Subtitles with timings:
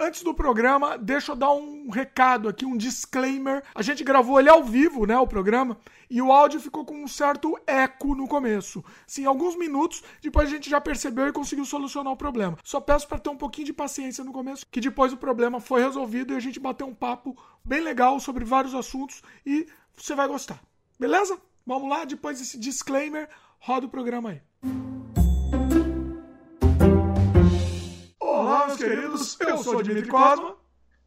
[0.00, 3.64] Antes do programa, deixa eu dar um recado aqui, um disclaimer.
[3.74, 5.76] A gente gravou ele ao vivo, né, o programa,
[6.08, 8.84] e o áudio ficou com um certo eco no começo.
[9.08, 12.56] Sim, alguns minutos, depois a gente já percebeu e conseguiu solucionar o problema.
[12.62, 15.82] Só peço para ter um pouquinho de paciência no começo, que depois o problema foi
[15.82, 20.28] resolvido e a gente bateu um papo bem legal sobre vários assuntos e você vai
[20.28, 20.62] gostar.
[20.96, 21.36] Beleza?
[21.66, 23.28] Vamos lá, depois desse disclaimer,
[23.58, 24.42] roda o programa aí.
[24.62, 24.87] Olá,
[28.78, 30.56] queridos, eu sou o Dimitri Cosma.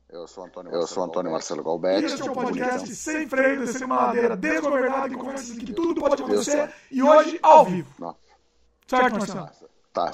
[0.09, 2.01] Eu sou Antônio, eu sou Antônio Marcelo Galbetti.
[2.01, 5.71] E este é o podcast Sem Freio, descendo uma ladeira desgovernada e conversas em que
[5.71, 6.69] tudo pode acontecer.
[6.91, 7.89] E hoje, ao vivo.
[7.97, 8.13] Não.
[8.85, 9.49] Certo, Marcelo?
[9.93, 10.11] Tá,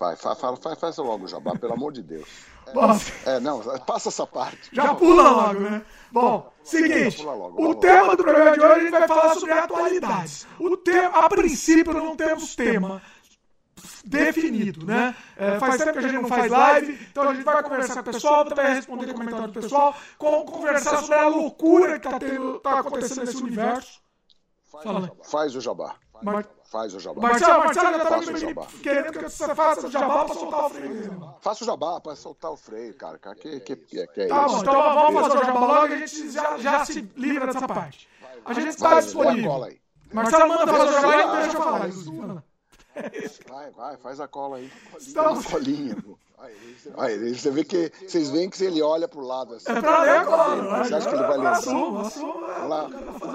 [0.00, 2.28] vai, vai, vai, vai, faz logo o jabá, pelo amor de Deus.
[2.74, 4.70] Bom, É, não, passa essa parte.
[4.72, 5.82] já pula logo, né?
[6.10, 9.52] Bom, seguinte, Pula logo, o tema do programa de hoje a gente vai falar sobre
[9.52, 10.46] atualidades.
[10.58, 13.02] O tema, a princípio, não temos tema
[14.04, 15.14] definido, né?
[15.36, 18.10] É, faz tempo que a gente não faz live, então a gente vai conversar com
[18.10, 22.58] o pessoal, vai responder comentário do pessoal, com- conversar sobre a loucura que tá, tendo,
[22.60, 24.00] tá acontecendo nesse universo.
[24.82, 25.10] Fala aí.
[25.30, 25.94] Faz o jabá.
[26.22, 27.20] Mar- Faz o jabá.
[27.20, 28.66] Marcelo, Marcelo já tá Faça o me jabá.
[28.82, 31.34] querendo que você faça o jabá pra soltar o freio.
[31.42, 33.18] Faça o jabá pra soltar o freio, cara.
[33.18, 34.54] cara que, que, que, que é Tá isso?
[34.54, 37.68] bom, então vamos fazer o jabá logo e a gente já, já se livra dessa
[37.68, 38.08] parte.
[38.46, 39.68] A gente está disponível.
[40.14, 42.42] Marcelo manda fazer o jabá e deixa eu falar.
[43.48, 44.70] Vai, vai, faz a cola aí.
[44.98, 45.96] Estamos- Uma colinha.
[46.02, 46.18] pô.
[46.98, 49.70] Aí, você vê que vocês veem que ele olha pro lado assim.
[49.70, 50.84] É pra ler, claro.
[50.84, 51.60] Você acha que ele vai lembrar?
[51.68, 52.86] Olha lá.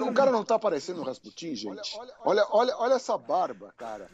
[0.09, 1.97] O cara não tá parecendo um Rasputin, gente?
[2.25, 4.09] Olha, olha, olha essa barba, cara.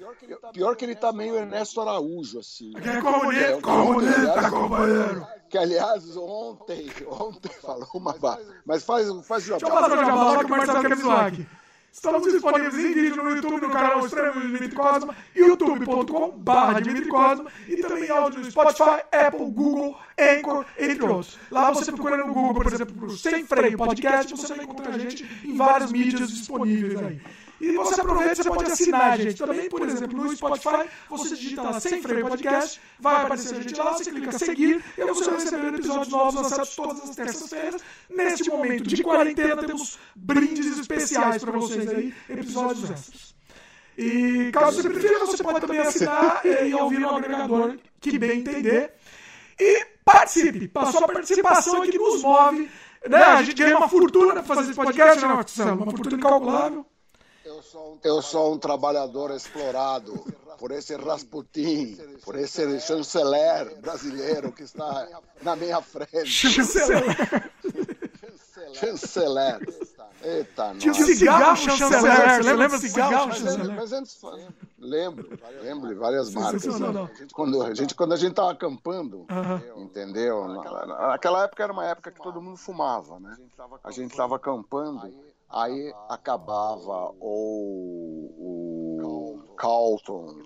[0.54, 2.72] Pior que ele tá meio Ernesto Araújo, assim.
[2.78, 5.28] É comunista, comunista, companheiro.
[5.50, 8.44] Que, aliás, ontem, ontem falou uma barba.
[8.64, 9.82] Mas faz, faz o Deixa eu jabá.
[9.90, 11.48] fazer o jabá que o Marcelo quer me zoar aqui.
[11.94, 17.78] Estamos disponíveis em vídeo no YouTube, no canal Extremo Dimitri Cosma, youtube.com.br Dimitri Cosma e
[17.78, 21.38] também áudio no Spotify, Apple, Google, Anchor, entre outros.
[21.52, 24.98] Lá você procura no Google, por exemplo, por Sem Freio Podcast, você vai encontrar a
[24.98, 27.22] gente em várias mídias disponíveis aí.
[27.64, 31.62] E você aproveita, você pode assinar a gente também, por exemplo, no Spotify, você digita
[31.62, 35.40] lá Sem Freio Podcast, vai aparecer a gente lá, você clica seguir e você vai
[35.40, 37.82] receber episódios novos lançados todas as terças-feiras.
[38.10, 43.36] Neste momento de quarentena, temos brindes especiais para vocês aí, episódios extras.
[43.98, 48.92] E caso você prefira, você pode também assinar e ouvir no agregador que bem entender.
[49.58, 50.70] E participe!
[50.76, 52.70] A sua participação é que nos move.
[53.08, 53.18] Né?
[53.18, 55.84] A gente ganha uma fortuna para fazer esse podcast, né, Marcelo?
[55.84, 56.86] Uma fortuna incalculável.
[58.04, 60.14] Eu sou um trabalhador explorado
[60.60, 65.08] por esse Rasputin, por esse chanceler brasileiro que está
[65.42, 66.26] na minha frente.
[66.26, 67.04] Chanceler.
[68.74, 69.60] Chanceler.
[70.24, 71.06] Eita, Tinha nossa.
[71.16, 72.44] cigarro chanceler.
[72.44, 73.76] Você lembra do cigarro chanceler?
[73.76, 74.22] mas antes,
[74.80, 76.62] lembro, lembro de várias marcas.
[76.62, 77.10] Sensacional.
[77.34, 79.26] Quando a gente, quando a gente tava acampando,
[79.76, 80.48] entendeu?
[80.48, 83.36] Na- na- Naquela época era uma época que todo mundo fumava, né?
[83.84, 85.12] A gente tava acampando,
[85.54, 90.42] aí acabava ou o Carlton,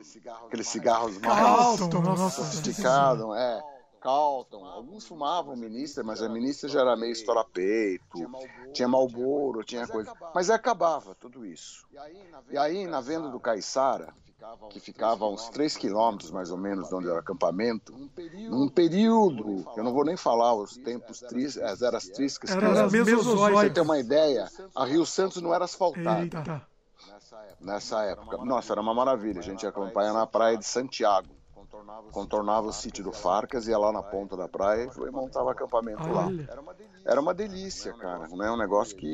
[0.46, 3.78] aqueles cigarros mais sofisticados, é.
[4.00, 8.30] Carlton, alguns fumavam ministra, mas a ministra já era meio estoura-peito,
[8.72, 10.14] tinha Malboro, tinha coisa.
[10.36, 11.88] Mas acabava tudo isso.
[12.50, 14.14] E aí, na venda do Caiçara,
[14.70, 17.92] que ficava a uns 3 quilômetros mais ou menos de onde era o acampamento,
[18.50, 22.68] num período, eu não vou nem falar os tempos tristes, as eras tristes, que Era
[22.68, 26.62] era, pra você ter uma ideia, a Rio Santos não era asfaltada Eita.
[27.60, 28.38] nessa época.
[28.38, 29.40] Nossa, era uma maravilha.
[29.40, 31.37] A gente ia acampar na praia de Santiago.
[32.12, 36.30] Contornava o sítio do Farcas, ia lá na ponta da praia e montava acampamento lá.
[37.06, 38.28] Era uma delícia, cara.
[38.28, 39.06] Não é um negócio que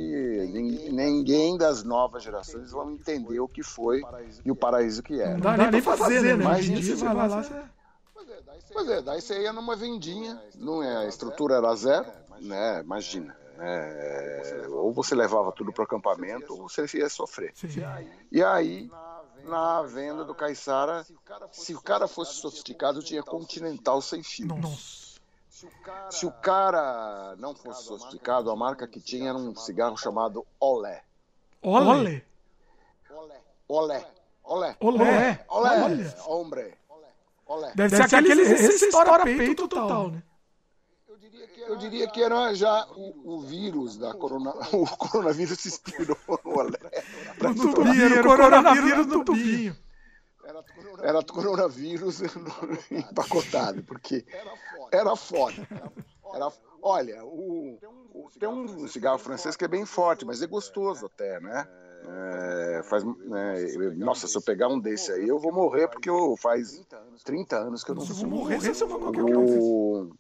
[0.52, 4.04] nin- ninguém das novas gerações vão entender o que foi
[4.46, 5.58] e o paraíso que Não era.
[5.58, 6.44] dá nem pra fazer, né?
[6.44, 7.64] Mas Hoje em dia isso você vai lá, você...
[8.72, 12.06] Pois é, daí você ia numa vendinha, não é, a estrutura era zero,
[12.42, 12.82] né?
[12.82, 13.36] Imagina.
[13.58, 17.54] né, ou você levava tudo para o acampamento, ou você ia sofrer.
[18.32, 18.90] E aí,
[19.44, 21.06] na venda do Caiçara,
[21.52, 24.48] se o cara fosse sofisticado, tinha Continental sem fio.
[24.48, 25.14] Nossa.
[26.10, 31.04] Se o cara não fosse sofisticado, a marca que tinha era um cigarro chamado Olé.
[31.62, 32.24] Olha.
[33.10, 33.46] Olé.
[33.68, 34.06] Olé.
[34.44, 34.76] Olé.
[34.80, 35.46] Olé.
[35.48, 36.16] Olha.
[36.28, 36.78] Hombre.
[37.46, 37.72] Olé.
[37.76, 40.24] Deve, ser aquele esse estoura peito total, né?
[41.68, 46.40] Eu diria que era já o, o vírus da corona, o coronavírus se inspirou no
[46.58, 46.80] Olé.
[47.56, 49.78] No tubinho, era o coronavírus no tubinho.
[51.02, 52.22] Era coronavírus
[52.92, 54.26] empacotado, porque
[54.92, 55.68] era foda.
[56.34, 56.52] Era,
[56.82, 57.78] olha, o,
[58.12, 61.68] o- tem um cigarro francês que é bem forte, mas é gostoso até, né?
[62.06, 66.36] É, faz, né, nossa, se eu pegar um desse aí, eu vou morrer, porque eu,
[66.36, 66.86] faz
[67.24, 68.36] 30 anos que eu não Se eu vou fumo.
[68.42, 69.46] morrer, se eu for qualquer um.
[69.46, 70.16] O,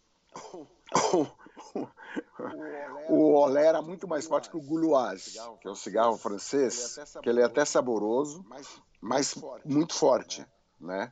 [3.09, 7.29] o olé era muito mais forte que o gouloise, que é o cigarro francês, que
[7.29, 8.45] ele é até saboroso,
[9.01, 9.35] mas
[9.65, 10.45] muito forte,
[10.79, 11.11] né?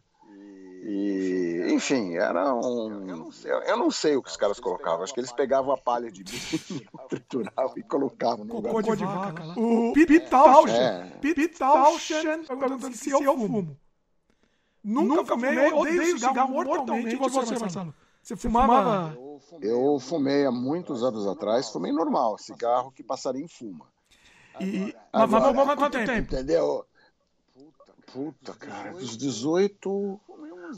[0.84, 3.30] E, enfim, era um.
[3.68, 5.04] Eu não sei o que os caras colocavam.
[5.04, 8.74] Acho que eles pegavam a palha de milho, trituravam e colocavam no lugar.
[8.74, 9.54] Cocô de vaca lá.
[9.56, 11.12] O Pitalchen.
[11.22, 13.78] Pitalchen perguntando se eu fumo.
[14.84, 17.16] Nunca fumei, odeio cigarro mortalmente.
[17.16, 17.94] E você, Marcelo?
[18.24, 19.16] Você fumava?
[19.62, 23.86] Eu fumei há muitos anos atrás, fumei normal, cigarro que passarinho fuma.
[24.60, 26.34] E, mas, mas, mas quanto tempo?
[26.34, 26.86] Entendeu?
[28.12, 30.20] Puta, cara, dos 18,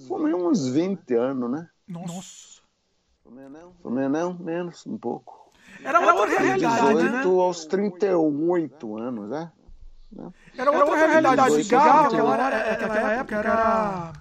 [0.07, 1.67] fumei uns 20 anos, né?
[1.87, 2.61] Nossa.
[3.23, 3.73] Fumei não?
[3.81, 5.51] Fumei não, menos, um pouco.
[5.83, 7.23] Era outra realidade, 18 né?
[7.23, 9.51] aos 38 anos, né?
[10.55, 11.63] Era outra realidade.
[11.63, 14.13] Cigarro, aquela, aquela época era...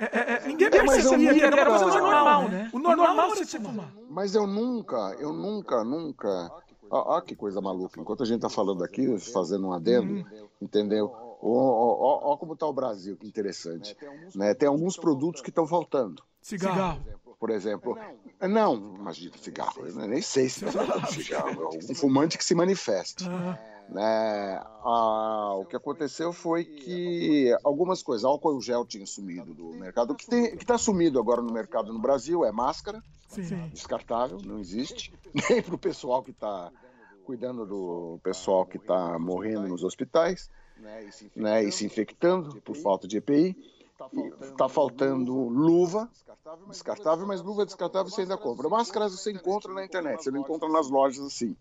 [0.00, 2.70] É, é, é, ninguém percebia que era coisa normal, né?
[2.72, 3.92] O normal era você fumar.
[4.08, 6.50] Mas eu nunca, eu nunca, nunca...
[6.90, 8.00] Olha que coisa maluca.
[8.00, 10.26] Enquanto a gente tá falando aqui, fazendo um adendo,
[10.60, 11.14] entendeu?
[11.42, 13.96] Olha como está o Brasil, que interessante.
[14.34, 14.54] Né?
[14.54, 16.22] Tem alguns produtos que estão faltando.
[16.40, 17.00] Cigarro.
[17.38, 17.96] Por exemplo.
[18.40, 19.86] Não, imagina, cigarro.
[19.86, 20.70] Eu nem sei se é
[21.06, 21.70] cigarro.
[21.74, 23.24] É um fumante que se manifesta.
[23.90, 24.62] Né?
[24.84, 30.12] Ah, o que aconteceu foi que algumas coisas, álcool gel tinha sumido do mercado.
[30.12, 33.68] O que está sumido agora no mercado no Brasil é máscara, Sim.
[33.68, 35.12] descartável, não existe.
[35.50, 36.70] Nem para o pessoal que está
[37.24, 40.48] cuidando do pessoal que está morrendo nos hospitais
[41.36, 43.56] né, e se infectando por falta de EPI.
[44.40, 46.08] Está faltando luva
[46.68, 48.68] descartável, mas luva descartável você ainda compra.
[48.68, 51.54] Máscaras você encontra na internet, você não encontra nas lojas assim.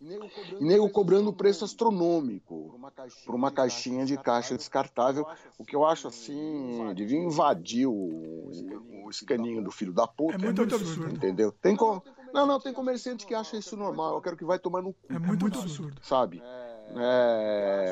[0.00, 2.78] E nego cobrando preço astronômico
[3.24, 5.26] por uma caixinha de caixa descartável,
[5.58, 10.34] o que eu acho assim, devia invadir o, o escaninho do filho da puta.
[10.34, 11.14] É muito absurdo.
[11.14, 11.52] Entendeu?
[11.52, 12.02] Tem com...
[12.32, 14.16] Não, não, tem comerciante que acha isso normal.
[14.16, 14.98] Eu quero que vai tomar no cu.
[15.08, 15.96] É muito absurdo.
[16.02, 16.42] Sabe?
[16.44, 16.63] É,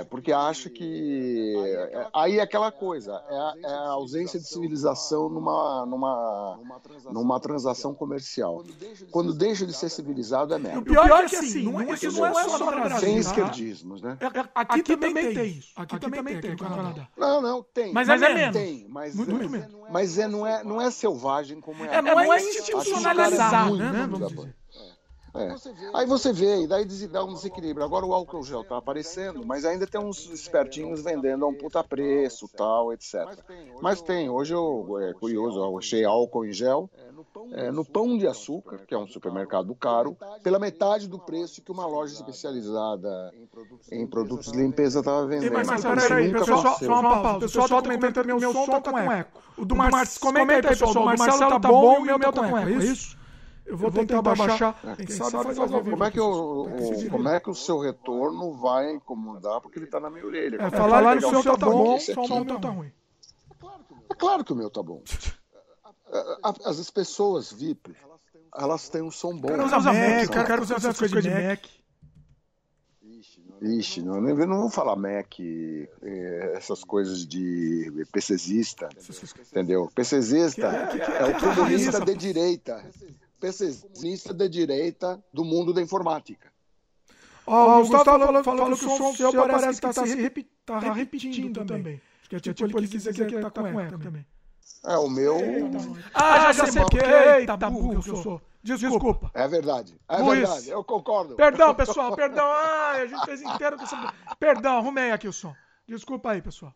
[0.09, 1.55] porque acha que
[2.13, 6.61] aí é aquela coisa é a, é a, ausência de civilização numa, numa,
[7.11, 8.65] numa transação comercial.
[9.11, 10.79] Quando deixa de ser civilizado é merda.
[10.79, 12.99] O pior é que assim, não é, isso não é só no Brasil.
[13.01, 13.21] Sem tá?
[13.21, 14.19] esquerdismos, né?
[14.55, 15.73] Aqui, também tem isso.
[15.77, 17.09] Aqui, também tem, no Canadá.
[17.17, 17.93] Não, não, tem.
[17.93, 18.57] Mas, mas é menos.
[18.57, 19.69] Tem, mas, muito, é, menos.
[19.91, 21.97] mas é, não, é, não é selvagem como é.
[21.97, 24.09] É, não é institucionalizado, né?
[24.11, 24.55] Vamos dizer.
[25.35, 25.55] É.
[25.95, 27.85] Aí você vê, e daí dá um desequilíbrio.
[27.85, 31.83] Agora o álcool gel está aparecendo, mas ainda tem uns espertinhos vendendo a um puta
[31.83, 33.25] preço, tal, etc.
[33.81, 36.91] Mas tem, hoje eu, é curioso, eu achei álcool em gel
[37.53, 41.73] é, no Pão de Açúcar, que é um supermercado caro, pela metade do preço que
[41.73, 43.33] uma loja especializada
[43.91, 45.53] em produtos de limpeza estava vendendo.
[45.53, 47.37] Mas, mas peraí, pessoal, só uma pausa.
[47.39, 49.43] O pessoal está comentando que meu som tá com eco.
[49.57, 52.59] O do Marcelo, comenta aí, pessoal, o Marcelo tá bom e o meu tá com
[52.59, 53.22] eco, é isso?
[53.65, 54.73] Eu vou, eu tentar, tentar baixar.
[54.73, 54.97] baixar.
[54.97, 55.91] Quem, Quem sabe, sabe faz ao vivo.
[55.91, 59.61] Como é, que o, o, como é que o seu retorno vai incomodar?
[59.61, 60.57] Porque ele está na minha orelha.
[60.61, 62.93] É, falar que o seu tá bom, só o meu tá ruim.
[64.11, 65.03] É claro que o meu tá bom.
[66.67, 67.97] As pessoas VIP,
[68.55, 69.49] elas têm um som bom.
[69.49, 71.65] Quero usar Mac, cara, quero usar essas coisas de Mac.
[73.63, 75.39] Ixi, não, não vou falar Mac,
[76.55, 78.89] essas coisas de PCzista,
[79.51, 79.89] entendeu?
[79.95, 82.85] PCzista é o comunista de direita.
[83.43, 86.53] PCzista de direita do mundo da informática.
[87.45, 90.15] Ó, oh, o Gustavo falou, falou, falou que o som seu parece que está se
[90.15, 92.01] repi tá repetindo também.
[92.21, 94.25] Acho que é tipo, tipo ele quis dizer que tá com eco também.
[94.85, 95.39] É, o meu...
[96.15, 96.99] Ah, já sei porque...
[96.99, 98.41] Eita, burro que eu sou.
[98.63, 99.29] Desculpa.
[99.35, 100.01] É verdade.
[100.09, 100.71] É verdade.
[100.71, 101.35] Eu concordo.
[101.35, 102.15] Perdão, pessoal.
[102.15, 102.47] Perdão.
[102.47, 104.15] Ai, a gente fez inteiro com essa...
[104.39, 105.53] Perdão, arrumei aqui o som.
[105.87, 106.73] Desculpa aí, pessoal.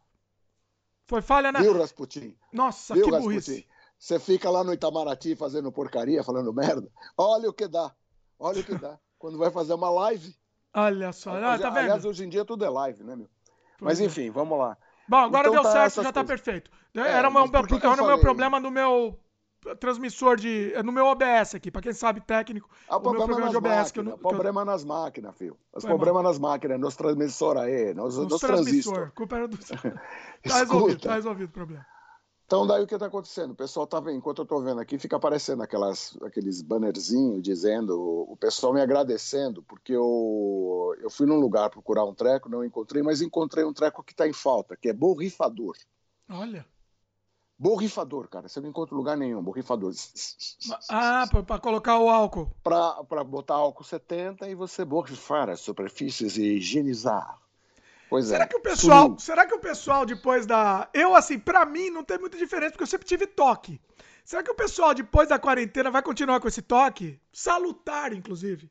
[1.07, 1.61] Foi falha, né?
[1.61, 2.37] Viu, Rasputin?
[2.53, 3.65] Nossa, Viu, que Rasputin?
[3.99, 6.89] Você fica lá no Itamaraty fazendo porcaria, falando merda.
[7.17, 7.95] Olha o que dá.
[8.39, 8.99] Olha o que dá.
[9.19, 10.35] Quando vai fazer uma live.
[10.75, 11.31] Olha só.
[11.37, 11.85] Ah, tá vendo?
[11.85, 13.29] Aliás, hoje em dia tudo é live, né, meu?
[13.81, 14.77] Mas enfim, vamos lá.
[15.09, 16.71] Bom, agora então, deu tá certo, já tá perfeito.
[16.95, 19.19] É, era o meu, meu problema no meu
[19.79, 20.73] transmissor de.
[20.85, 22.69] No meu OBS aqui, para quem sabe técnico.
[22.89, 24.19] Ah, o, meu problema programa de OBS máquinas, que eu não.
[24.19, 25.57] Problema nas máquinas, filho.
[25.73, 29.13] Os problemas nas máquinas, nos transmissores aí, nos, nos, nos transistores.
[29.15, 29.59] Culpa era do.
[30.47, 31.87] tá resolvido, tá resolvido o problema.
[32.47, 33.51] Então, daí o que está acontecendo?
[33.51, 38.01] O pessoal tá vendo, enquanto eu estou vendo aqui, fica aparecendo aquelas, aqueles bannerzinhos dizendo,
[38.01, 43.03] o pessoal me agradecendo, porque eu, eu fui num lugar procurar um treco, não encontrei,
[43.03, 45.77] mas encontrei um treco que está em falta, que é borrifador.
[46.31, 46.65] Olha.
[47.59, 48.49] Borrifador, cara.
[48.49, 49.93] Você não encontra lugar nenhum, borrifador.
[50.89, 52.55] Ah, para colocar o álcool.
[52.63, 57.41] Para botar álcool 70 e você borrifar as superfícies e higienizar.
[58.09, 58.47] Pois será é.
[58.47, 62.19] que o pessoal, será que o pessoal depois da, eu assim, para mim não tem
[62.19, 63.81] muita diferença porque eu sempre tive toque.
[64.25, 67.21] Será que o pessoal, depois da quarentena, vai continuar com esse toque?
[67.33, 68.69] Salutar, inclusive.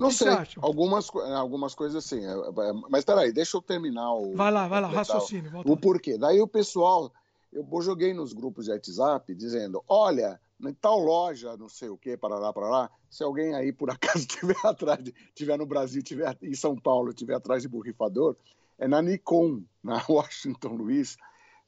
[0.00, 0.28] Não sei.
[0.60, 2.26] Algumas, algumas coisas assim.
[2.26, 4.34] É, é, mas peraí, deixa eu terminar o.
[4.34, 5.52] Vai lá, vai lá, raciocínio.
[5.64, 6.18] O porquê.
[6.18, 7.12] Daí o pessoal,
[7.52, 12.16] eu joguei nos grupos de WhatsApp dizendo: olha, em tal loja, não sei o que,
[12.16, 16.02] para lá, para lá, se alguém aí por acaso estiver atrás, de, tiver no Brasil,
[16.02, 18.36] tiver em São Paulo, estiver atrás de borrifador,
[18.78, 21.16] é na Nikon, na Washington Luiz.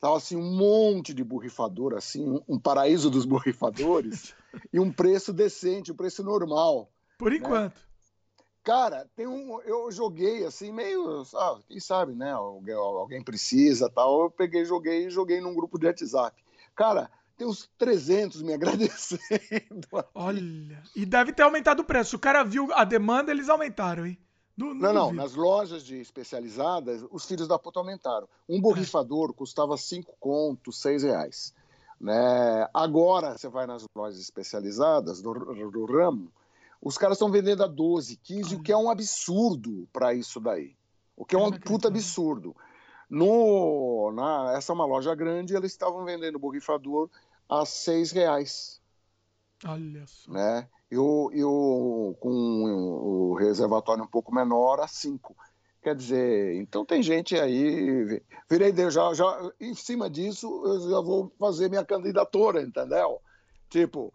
[0.01, 4.35] Tava assim um monte de borrifador, assim, um, um paraíso dos borrifadores
[4.73, 6.91] e um preço decente, um preço normal.
[7.19, 7.39] Por né?
[7.39, 7.95] enquanto.
[8.63, 12.33] Cara, tem um, eu joguei assim meio, ah, quem sabe, né?
[12.33, 14.23] Alguém, alguém precisa, tal.
[14.23, 16.43] Eu peguei, joguei, joguei num grupo de WhatsApp.
[16.75, 19.89] Cara, tem uns 300 me agradecendo.
[20.15, 22.17] Olha, e deve ter aumentado o preço.
[22.17, 24.19] O cara viu a demanda, eles aumentaram, hein?
[24.57, 28.29] No, no não, não, nas lojas de especializadas, os filhos da puta aumentaram.
[28.49, 29.33] Um borrifador é.
[29.33, 31.53] custava 5 contos, 6 reais.
[32.01, 32.69] Né?
[32.73, 36.33] Agora, você vai nas lojas especializadas do, do ramo,
[36.81, 38.61] os caras estão vendendo a 12, 15, Ai.
[38.61, 40.77] o que é um absurdo para isso daí.
[41.17, 42.55] O que é um puta absurdo.
[43.09, 47.09] No, na, essa é uma loja grande, eles estavam vendendo borrifador
[47.49, 48.81] a seis reais.
[49.67, 50.31] Olha só.
[50.33, 50.69] Né?
[50.91, 55.37] E, o, e o, com o reservatório um pouco menor, a cinco.
[55.83, 58.23] Quer dizer, então tem gente aí.
[58.49, 63.21] Virei já, já, em cima disso, eu já vou fazer minha candidatura, entendeu?
[63.69, 64.13] Tipo,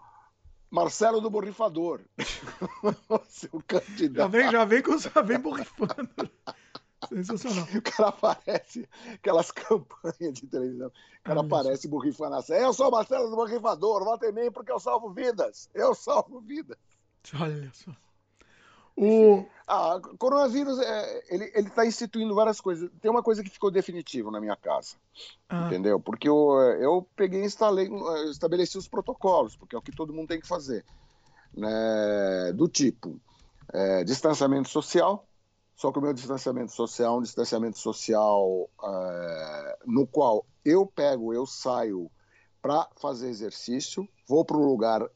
[0.70, 2.02] Marcelo do Borrifador.
[3.30, 4.18] Seu candidato.
[4.18, 6.10] Já vem, já vem, com, já vem borrifando.
[7.08, 7.66] Sensacional.
[7.76, 12.54] O cara aparece, aquelas campanhas de televisão, o cara aparece borrifando assim.
[12.54, 15.70] Eu sou o Marcelo do Borrifador, vote em mim porque eu salvo vidas.
[15.74, 16.78] Eu salvo vidas.
[17.40, 17.92] Olha só.
[19.02, 22.90] O ah, coronavírus, é, ele está instituindo várias coisas.
[23.00, 24.98] Tem uma coisa que ficou definitiva na minha casa,
[25.48, 25.68] ah.
[25.68, 26.02] entendeu?
[26.02, 26.52] Porque eu,
[26.82, 27.90] eu peguei e instalei,
[28.30, 30.84] estabeleci os protocolos, porque é o que todo mundo tem que fazer.
[31.56, 32.52] Né?
[32.54, 33.18] Do tipo,
[33.72, 35.26] é, distanciamento social,
[35.80, 41.34] só que o meu distanciamento social é um distanciamento social é, no qual eu pego,
[41.34, 42.12] eu saio
[42.62, 45.10] para fazer exercício, vou para um lugar,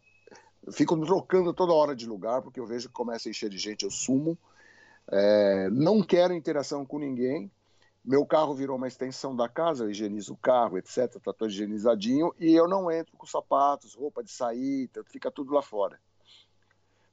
[0.71, 3.83] fico trocando toda hora de lugar, porque eu vejo que começa a encher de gente,
[3.83, 4.37] eu sumo.
[5.11, 7.51] É, não quero interação com ninguém.
[8.01, 11.13] Meu carro virou uma extensão da casa, eu higienizo o carro, etc.
[11.13, 12.33] Está todo higienizadinho.
[12.39, 15.99] E eu não entro com sapatos, roupa de sair, fica tudo lá fora.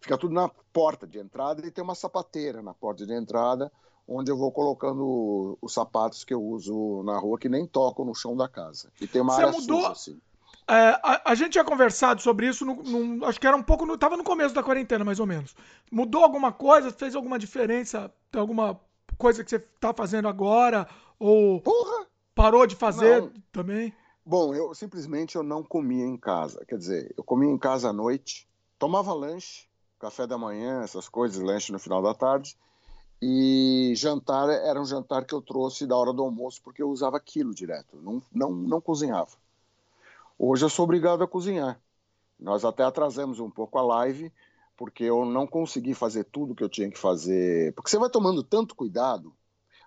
[0.01, 3.71] Fica tudo na porta de entrada e tem uma sapateira na porta de entrada,
[4.09, 8.15] onde eu vou colocando os sapatos que eu uso na rua, que nem tocam no
[8.15, 8.91] chão da casa.
[9.01, 9.79] E tem uma Você área mudou...
[9.79, 10.21] suja, assim.
[10.67, 13.85] É, a, a, gente tinha conversado sobre isso, no, no, acho que era um pouco.
[13.85, 15.55] No, tava no começo da quarentena, mais ou menos.
[15.91, 16.93] Mudou alguma coisa?
[16.93, 18.13] Fez alguma diferença?
[18.31, 18.81] Tem alguma
[19.19, 20.89] coisa que você tá fazendo agora?
[21.19, 22.07] Ou Porra!
[22.35, 23.33] parou de fazer não.
[23.53, 23.93] também?
[24.25, 26.65] Bom, eu simplesmente eu não comia em casa.
[26.67, 29.69] Quer dizer, eu comia em casa à noite, tomava lanche,
[30.01, 32.57] café da manhã, essas coisas, lanche no final da tarde.
[33.23, 37.19] E jantar era um jantar que eu trouxe da hora do almoço, porque eu usava
[37.19, 39.33] aquilo direto, não, não, não cozinhava.
[40.39, 41.79] Hoje eu sou obrigado a cozinhar.
[42.39, 44.33] Nós até atrasamos um pouco a live,
[44.75, 47.75] porque eu não consegui fazer tudo que eu tinha que fazer.
[47.75, 49.35] Porque você vai tomando tanto cuidado,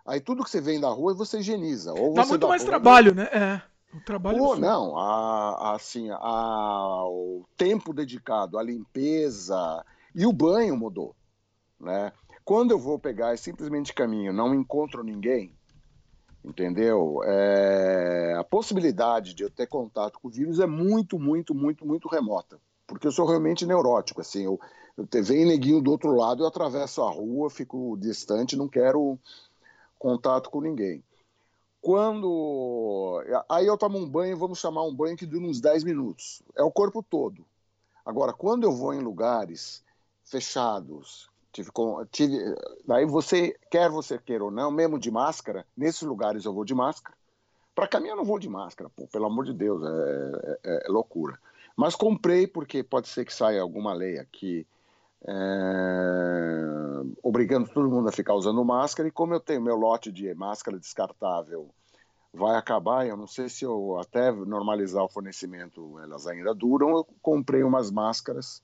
[0.05, 1.91] aí tudo que você vem da rua você higieniza.
[1.93, 3.23] Ou dá muito mais trabalho, né?
[3.33, 3.61] É.
[3.97, 10.33] O trabalho Pô, não, a, a, assim, a, o tempo dedicado à limpeza, e o
[10.33, 11.15] banho mudou.
[11.79, 12.11] Né?
[12.45, 15.53] Quando eu vou pegar e simplesmente caminho, não encontro ninguém,
[16.43, 17.21] entendeu?
[17.23, 18.35] É...
[18.37, 22.59] A possibilidade de eu ter contato com o vírus é muito, muito, muito, muito remota.
[22.85, 24.59] Porque eu sou realmente neurótico, assim, eu,
[24.97, 29.17] eu vem neguinho do outro lado, eu atravesso a rua, fico distante, não quero
[29.97, 31.01] contato com ninguém.
[31.81, 33.21] Quando.
[33.49, 36.41] Aí eu tomo um banho, vamos chamar um banho que dura uns 10 minutos.
[36.55, 37.45] É o corpo todo.
[38.05, 39.83] Agora, quando eu vou em lugares
[40.23, 41.29] fechados.
[41.51, 41.69] Tive,
[42.11, 46.65] tive, daí você, quer você queira ou não, mesmo de máscara, nesses lugares eu vou
[46.65, 47.15] de máscara.
[47.75, 50.91] Para caminhar eu não vou de máscara, pô, pelo amor de Deus, é, é, é,
[50.91, 51.39] loucura.
[51.75, 54.65] Mas comprei porque pode ser que saia alguma lei aqui
[55.25, 56.63] é,
[57.21, 59.07] obrigando todo mundo a ficar usando máscara.
[59.07, 61.69] E como eu tenho meu lote de máscara descartável
[62.33, 67.07] vai acabar, eu não sei se eu até normalizar o fornecimento elas ainda duram, eu
[67.21, 68.61] comprei umas máscaras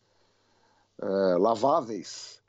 [1.01, 2.41] é, laváveis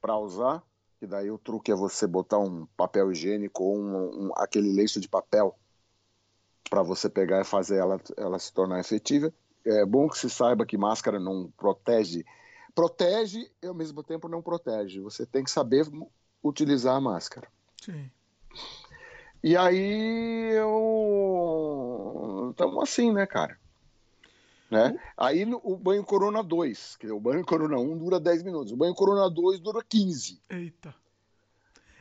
[0.00, 0.62] para usar,
[0.98, 5.00] que daí o truque é você botar um papel higiênico ou um, um, aquele lenço
[5.00, 5.56] de papel
[6.68, 9.32] para você pegar e fazer ela, ela se tornar efetiva.
[9.64, 12.24] É bom que se saiba que máscara não protege,
[12.74, 15.00] protege e ao mesmo tempo não protege.
[15.00, 15.86] Você tem que saber
[16.42, 17.48] utilizar a máscara.
[17.80, 18.10] Sim.
[19.42, 23.58] E aí eu estamos assim, né, cara?
[24.72, 24.98] Né?
[25.18, 28.94] Aí o banho Corona 2, que o banho Corona 1 dura 10 minutos, o banho
[28.94, 30.40] Corona 2 dura 15.
[30.48, 30.94] Eita.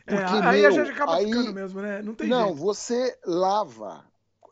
[0.07, 2.01] É, aí meu, a gente acaba aí, ficando mesmo, né?
[2.01, 2.55] Não tem Não, jeito.
[2.55, 4.05] você lava.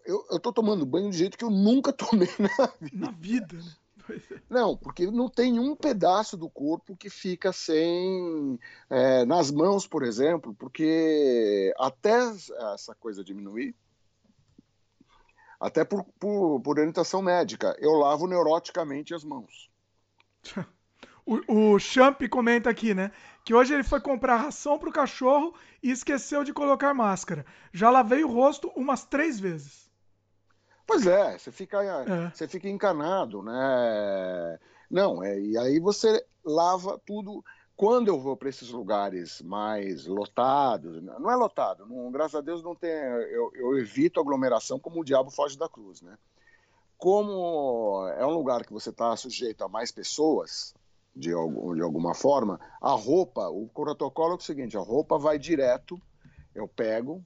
[0.05, 3.05] Eu, eu tô tomando banho de jeito que eu nunca tomei na vida.
[3.05, 3.71] Na vida, né?
[4.09, 4.39] É.
[4.49, 8.59] Não, porque não tem um pedaço do corpo que fica sem.
[8.89, 12.19] É, nas mãos, por exemplo, porque até
[12.73, 13.73] essa coisa diminuir,
[15.59, 19.69] até por, por, por orientação médica, eu lavo neuroticamente as mãos.
[21.25, 23.11] O, o Champ comenta aqui, né?
[23.45, 27.45] Que hoje ele foi comprar ração pro cachorro e esqueceu de colocar máscara.
[27.71, 29.91] Já lavei o rosto umas três vezes.
[30.87, 32.31] Pois é, você fica, é.
[32.33, 34.59] Você fica encanado, né?
[34.89, 37.45] Não, é, e aí você lava tudo.
[37.79, 42.61] Quando eu vou para esses lugares mais lotados, não é lotado, não, graças a Deus
[42.61, 42.91] não tem.
[42.91, 46.17] Eu, eu evito aglomeração como o diabo foge da cruz, né?
[46.97, 50.75] Como é um lugar que você está sujeito a mais pessoas,
[51.15, 55.97] de, de alguma forma, a roupa, o protocolo é o seguinte: a roupa vai direto,
[56.53, 57.23] eu pego,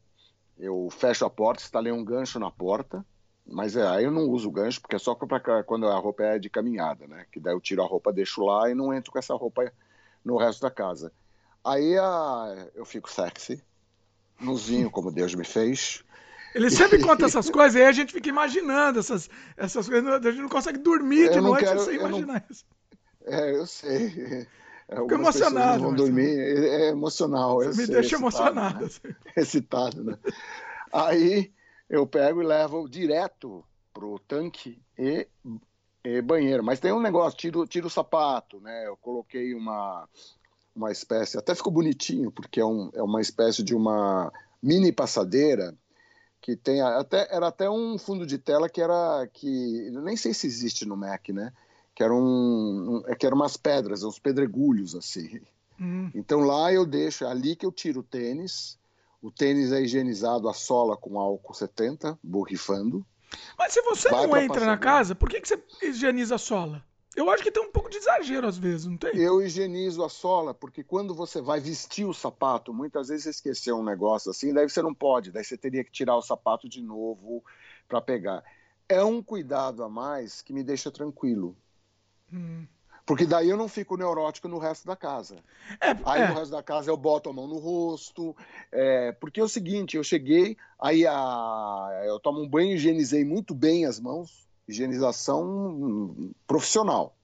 [0.60, 3.04] eu fecho a porta, instalei um gancho na porta,
[3.44, 6.38] mas é, aí eu não uso gancho, porque é só para quando a roupa é
[6.38, 7.26] de caminhada, né?
[7.32, 9.74] Que daí eu tiro a roupa, deixo lá e não entro com essa roupa
[10.24, 11.12] no resto da casa.
[11.64, 13.64] Aí a, eu fico sexy,
[14.40, 16.04] nozinho como Deus me fez.
[16.54, 20.08] Ele sempre conta essas coisas e aí a gente fica imaginando essas, essas coisas.
[20.08, 22.44] A gente não consegue dormir de noite quero, sem imaginar não...
[22.50, 22.66] isso.
[23.26, 24.48] É, eu sei.
[24.90, 25.82] Fico emocionado.
[25.82, 27.56] Não vão dormir, é, é emocional.
[27.56, 28.86] Você me sei, deixa excitado, emocionado.
[28.86, 29.16] Né?
[29.38, 30.18] Excitado, né?
[30.92, 31.52] Aí
[31.90, 33.64] eu pego e levo direto
[33.94, 35.28] pro tanque e,
[36.04, 36.64] e, banheiro.
[36.64, 38.88] Mas tem um negócio, tiro, tiro o sapato, né?
[38.88, 40.08] Eu coloquei uma,
[40.76, 44.32] uma espécie, até ficou bonitinho, porque é, um, é uma espécie de uma
[44.62, 45.76] mini passadeira
[46.42, 50.46] que tem até era até um fundo de tela que era que nem sei se
[50.46, 51.54] existe no Mac, né?
[51.96, 55.40] Que era um, um é que eram umas pedras, uns pedregulhos assim.
[55.80, 56.12] Hum.
[56.14, 58.78] Então lá eu deixo é ali que eu tiro o tênis
[59.24, 63.06] o tênis é higienizado a sola com álcool 70, borrifando.
[63.58, 66.84] Mas se você Vai não entra na casa, por que, que você higieniza a sola?
[67.16, 69.16] Eu acho que tem um pouco de exagero às vezes, não tem?
[69.16, 73.78] Eu higienizo a sola, porque quando você vai vestir o sapato, muitas vezes você esqueceu
[73.78, 76.82] um negócio assim, daí você não pode, daí você teria que tirar o sapato de
[76.82, 77.44] novo
[77.88, 78.44] para pegar.
[78.90, 81.56] É um cuidado a mais que me deixa tranquilo.
[82.32, 82.66] Hum.
[83.06, 85.36] Porque daí eu não fico neurótico no resto da casa.
[85.82, 86.28] É, aí é.
[86.30, 88.36] no resto da casa eu boto a mão no rosto.
[88.72, 93.54] É, porque é o seguinte, eu cheguei, aí a, eu tomo um banho, higienizei muito
[93.54, 97.16] bem as mãos, higienização profissional.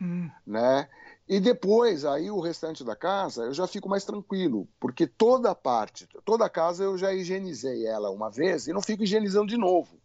[0.00, 0.30] Hum.
[0.46, 0.86] Né?
[1.28, 5.54] E depois, aí o restante da casa, eu já fico mais tranquilo, porque toda a
[5.54, 9.56] parte, toda a casa eu já higienizei ela uma vez e não fico higienizando de
[9.56, 9.98] novo.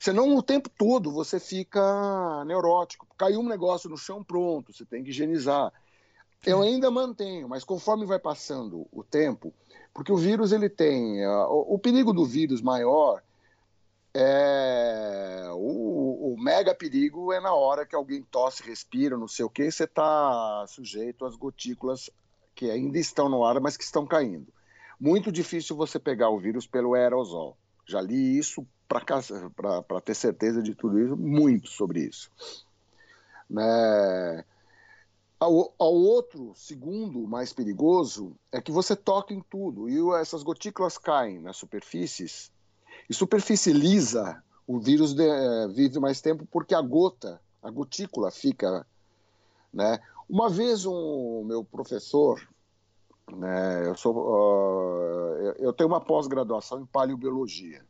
[0.00, 3.06] Senão, o tempo todo você fica neurótico.
[3.18, 5.70] Caiu um negócio no chão, pronto, você tem que higienizar.
[6.46, 9.52] Eu ainda mantenho, mas conforme vai passando o tempo,
[9.92, 11.26] porque o vírus ele tem.
[11.26, 13.22] O, o perigo do vírus maior
[14.14, 15.50] é.
[15.52, 19.70] O, o, mega perigo é na hora que alguém tosse, respira, não sei o que,
[19.70, 22.08] você está sujeito às gotículas
[22.54, 24.50] que ainda estão no ar, mas que estão caindo.
[24.98, 27.54] Muito difícil você pegar o vírus pelo aerosol.
[27.86, 32.28] Já li isso para ter certeza de tudo isso, muito sobre isso.
[33.48, 34.44] Né?
[35.38, 40.98] Ao, ao, outro, segundo, mais perigoso, é que você toca em tudo e essas gotículas
[40.98, 42.50] caem nas superfícies
[43.08, 48.30] e superfície lisa, o vírus de, é, vive mais tempo porque a gota, a gotícula
[48.30, 48.84] fica,
[49.72, 50.00] né?
[50.28, 52.40] Uma vez um meu professor,
[53.32, 57.84] né, eu sou, uh, eu tenho uma pós-graduação em paleobiologia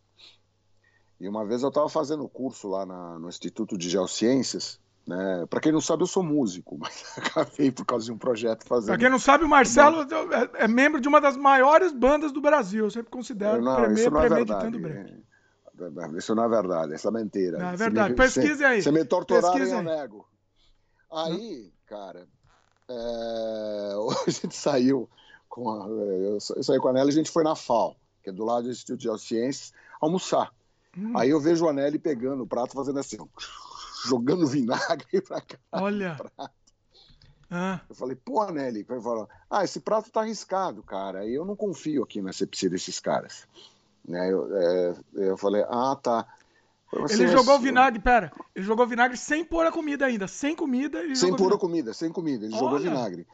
[1.21, 4.81] e uma vez eu estava fazendo curso lá na, no Instituto de Geociências.
[5.07, 5.45] Né?
[5.51, 8.89] Para quem não sabe, eu sou músico, mas acabei por causa de um projeto fazendo.
[8.89, 12.41] Para quem não sabe, o Marcelo é, é, membro de uma das maiores bandas do
[12.41, 12.87] Brasil.
[12.87, 14.79] Eu sempre considero não, premier, isso não é verdade.
[14.79, 15.25] Break.
[16.17, 17.59] Isso não é verdade, essa é mentira.
[17.59, 18.15] Não, é verdade.
[18.15, 18.83] Pesquise aí.
[18.83, 20.29] Você me torturaram e eu nego.
[21.11, 22.27] Aí, cara,
[22.89, 23.93] é,
[24.27, 25.09] a gente saiu
[25.49, 28.45] com a, eu saí com a Nelly, a gente foi na FAO, que é do
[28.45, 30.53] lado do Instituto de Geociências, almoçar.
[30.97, 31.17] Hum.
[31.17, 33.19] Aí eu vejo o Anelli pegando o prato, fazendo assim,
[34.05, 35.59] jogando vinagre pra cá.
[35.73, 36.19] Olha.
[37.51, 37.81] Ah.
[37.89, 41.27] Eu falei, pô, Anelli, ele falou, ah, esse prato tá arriscado, cara.
[41.27, 43.47] Eu não confio aqui na sepsia desses caras.
[44.07, 44.33] Né?
[44.33, 46.27] Eu, é, eu falei, ah, tá.
[47.09, 51.01] Ele jogou o vinagre, pera, ele jogou vinagre sem pôr a comida ainda, sem comida.
[51.15, 52.61] sem pôr a comida, sem comida, ele Olha.
[52.65, 53.27] jogou vinagre.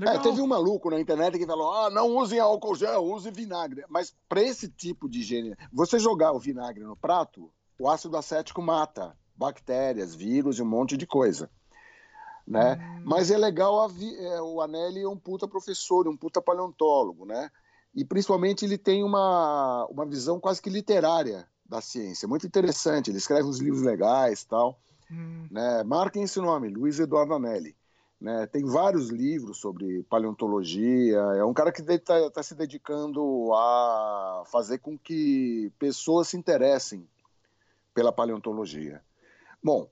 [0.00, 3.84] É, teve um maluco na internet que falou: ah, não usem álcool gel, use vinagre.
[3.88, 8.62] Mas para esse tipo de higiene, você jogar o vinagre no prato, o ácido acético
[8.62, 11.50] mata bactérias, vírus e um monte de coisa.
[12.46, 12.74] Né?
[12.74, 13.02] Hum.
[13.04, 17.50] Mas é legal, é, o Anelli é um puta professor, um puta paleontólogo, né?
[17.94, 23.10] E principalmente ele tem uma, uma visão quase que literária da ciência, muito interessante.
[23.10, 24.80] Ele escreve uns livros legais tal.
[25.10, 25.46] Hum.
[25.50, 25.82] Né?
[25.84, 27.76] Marquem esse nome, Luiz Eduardo Anelli.
[28.22, 28.46] Né?
[28.46, 31.18] Tem vários livros sobre paleontologia.
[31.36, 37.04] É um cara que está tá se dedicando a fazer com que pessoas se interessem
[37.92, 39.02] pela paleontologia.
[39.60, 39.90] Bom,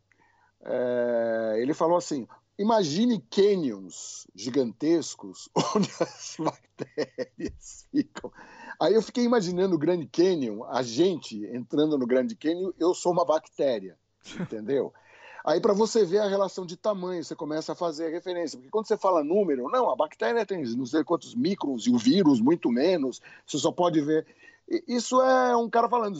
[0.62, 2.25] é, ele falou assim:
[2.57, 8.33] imagine canyons gigantescos onde as bactérias ficam.
[8.81, 13.11] Aí eu fiquei imaginando o Grand Canyon, a gente entrando no Grand Canyon, eu sou
[13.11, 13.99] uma bactéria,
[14.40, 14.95] entendeu?
[15.44, 18.59] Aí, para você ver a relação de tamanho, você começa a fazer a referência.
[18.59, 21.98] Porque quando você fala número, não, a bactéria tem não sei quantos microns e o
[21.98, 24.26] vírus muito menos, você só pode ver.
[24.87, 26.16] Isso é um cara falando,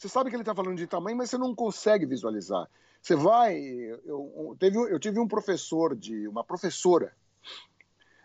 [0.00, 2.66] você sabe que ele está falando de tamanho, mas você não consegue visualizar.
[3.02, 3.54] Você vai.
[4.04, 7.14] Eu, teve, eu tive um professor, de uma professora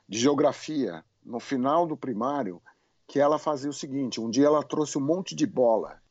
[0.08, 2.62] de geografia, no final do primário,
[3.06, 6.02] que ela fazia o seguinte: um dia ela trouxe um monte de bola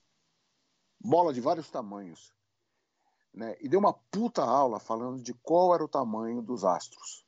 [1.04, 2.32] bola de vários tamanhos.
[3.32, 3.56] Né?
[3.60, 7.24] E deu uma puta aula falando de qual era o tamanho dos astros.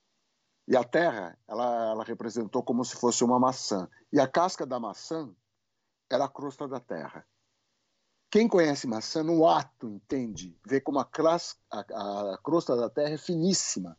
[0.66, 3.88] E a Terra, ela, ela representou como se fosse uma maçã.
[4.12, 5.30] E a casca da maçã
[6.10, 7.24] era a crosta da Terra.
[8.30, 11.80] Quem conhece maçã, no ato, entende, vê como a, clas, a,
[12.34, 13.96] a crosta da Terra é finíssima.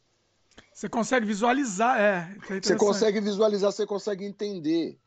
[0.73, 2.37] Você consegue visualizar, é.
[2.49, 4.99] é você consegue visualizar, você consegue entender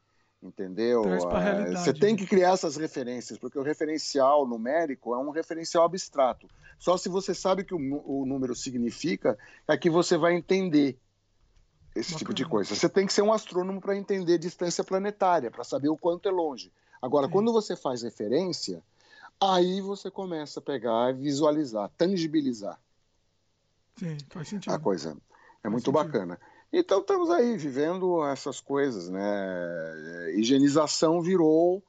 [0.43, 1.03] entendeu?
[1.05, 2.19] É, você tem né?
[2.19, 6.49] que criar essas referências, porque o referencial numérico é um referencial abstrato.
[6.79, 10.99] Só se você sabe o que o, número significa, é que você vai entender
[11.95, 12.19] esse Bacana.
[12.19, 12.75] tipo de coisa.
[12.75, 16.33] Você tem que ser um astrônomo para entender distância planetária, para saber o quanto é
[16.33, 16.73] longe.
[17.03, 17.33] Agora, Sim.
[17.33, 18.83] quando você faz referência,
[19.41, 22.81] aí você começa a pegar, visualizar, tangibilizar.
[23.97, 24.73] Sim, faz sentido.
[24.73, 25.11] A coisa.
[25.11, 25.15] É
[25.63, 25.93] faz muito sentido.
[25.93, 26.41] bacana.
[26.73, 30.33] Então estamos aí vivendo essas coisas, né?
[30.37, 31.83] Higienização virou.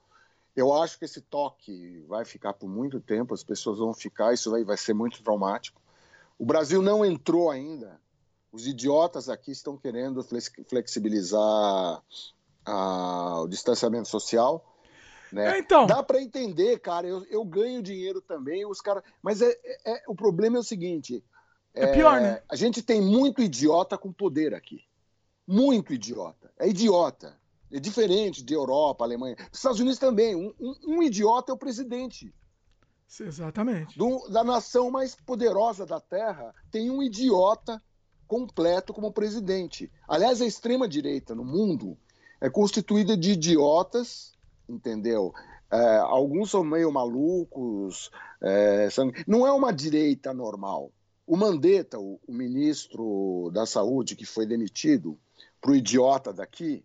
[0.56, 4.54] Eu acho que esse toque vai ficar por muito tempo, as pessoas vão ficar, isso
[4.54, 5.80] aí vai ser muito traumático.
[6.38, 8.02] O Brasil não entrou ainda.
[8.52, 10.26] Os idiotas aqui estão querendo
[10.68, 12.04] flexibilizar
[12.66, 14.66] a, o distanciamento social.
[15.32, 15.56] Né?
[15.56, 15.86] É, então.
[15.86, 17.08] Dá para entender, cara.
[17.08, 19.04] Eu, eu, ganho dinheiro também, os caras.
[19.22, 21.24] Mas é, é, o problema é o seguinte:
[21.74, 22.42] é, pior, né?
[22.50, 24.82] A gente tem muito idiota com poder aqui.
[25.48, 26.52] Muito idiota.
[26.60, 27.38] É idiota.
[27.72, 29.36] É diferente de Europa, Alemanha.
[29.52, 30.36] Estados Unidos também.
[30.36, 32.34] Um, um, um idiota é o presidente.
[33.20, 33.98] Exatamente.
[33.98, 37.82] Do, da nação mais poderosa da Terra, tem um idiota
[38.28, 39.92] completo como presidente.
[40.08, 41.98] Aliás, a extrema-direita no mundo
[42.40, 44.34] é constituída de idiotas,
[44.68, 45.34] entendeu?
[45.70, 48.10] É, alguns são meio malucos.
[48.42, 49.12] É, são...
[49.28, 50.92] Não é uma direita normal.
[51.32, 55.18] O Mandetta, o, o ministro da Saúde que foi demitido
[55.62, 56.84] para o idiota daqui,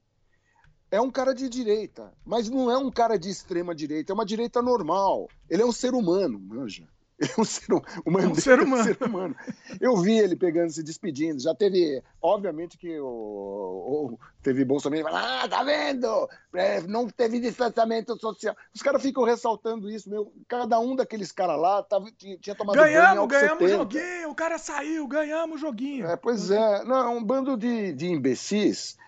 [0.89, 4.25] é um cara de direita, mas não é um cara de extrema direita, é uma
[4.25, 5.27] direita normal.
[5.51, 6.89] Ele é um ser humano, manja.
[7.37, 7.73] É um ser,
[8.05, 8.85] uma, é um ser humano.
[8.85, 9.37] ser humano.
[9.81, 11.41] Eu vi ele pegando, se despedindo.
[11.41, 16.29] Já teve, obviamente que o, o teve Bolsonaro, ah, tá vendo?
[16.55, 18.55] É, não teve distanciamento social.
[18.75, 20.31] Os caras ficam ressaltando isso, meu.
[20.47, 25.09] Cada um daqueles caras lá tava, tinha tomado ganhamos, Ganhamos, o joguinho, o cara saiu,
[25.09, 26.07] ganhamos o joguinho.
[26.07, 28.99] É, pois é, não, um bando de, de imbecis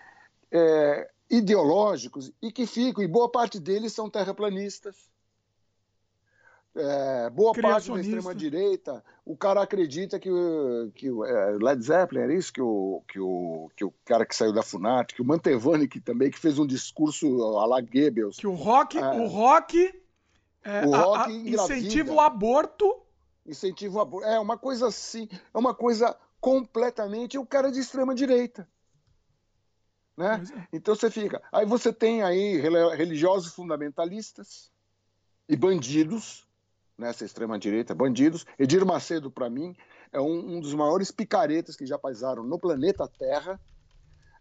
[0.51, 4.95] é, ideológicos e que ficam, e boa parte deles são terraplanistas
[6.79, 10.29] é, boa parte da extrema-direita, o cara acredita que,
[10.95, 12.51] que é, Led Zeppelin, era isso?
[12.51, 15.99] Que o, que, o, que o cara que saiu da Funat, que o Mantevani que
[15.99, 18.37] também, que fez um discurso a la Goebbels.
[18.37, 19.93] Que o rock, é, o rock,
[20.63, 23.01] é, o rock a, a, incentiva o aborto.
[23.45, 24.27] Incentiva o aborto.
[24.27, 28.67] É uma coisa assim, é uma coisa completamente o cara de extrema-direita.
[30.17, 30.43] Né?
[30.53, 30.67] É.
[30.73, 31.41] Então você fica.
[31.51, 34.69] Aí você tem aí religiosos fundamentalistas
[35.47, 36.48] e bandidos
[36.99, 38.45] nessa extrema-direita, bandidos.
[38.59, 39.75] Edir Macedo, para mim,
[40.11, 43.59] é um, um, dos maiores picaretas que já passaram no planeta Terra.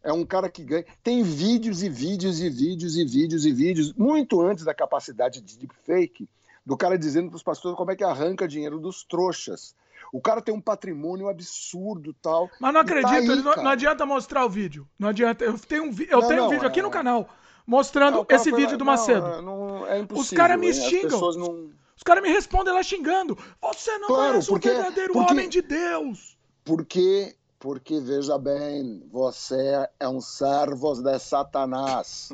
[0.02, 0.84] É um cara que ganha.
[1.02, 5.58] Tem vídeos e vídeos e vídeos e vídeos e vídeos, muito antes da capacidade de
[5.58, 6.28] deepfake,
[6.66, 9.74] do cara dizendo para os pastores como é que arranca dinheiro dos trouxas.
[10.12, 12.48] O cara tem um patrimônio absurdo tal.
[12.60, 14.88] Mas não acredito, tá aí, não, não, adianta mostrar o vídeo.
[14.98, 15.44] Não adianta.
[15.44, 16.68] Eu tenho um, eu não, tenho um vídeo é...
[16.68, 17.28] aqui no canal
[17.66, 19.42] mostrando esse vídeo do Macedo.
[19.42, 20.22] Não, é impossível.
[20.22, 21.20] Os caras me xingam.
[21.32, 21.77] Não...
[21.98, 23.36] Os caras me respondem lá xingando.
[23.60, 26.38] Você não claro, é porque, o verdadeiro porque, homem de Deus.
[26.64, 32.28] Porque, porque, veja bem, você é um servo de Satanás.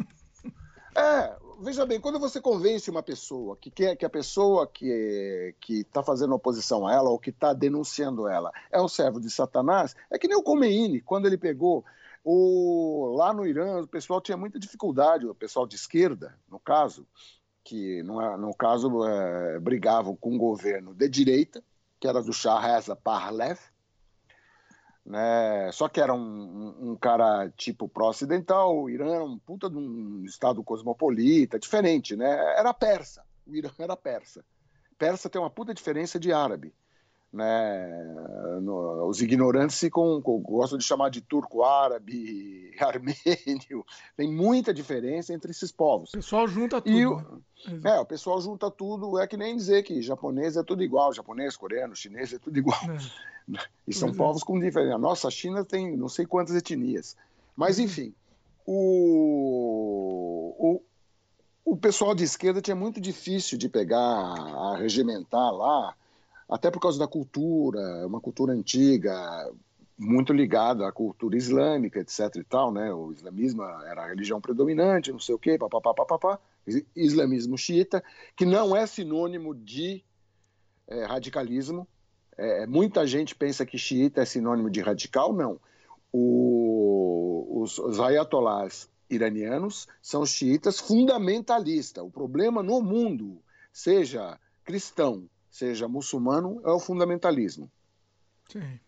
[0.95, 5.81] é, veja bem, quando você convence uma pessoa que quer que a pessoa que que
[5.81, 9.97] está fazendo oposição a ela ou que está denunciando ela é um servo de Satanás,
[10.11, 11.83] é que nem o Khomeini, quando ele pegou
[12.23, 17.07] o, lá no Irã, o pessoal tinha muita dificuldade, o pessoal de esquerda, no caso,
[17.65, 21.65] que no, é, no caso é, brigavam com o governo de direita,
[21.99, 23.59] que era do Shah Reza Pahlavi,
[25.05, 25.73] né?
[25.73, 30.25] Só que era um, um cara tipo pró-ocidental, o Irã era um puta de um
[30.25, 32.31] estado cosmopolita, diferente, né?
[32.59, 34.45] Era persa, o Irã era persa.
[34.99, 36.75] Persa tem uma puta diferença de árabe.
[37.35, 38.61] Né?
[38.63, 43.85] No, os ignorantes ficam, gostam de chamar de turco, árabe, armênio.
[44.17, 46.11] Tem muita diferença entre esses povos.
[46.11, 46.97] O pessoal junta tudo.
[46.97, 47.97] E o, né?
[47.97, 49.19] é, o pessoal junta tudo.
[49.19, 51.13] É que nem dizer que japonês é tudo igual.
[51.13, 52.79] Japonês, coreano, chinês é tudo igual.
[52.85, 53.35] É.
[53.87, 54.19] E são pois é.
[54.19, 54.47] povos é.
[54.47, 54.95] com diferença.
[54.95, 57.15] A nossa China tem não sei quantas etnias.
[57.55, 57.85] Mas, uhum.
[57.85, 58.15] enfim,
[58.65, 60.83] o, o,
[61.63, 65.95] o pessoal de esquerda tinha muito difícil de pegar, a regimentar lá,
[66.49, 69.15] até por causa da cultura, uma cultura antiga,
[69.97, 72.93] muito ligada à cultura islâmica, etc e tal, né?
[72.93, 76.39] O islamismo era a religião predominante, não sei o quê, papapá, papapá.
[76.97, 78.03] Islamismo xiita,
[78.37, 80.03] que não é sinônimo de
[80.89, 81.87] é, radicalismo,
[82.37, 85.61] é, muita gente pensa que xiita é sinônimo de radical, não.
[86.13, 92.03] O, os, os ayatolás iranianos são xiitas fundamentalistas.
[92.03, 97.71] O problema no mundo, seja cristão, seja muçulmano, é o fundamentalismo.
[98.51, 98.81] Sim.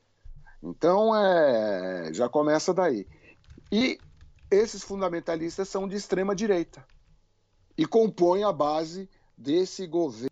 [0.61, 3.07] Então, é, já começa daí.
[3.71, 3.97] E
[4.51, 6.85] esses fundamentalistas são de extrema direita
[7.79, 10.27] e compõem a base desse governo.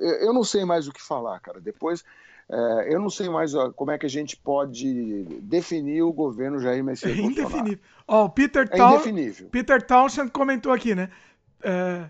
[0.00, 1.60] Eu não sei mais o que falar, cara.
[1.60, 2.02] Depois,
[2.48, 6.82] é, eu não sei mais como é que a gente pode definir o governo Jair
[6.82, 7.84] Messias é indefinível.
[8.06, 9.50] Ó, o Peter, é indefinível.
[9.50, 11.10] Peter Townshend comentou aqui, né?
[11.62, 12.08] É,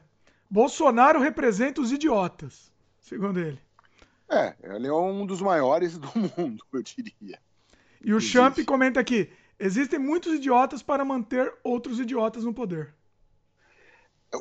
[0.50, 3.60] Bolsonaro representa os idiotas, segundo ele.
[4.28, 7.38] É, ele é um dos maiores do mundo, eu diria.
[8.02, 12.94] E o Champ comenta aqui: existem muitos idiotas para manter outros idiotas no poder.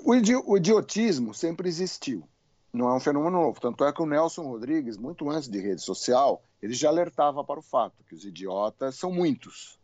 [0.04, 2.28] O, idi o idiotismo sempre existiu,
[2.74, 3.60] não é um fenômeno novo.
[3.60, 7.60] Tanto é que o Nelson Rodrigues, muito antes de rede social, ele já alertava para
[7.60, 9.80] o fato que os idiotas são muitos.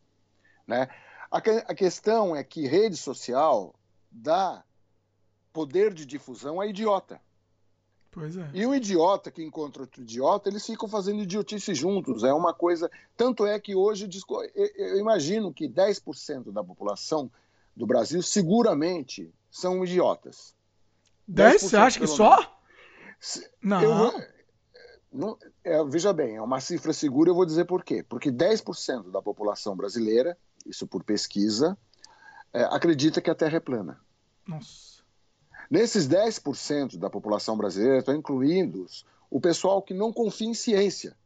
[0.68, 0.90] Né?
[1.32, 3.74] A, que, a questão é que rede social
[4.12, 4.64] dá
[5.54, 7.22] poder de difusão a idiota.
[8.12, 8.50] Pois é.
[8.54, 12.24] E o idiota que encontra outro idiota, eles ficam fazendo idiotice juntos.
[12.24, 12.90] É uma coisa.
[13.18, 14.08] Tanto é que hoje,
[14.76, 17.32] eu imagino que 10% da população
[17.76, 20.54] do Brasil seguramente são idiotas.
[21.28, 21.62] 10?
[21.62, 22.60] Você acha que só?
[23.62, 23.82] Não.
[23.82, 24.24] Eu,
[25.12, 28.04] não é, veja bem, é uma cifra segura, eu vou dizer por quê.
[28.04, 31.78] Porque 10% da população brasileira, isso por pesquisa,
[32.52, 34.00] é, acredita que a Terra é plana.
[34.48, 34.93] Nossa.
[35.74, 38.86] Nesses 10% da população brasileira, estou incluindo
[39.28, 41.18] o pessoal que não confia em ciência.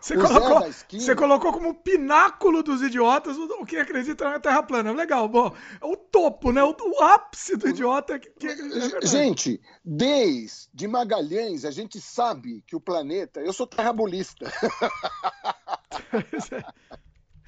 [0.00, 4.92] Você colocou, você colocou como pináculo dos idiotas o, que acredita na Terra plana.
[4.92, 5.54] Legal, bom.
[5.78, 6.64] É o topo, né?
[6.64, 12.74] O, o ápice do idiota que, que acredita Gente, desde Magalhães a gente sabe que
[12.74, 13.40] o planeta.
[13.40, 14.50] Eu sou terrabolista.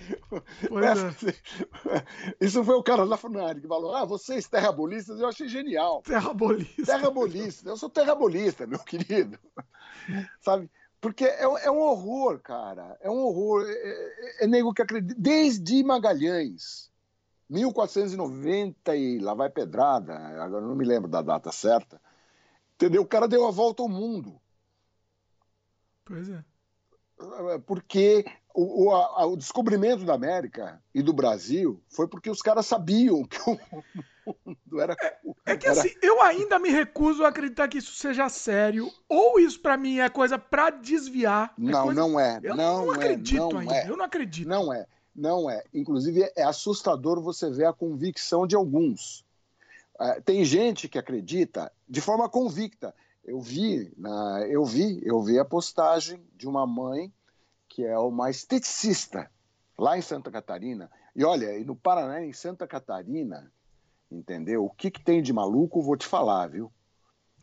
[0.08, 2.34] É.
[2.44, 6.02] Isso foi o cara lá Funari que falou: Ah, vocês terrabolistas, eu achei genial.
[6.02, 6.84] Terrabolista.
[6.84, 7.68] Terrabolista.
[7.68, 9.38] Eu sou terrabolista, meu querido.
[10.40, 10.70] Sabe?
[11.00, 12.96] Porque é, é, um horror, cara.
[13.00, 13.64] É um horror.
[13.66, 15.14] É, é, é nego que acredita.
[15.18, 16.90] Desde Magalhães,
[17.48, 22.00] 1490 e lá vai pedrada, agora não me lembro da data certa.
[22.74, 23.02] Entendeu?
[23.02, 24.40] O cara deu a volta ao mundo.
[26.04, 26.44] Pois é.
[27.66, 32.66] Porque o, o, a, o descobrimento da América e do Brasil foi porque os caras
[32.66, 33.58] sabiam que o
[34.44, 34.96] mundo era.
[35.00, 35.80] É, é que era...
[35.80, 39.98] assim, eu ainda me recuso a acreditar que isso seja sério, ou isso para mim
[39.98, 41.54] é coisa para desviar.
[41.58, 42.00] É não, coisa...
[42.00, 42.40] não é.
[42.42, 43.74] Eu não, não acredito é, não ainda.
[43.74, 43.88] É.
[43.88, 44.48] Eu não acredito.
[44.48, 44.86] Não é.
[45.14, 45.64] Não é.
[45.74, 49.24] Inclusive, é assustador você ver a convicção de alguns.
[50.00, 52.94] É, tem gente que acredita de forma convicta.
[53.28, 57.12] Eu vi, na, eu vi, eu vi a postagem de uma mãe
[57.68, 59.30] que é uma esteticista
[59.78, 60.90] lá em Santa Catarina.
[61.14, 63.52] E olha, e no Paraná, em Santa Catarina,
[64.10, 64.64] entendeu?
[64.64, 66.72] O que, que tem de maluco, vou te falar, viu?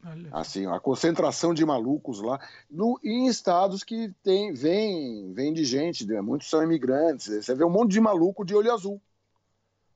[0.03, 0.29] Olha.
[0.31, 6.03] Assim, a concentração de malucos lá, no, em estados que tem, vem, vem de gente,
[6.21, 8.99] muitos são imigrantes, você vê um monte de maluco de olho azul,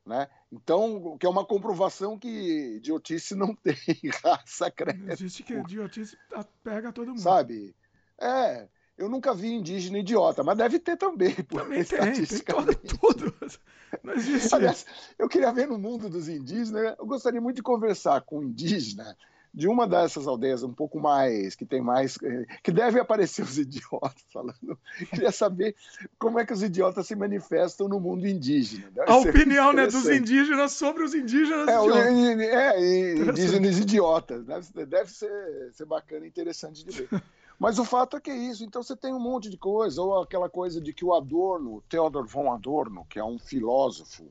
[0.06, 0.28] né?
[0.52, 3.76] Então, que é uma comprovação que idiotice não tem
[4.24, 5.12] raça credo.
[5.12, 6.18] Existe que idiotice
[6.64, 7.20] pega todo mundo.
[7.20, 7.76] Sabe?
[8.20, 11.34] É, Eu nunca vi indígena idiota, mas deve ter também.
[11.36, 13.34] Por também tem, tem todo, tudo.
[14.04, 14.54] Não existe.
[14.54, 14.86] Aliás,
[15.18, 19.16] eu queria ver no mundo dos indígenas, eu gostaria muito de conversar com um indígena
[19.54, 22.18] de uma dessas aldeias um pouco mais, que tem mais,
[22.64, 24.80] que deve aparecer os idiotas falando.
[25.10, 25.76] Queria saber
[26.18, 28.90] como é que os idiotas se manifestam no mundo indígena.
[28.92, 32.06] Deve a opinião né, dos indígenas sobre os indígenas é, idiotas.
[32.06, 34.46] É, indígenas idiotas.
[34.46, 37.10] Deve, deve ser, ser bacana e interessante de ver.
[37.60, 38.64] Mas o fato é que é isso.
[38.64, 42.26] Então você tem um monte de coisa, ou aquela coisa de que o Adorno, Theodor
[42.26, 44.26] von Adorno, que é um filósofo,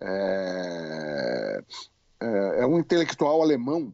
[0.00, 1.62] é,
[2.20, 3.92] é, é um intelectual alemão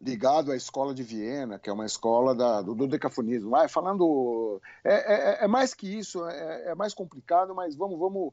[0.00, 3.54] ligado à escola de Viena, que é uma escola da, do, do decafonismo.
[3.56, 4.60] Ah, falando.
[4.84, 7.98] É, é, é, mais que isso, é, é, mais complicado, mas vamos.
[7.98, 8.32] vamos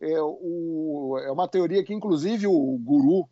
[0.00, 3.28] é, o, é uma teoria que, inclusive, o guru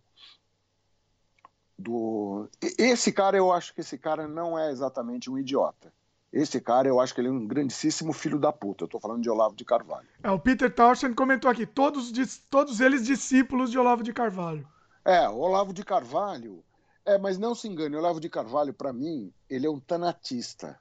[1.78, 2.48] do.
[2.78, 5.92] Esse cara, eu acho que esse cara não é exatamente um idiota.
[6.32, 8.84] Esse cara, eu acho que ele é um grandíssimo filho da puta.
[8.84, 10.08] Eu tô falando de Olavo de Carvalho.
[10.20, 12.10] É, o Peter Townsend comentou aqui, todos,
[12.50, 14.66] todos eles discípulos de Olavo de Carvalho.
[15.04, 16.64] É, Olavo de Carvalho.
[17.06, 20.78] É, mas não se engane, o Olavo de Carvalho, para mim, ele é um tanatista.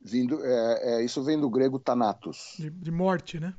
[0.00, 2.54] Vindo, é, é, isso vem do grego thanatos.
[2.58, 3.54] De, de morte, né?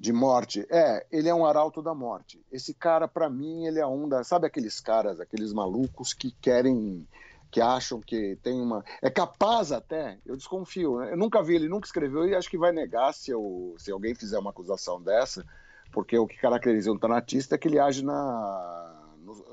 [0.00, 0.66] de morte.
[0.70, 2.40] É, ele é um arauto da morte.
[2.50, 4.24] Esse cara, para mim, ele é um da.
[4.24, 7.06] Sabe aqueles caras, aqueles malucos que querem.
[7.50, 8.82] que acham que tem uma.
[9.02, 11.12] É capaz até, eu desconfio, né?
[11.12, 14.14] eu nunca vi, ele nunca escreveu e acho que vai negar se, eu, se alguém
[14.14, 15.44] fizer uma acusação dessa,
[15.92, 18.96] porque o que caracteriza um tanatista é que ele age na.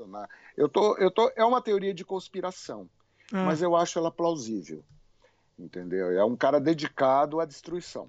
[0.06, 2.88] Na eu tô, eu tô, é uma teoria de conspiração,
[3.32, 3.44] ah.
[3.44, 4.84] mas eu acho ela plausível.
[5.58, 6.12] Entendeu?
[6.12, 8.08] É um cara dedicado à destruição.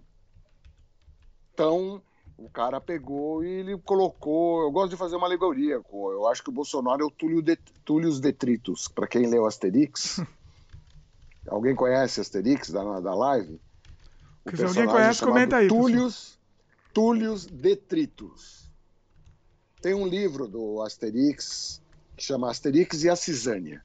[1.53, 2.01] Então,
[2.37, 4.61] o cara pegou e ele colocou.
[4.61, 5.81] Eu gosto de fazer uma alegoria.
[5.91, 8.87] Eu acho que o Bolsonaro é o Túlio de, Túlios Detritos.
[8.87, 10.21] Para quem leu Asterix.
[11.49, 13.59] alguém conhece Asterix da, da live?
[14.53, 15.67] Se alguém conhece, comenta aí.
[15.67, 16.39] Túlios,
[16.93, 18.68] Túlios Detritos.
[19.81, 21.81] Tem um livro do Asterix
[22.15, 23.83] que chama Asterix e a Cisânia.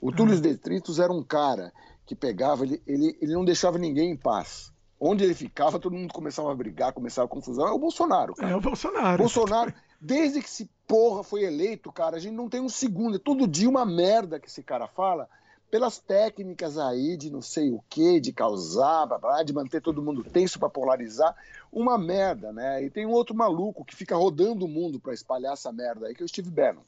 [0.00, 0.42] O Túlios ah.
[0.42, 1.72] Detritos era um cara
[2.06, 4.72] que pegava, ele, ele, ele não deixava ninguém em paz
[5.04, 7.66] onde ele ficava, todo mundo começava a brigar, começava a confusão.
[7.66, 8.52] É o Bolsonaro, cara.
[8.52, 9.18] É o Bolsonaro.
[9.18, 13.16] Bolsonaro, desde que esse porra foi eleito, cara, a gente não tem um segundo.
[13.16, 15.28] É todo dia uma merda que esse cara fala,
[15.72, 20.02] pelas técnicas aí de não sei o que, de causar, blá, blá, de manter todo
[20.02, 21.34] mundo tenso para polarizar.
[21.72, 22.84] Uma merda, né?
[22.84, 26.14] E tem um outro maluco que fica rodando o mundo para espalhar essa merda aí,
[26.14, 26.82] que é o Steve Bannon.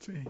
[0.00, 0.24] Sim.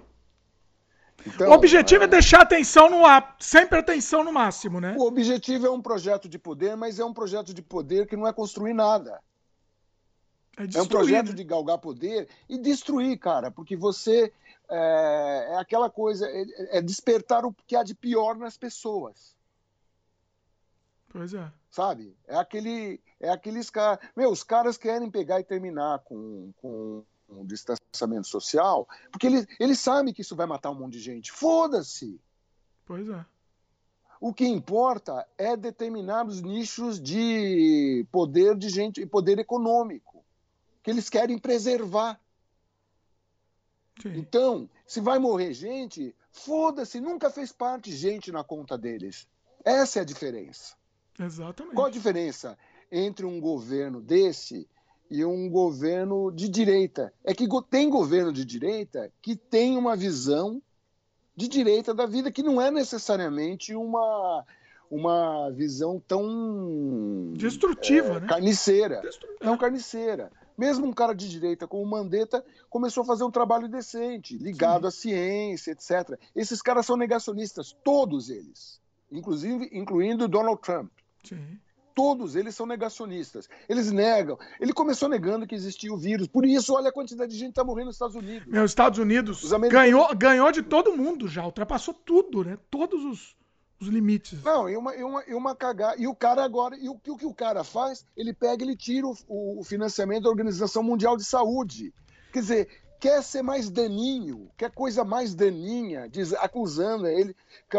[1.24, 2.06] Então, o objetivo é...
[2.06, 4.96] é deixar atenção no ar, sempre atenção no máximo, né?
[4.98, 8.26] O objetivo é um projeto de poder, mas é um projeto de poder que não
[8.26, 9.20] é construir nada.
[10.56, 11.34] É, é um projeto né?
[11.34, 14.32] de galgar poder e destruir, cara, porque você
[14.70, 19.37] é, é aquela coisa, é, é, despertar o que há de pior nas pessoas.
[21.09, 21.50] Pois é.
[21.70, 22.16] Sabe?
[22.26, 27.44] É aquele, é aqueles caras, meu, os caras querem pegar e terminar com, com um
[27.44, 31.33] distanciamento social, porque ele, ele sabe que isso vai matar um monte de gente.
[31.33, 32.20] Foda-se!
[32.85, 33.24] Pois é.
[34.20, 40.24] O que importa é determinados nichos de poder de gente, poder econômico,
[40.83, 42.20] que eles querem preservar.
[44.00, 44.16] Sim.
[44.16, 49.26] Então, se vai morrer gente, foda-se, nunca fez parte gente na conta deles.
[49.64, 50.76] Essa é a diferença.
[51.18, 51.74] Exatamente.
[51.74, 52.56] Qual a diferença
[52.90, 54.68] entre um governo desse
[55.11, 57.12] e um governo de direita.
[57.24, 60.61] É que tem governo de direita que tem uma visão
[61.34, 64.44] de direita da vida que não é necessariamente uma
[64.90, 68.26] uma visão tão destrutiva, é, né?
[68.26, 69.28] carniceira, Destru...
[69.42, 70.32] não carniceira.
[70.59, 74.88] Mesmo um cara de direita como Mandetta começou a fazer um trabalho decente, ligado Sim.
[74.88, 76.18] à ciência, etc.
[76.35, 80.90] Esses caras são negacionistas, todos eles, inclusive incluindo Donald Trump.
[81.23, 81.59] Sim
[81.99, 83.49] todos eles são negacionistas.
[83.68, 84.38] Eles negam.
[84.61, 86.29] Ele começou negando que existia o vírus.
[86.29, 88.47] Por isso, olha a quantidade de gente que está morrendo nos Estados Unidos.
[88.47, 92.57] Meu, Estados Unidos ganhou, ganhou de todo mundo já, ultrapassou tudo, né?
[92.71, 93.37] Todos os,
[93.80, 94.42] os limites.
[94.42, 96.00] Não, e uma, e uma, e uma cagada.
[96.00, 98.04] E o cara agora, e o, o que o cara faz?
[98.16, 101.92] Ele pega, ele tira o, o financiamento da Organização Mundial de Saúde.
[102.33, 102.68] Quer dizer,
[103.00, 107.35] quer ser mais daninho, quer coisa mais daninha, diz, acusando ele,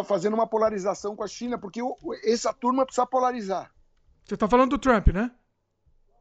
[0.06, 3.72] fazendo uma polarização com a China, porque o, essa turma precisa polarizar.
[4.26, 5.32] Você tá falando do Trump, né?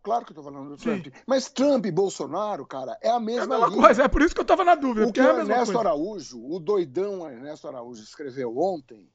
[0.02, 1.04] Claro que eu tô falando do Trump.
[1.04, 1.12] Sim.
[1.26, 4.04] Mas Trump e Bolsonaro, cara, é a mesma, é a mesma coisa.
[4.04, 5.06] É por isso que eu tava na dúvida.
[5.06, 5.80] O que é o Ernesto coisa.
[5.80, 9.06] Araújo, o doidão Ernesto Araújo, escreveu ontem,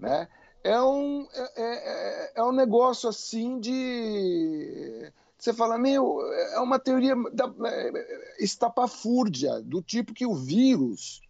[0.00, 0.26] né?
[0.64, 5.10] É um, é, é, é, é um negócio assim de.
[5.38, 6.20] Você fala, meu,
[6.52, 11.22] é uma teoria da, é, estapafúrdia, do tipo que o vírus.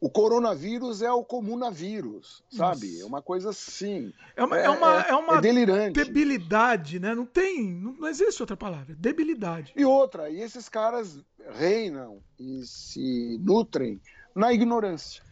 [0.00, 2.88] o coronavírus é o comunavírus, sabe?
[2.92, 3.02] Nossa.
[3.02, 4.12] É uma coisa assim.
[4.36, 6.04] É uma, é, é uma, é, é uma delirante.
[6.04, 7.14] debilidade, né?
[7.14, 8.94] Não tem, não existe outra palavra.
[8.94, 9.72] Debilidade.
[9.74, 11.18] E outra, e esses caras
[11.54, 13.98] reinam e se nutrem
[14.34, 15.23] na ignorância.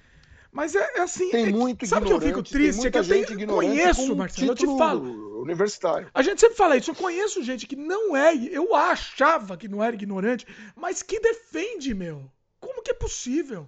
[0.52, 1.30] Mas é, é assim.
[1.30, 2.86] Tem é muito Sabe que eu fico triste?
[2.86, 5.40] É que eu tenho, conheço, Marcelo, eu te falo.
[5.40, 6.10] Universitário.
[6.12, 6.90] A gente sempre fala isso.
[6.90, 8.34] Eu conheço gente que não é.
[8.34, 10.46] Eu achava que não era ignorante,
[10.76, 12.30] mas que defende, meu.
[12.60, 13.66] Como que é possível?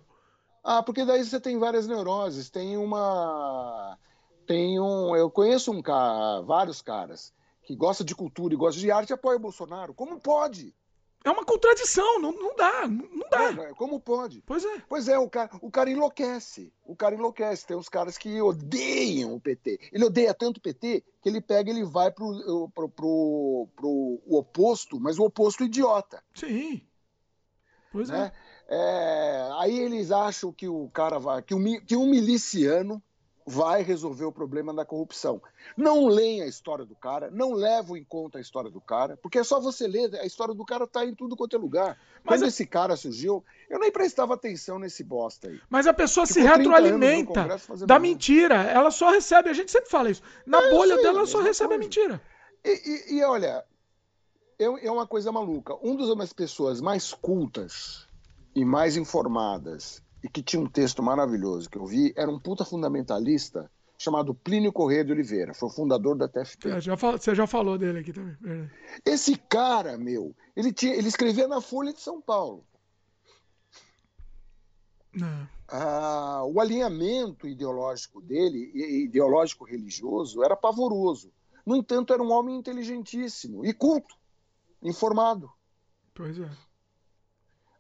[0.63, 2.51] Ah, porque daí você tem várias neuroses.
[2.51, 3.99] Tem uma.
[4.47, 5.17] Tem um.
[5.17, 7.33] Eu conheço um cara, vários caras
[7.63, 9.95] que gosta de cultura e gosta de arte e apoia o Bolsonaro.
[9.95, 10.75] Como pode?
[11.25, 13.65] É uma contradição, não, não dá, não dá.
[13.65, 14.43] É, como pode?
[14.45, 14.83] Pois é.
[14.87, 16.71] Pois é, o cara, o cara enlouquece.
[16.85, 17.67] O cara enlouquece.
[17.67, 19.89] Tem uns caras que odeiam o PT.
[19.91, 24.37] Ele odeia tanto o PT que ele pega ele vai pro, pro, pro, pro o
[24.37, 26.23] oposto, mas o oposto idiota.
[26.35, 26.87] Sim.
[27.91, 28.31] Pois né?
[28.31, 28.55] é.
[28.67, 33.03] É, aí eles acham que o cara vai, que um, que um miliciano
[33.47, 35.41] vai resolver o problema da corrupção.
[35.77, 39.39] Não leem a história do cara, não levam em conta a história do cara, porque
[39.39, 41.99] é só você ler, a história do cara tá em tudo quanto é lugar.
[42.25, 45.61] Mas Quando esse cara surgiu, eu nem prestava atenção nesse bosta aí.
[45.69, 47.47] Mas a pessoa Ficou se retroalimenta
[47.87, 51.19] da mentira, ela só recebe, a gente sempre fala isso, na é, bolha sei, dela
[51.19, 51.83] ela só recebe coisa.
[51.83, 52.23] a mentira.
[52.65, 53.63] E, e, e olha,
[54.59, 55.75] é, é uma coisa maluca.
[55.83, 58.07] Um das pessoas mais cultas
[58.55, 62.65] e mais informadas e que tinha um texto maravilhoso que eu vi, era um puta
[62.65, 66.71] fundamentalista chamado Plínio Corrêa de Oliveira, foi o fundador da TFP.
[66.71, 68.35] É, já você já falou dele aqui também.
[69.05, 72.65] Esse cara, meu, ele, tinha, ele escrevia na Folha de São Paulo.
[75.69, 78.73] Ah, o alinhamento ideológico dele,
[79.05, 81.31] ideológico religioso, era pavoroso.
[81.67, 84.17] No entanto, era um homem inteligentíssimo e culto,
[84.83, 85.53] informado.
[86.15, 86.51] Pois é.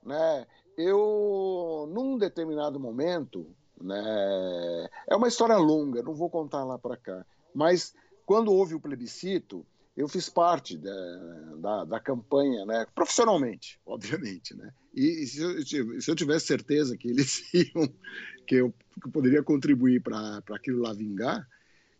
[0.02, 0.46] Né?
[0.76, 3.46] Eu, num determinado momento,
[3.80, 7.94] né, é uma história longa, não vou contar lá para cá, mas
[8.26, 9.64] quando houve o plebiscito,
[9.96, 16.00] eu fiz parte da, da, da campanha, né, profissionalmente, obviamente, né, e, e se, eu,
[16.00, 17.88] se, eu, tivesse certeza que eles iam,
[18.46, 21.46] que eu, que eu poderia contribuir para aquilo lá vingar,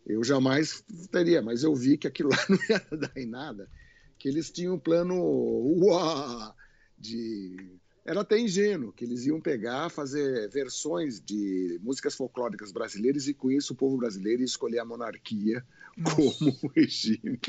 [0.05, 3.69] eu jamais teria, mas eu vi que aquilo lá não ia dar em nada,
[4.17, 6.55] que eles tinham um plano uá,
[6.97, 13.33] de era até ingênuo, que eles iam pegar, fazer versões de músicas folclóricas brasileiras e
[13.33, 15.65] com isso o povo brasileiro ia escolher a monarquia
[15.97, 16.15] Nossa.
[16.15, 17.39] como regime.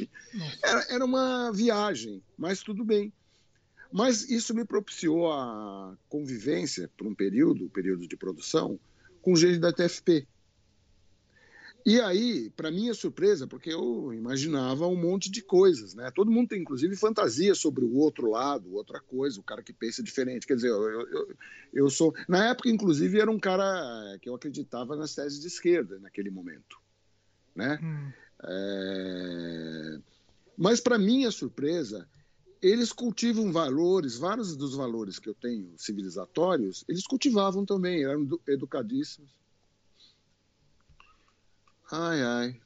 [0.65, 3.13] Era, era uma viagem, mas tudo bem.
[3.93, 8.81] Mas isso me propiciou a convivência por um período, período de produção,
[9.21, 10.27] com gente da TFP.
[11.87, 16.11] E aí, para minha surpresa, porque eu imaginava um monte de coisas, né?
[16.12, 20.03] Todo mundo tem, inclusive, fantasia sobre o outro lado, outra coisa, o cara que pensa
[20.03, 20.49] diferente.
[20.49, 21.37] Quer dizer, eu, eu,
[21.72, 22.12] eu sou.
[22.28, 26.76] Na época, inclusive, era um cara que eu acreditava nas teses de esquerda naquele momento,
[27.55, 27.78] né?
[27.80, 28.12] Hum.
[28.43, 29.99] É...
[30.59, 32.09] Mas, para minha surpresa,
[32.61, 39.37] eles cultivam valores, vários dos valores que eu tenho civilizatórios, eles cultivavam também, eram educadíssimos
[41.91, 42.61] Ai, ai.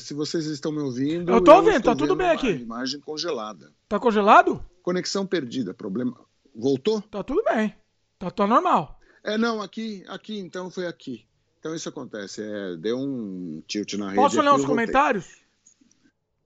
[0.00, 1.32] Se vocês estão me ouvindo.
[1.32, 2.50] Eu tô ouvindo, tá tudo bem aqui.
[2.50, 3.72] Imagem congelada.
[3.88, 4.64] Tá congelado?
[4.82, 6.16] Conexão perdida, problema.
[6.54, 7.00] Voltou?
[7.02, 7.74] Tá tudo bem.
[8.18, 9.00] Tá, tá normal.
[9.24, 11.26] É, não, aqui, aqui, então foi aqui.
[11.58, 12.42] Então isso acontece.
[12.42, 14.16] É, deu um tilt na rede.
[14.16, 15.26] Posso ler os comentários?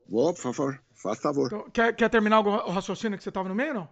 [0.09, 0.81] Vou, por favor.
[0.95, 1.47] Faz favor.
[1.47, 3.89] Então, quer, quer terminar o raciocínio que você estava no meio, não?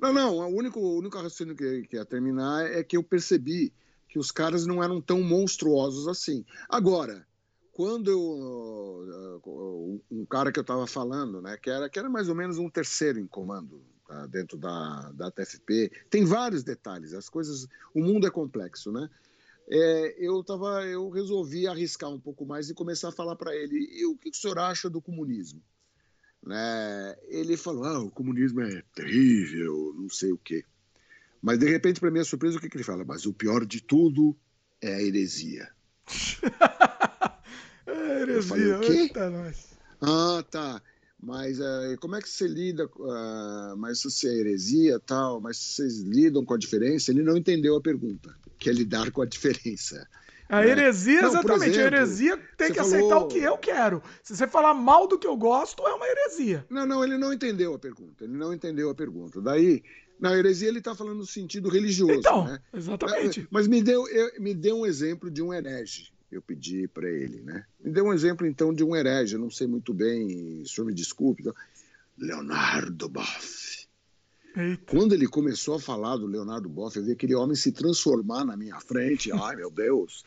[0.00, 0.36] Não, não.
[0.36, 3.72] O único, o único raciocínio que, que ia terminar é que eu percebi
[4.08, 6.44] que os caras não eram tão monstruosos assim.
[6.68, 7.26] Agora,
[7.78, 12.28] quando eu, uh, um cara que eu estava falando, né, que era, que era mais
[12.28, 17.28] ou menos um terceiro em comando tá, dentro da, da TFP, tem vários detalhes, as
[17.28, 19.08] coisas, o mundo é complexo, né?
[19.70, 23.88] É, eu tava, eu resolvi arriscar um pouco mais e começar a falar para ele,
[23.92, 25.62] e o que o senhor acha do comunismo?
[26.44, 27.16] Né?
[27.28, 30.64] Ele falou, ah, o comunismo é terrível, não sei o quê.
[31.40, 33.04] Mas de repente, para minha surpresa, o que, que ele fala?
[33.04, 34.36] Mas o pior de tudo
[34.82, 35.70] é a heresia.
[38.18, 38.42] É heresia.
[38.42, 38.92] Falei, o quê?
[38.92, 39.68] Eita, nós.
[40.00, 40.82] Ah, tá.
[41.20, 42.86] Mas uh, como é que você lida?
[42.86, 47.10] Uh, mas se é heresia tal, mas vocês lidam com a diferença?
[47.10, 50.06] Ele não entendeu a pergunta, que é lidar com a diferença.
[50.48, 50.70] A né?
[50.70, 51.70] heresia, não, exatamente.
[51.70, 52.94] Exemplo, a heresia tem que falou...
[52.94, 54.02] aceitar o que eu quero.
[54.22, 56.64] Se você falar mal do que eu gosto, é uma heresia.
[56.70, 58.24] Não, não, ele não entendeu a pergunta.
[58.24, 59.42] Ele não entendeu a pergunta.
[59.42, 59.82] Daí,
[60.18, 62.14] na heresia, ele está falando no sentido religioso.
[62.14, 62.60] Então, né?
[62.72, 63.46] exatamente.
[63.50, 64.04] Mas me deu,
[64.38, 67.64] me deu um exemplo de um herege eu pedi para ele, né?
[67.82, 70.86] Me deu um exemplo, então, de um herege, eu não sei muito bem, o senhor
[70.86, 71.42] me desculpe.
[71.42, 71.54] Então,
[72.16, 73.86] Leonardo Boff.
[74.56, 74.82] Eita.
[74.86, 78.56] Quando ele começou a falar do Leonardo Boff, eu vi aquele homem se transformar na
[78.56, 79.30] minha frente.
[79.32, 80.24] Ai, meu Deus.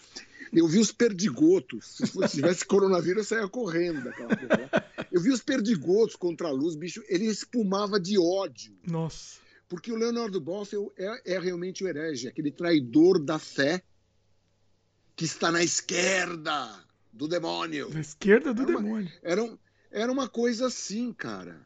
[0.54, 1.98] Eu vi os perdigotos.
[1.98, 4.86] Se tivesse coronavírus, eu saia correndo daquela porra.
[5.12, 7.04] Eu vi os perdigotos contra a luz, bicho.
[7.08, 8.74] Ele espumava de ódio.
[8.88, 9.40] Nossa.
[9.68, 13.82] Porque o Leonardo Boff é, é realmente o herege, aquele traidor da fé
[15.22, 17.92] que está na esquerda do demônio.
[17.94, 19.02] Na esquerda do era demônio.
[19.02, 19.58] Uma, era, um,
[19.92, 21.62] era uma coisa assim, cara.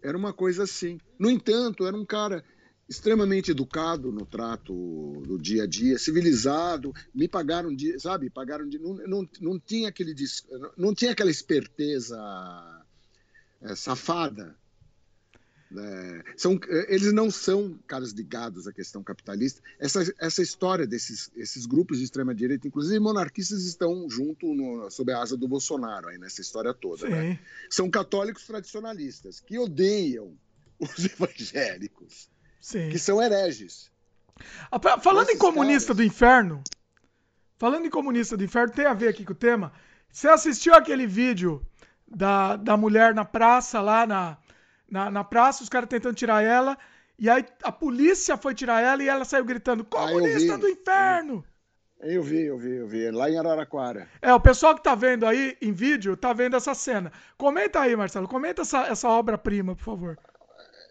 [0.00, 1.00] Era uma coisa assim.
[1.18, 2.44] No entanto, era um cara
[2.88, 4.72] extremamente educado no trato
[5.26, 9.88] do dia a dia, civilizado, me pagaram, de, sabe, pagaram de, não, não, não tinha
[9.88, 10.14] aquele
[10.76, 12.16] não tinha aquela esperteza
[13.60, 14.54] é, safada.
[15.76, 16.58] É, são,
[16.88, 19.62] eles não são caras ligados à questão capitalista.
[19.78, 25.12] Essa, essa história desses esses grupos de extrema direita, inclusive monarquistas, estão junto no, sob
[25.12, 27.08] a asa do Bolsonaro aí nessa história toda.
[27.08, 27.38] Né?
[27.68, 30.36] São católicos tradicionalistas que odeiam
[30.80, 32.28] os evangélicos
[32.60, 32.88] Sim.
[32.88, 33.90] que são hereges.
[35.02, 35.96] Falando Esses em comunista caras...
[35.96, 36.64] do inferno,
[37.58, 39.72] falando em comunista do inferno, tem a ver aqui com o tema.
[40.10, 41.64] Você assistiu aquele vídeo
[42.08, 44.38] da, da mulher na praça, lá na,
[44.90, 46.76] na, na praça, os caras tentando tirar ela,
[47.18, 50.68] e aí a polícia foi tirar ela e ela saiu gritando: ah, Comunista ah, do
[50.68, 51.44] inferno!
[52.00, 53.10] Eu vi, eu vi, eu vi.
[53.10, 54.08] Lá em Araraquara.
[54.22, 57.12] É, o pessoal que tá vendo aí em vídeo tá vendo essa cena.
[57.36, 58.26] Comenta aí, Marcelo.
[58.26, 60.18] Comenta essa, essa obra-prima, por favor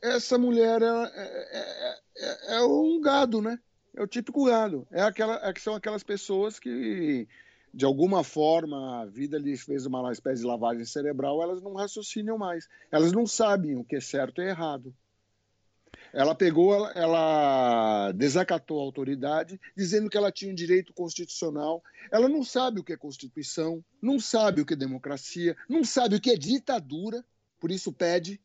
[0.01, 3.59] essa mulher é, é, é, é, um gado, né?
[3.95, 4.87] É o típico gado.
[4.91, 7.27] É aquela, é que são aquelas pessoas que,
[7.74, 12.38] de alguma forma, a vida lhes fez uma espécie de lavagem cerebral, elas não raciocinam
[12.38, 12.67] mais.
[12.91, 14.93] Elas não sabem o que é certo e errado.
[16.11, 21.84] Ela pegou, ela, ela desacatou a autoridade, dizendo que ela tinha um direito constitucional.
[22.11, 26.15] Ela não sabe o que é Constituição, não sabe o que é democracia, não sabe
[26.15, 27.24] o que é ditadura,
[27.59, 28.41] por isso pede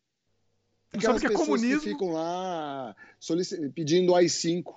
[0.97, 1.81] Aquelas sabe que é comunismo.
[1.81, 2.95] Que ficam lá
[3.73, 4.75] pedindo AI-5.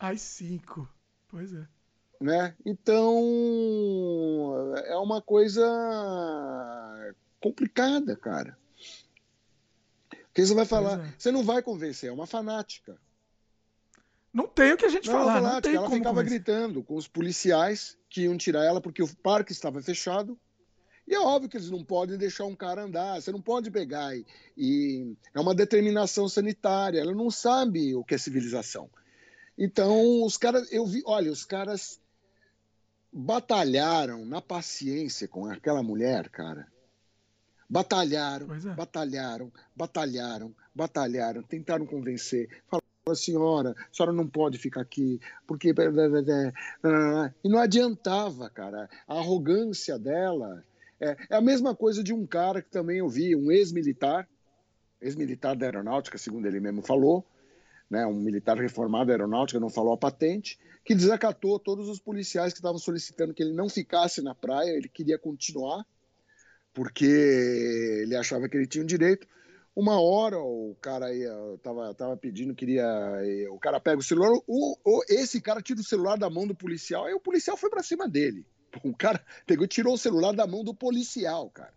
[0.00, 0.88] AI-5,
[1.28, 1.66] pois é.
[2.24, 2.54] Né?
[2.64, 3.22] Então,
[4.86, 5.62] é uma coisa
[7.38, 8.56] complicada, cara.
[10.08, 11.14] Porque você vai falar, é.
[11.18, 12.96] você não vai convencer, é uma fanática.
[14.32, 15.34] Não tem o que a gente não, falar.
[15.34, 16.38] Fanática, não tem ela ficava convencer.
[16.38, 20.40] gritando com os policiais que iam tirar ela porque o parque estava fechado
[21.06, 24.16] e é óbvio que eles não podem deixar um cara andar, você não pode pegar
[24.16, 24.24] e,
[24.56, 28.88] e, é uma determinação sanitária, ela não sabe o que é civilização.
[29.58, 32.00] Então, os caras, eu vi, olha, os caras
[33.14, 36.66] batalharam na paciência com aquela mulher, cara.
[37.70, 38.74] Batalharam, é.
[38.74, 42.48] batalharam, batalharam, batalharam, tentaram convencer.
[42.68, 45.72] Falaram, senhora, a senhora não pode ficar aqui, porque.
[47.44, 48.90] E não adiantava, cara.
[49.06, 50.64] A arrogância dela
[51.00, 54.28] é, é a mesma coisa de um cara que também eu vi, um ex-militar,
[55.00, 57.24] ex-militar da aeronáutica, segundo ele mesmo falou,
[57.90, 62.58] né, um militar reformado aeronáutica, não falou a patente, que desacatou todos os policiais que
[62.58, 65.84] estavam solicitando que ele não ficasse na praia, ele queria continuar,
[66.72, 69.26] porque ele achava que ele tinha o um direito.
[69.74, 71.32] Uma hora o cara ia,
[71.62, 72.86] tava, tava pedindo, queria.
[73.50, 76.54] O cara pega o celular, o, o, esse cara tira o celular da mão do
[76.54, 78.46] policial, aí o policial foi para cima dele.
[78.82, 81.72] O cara pegou tirou o celular da mão do policial, cara.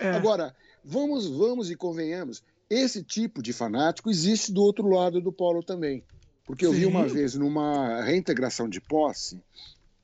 [0.00, 0.10] É.
[0.10, 2.42] Agora, vamos, vamos e convenhamos,
[2.74, 6.02] esse tipo de fanático existe do outro lado do polo também.
[6.44, 6.80] Porque eu Sim.
[6.80, 9.40] vi uma vez numa reintegração de posse,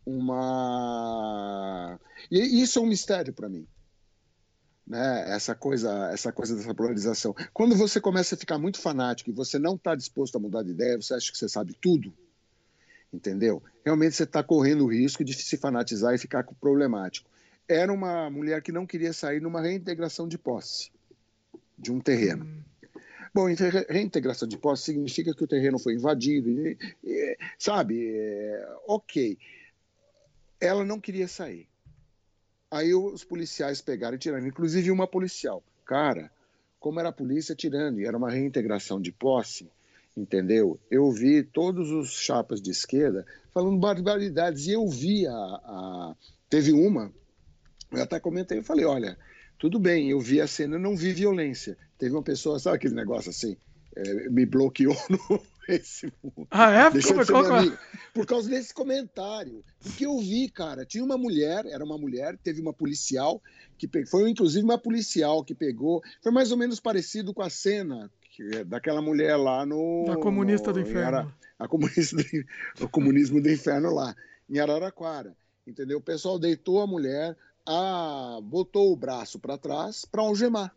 [0.06, 1.98] uma.
[2.30, 3.66] E isso é um mistério para mim.
[4.86, 5.30] Né?
[5.30, 7.34] Essa coisa, essa coisa dessa polarização.
[7.52, 10.70] Quando você começa a ficar muito fanático e você não está disposto a mudar de
[10.70, 12.12] ideia, você acha que você sabe tudo,
[13.12, 13.62] entendeu?
[13.84, 17.28] Realmente você está correndo o risco de se fanatizar e ficar problemático.
[17.68, 20.90] Era uma mulher que não queria sair numa reintegração de posse
[21.80, 22.46] de um terreno.
[23.32, 23.46] Bom,
[23.88, 28.10] reintegração de posse significa que o terreno foi invadido, e, e, sabe?
[28.12, 29.38] É, ok.
[30.60, 31.68] Ela não queria sair.
[32.70, 35.62] Aí os policiais pegaram e tiraram, inclusive uma policial.
[35.86, 36.30] Cara,
[36.78, 39.70] como era a polícia tirando, e era uma reintegração de posse,
[40.16, 40.78] entendeu?
[40.90, 46.16] Eu vi todos os chapas de esquerda falando barbaridades e eu vi a, a...
[46.48, 47.12] teve uma,
[47.92, 49.18] eu até comentei, eu falei, olha,
[49.60, 51.76] tudo bem, eu vi a cena, não vi violência.
[51.98, 53.58] Teve uma pessoa, sabe aquele negócio assim,
[53.94, 56.48] é, me bloqueou no Facebook.
[56.50, 56.90] Ah, é?
[56.90, 57.78] Deixa de ser minha
[58.14, 59.62] Por causa desse comentário.
[59.78, 63.42] Porque eu vi, cara, tinha uma mulher, era uma mulher, teve uma policial,
[63.76, 68.10] que foi inclusive uma policial que pegou, foi mais ou menos parecido com a cena
[68.30, 70.06] que, daquela mulher lá no.
[70.06, 71.18] Da comunista do inferno.
[71.18, 72.24] Ara, a comunista do,
[72.80, 74.16] o comunismo do inferno lá,
[74.48, 75.36] em Araraquara.
[75.66, 75.98] Entendeu?
[75.98, 77.36] O pessoal deitou a mulher,
[77.70, 80.74] a, botou o braço para trás para algemar.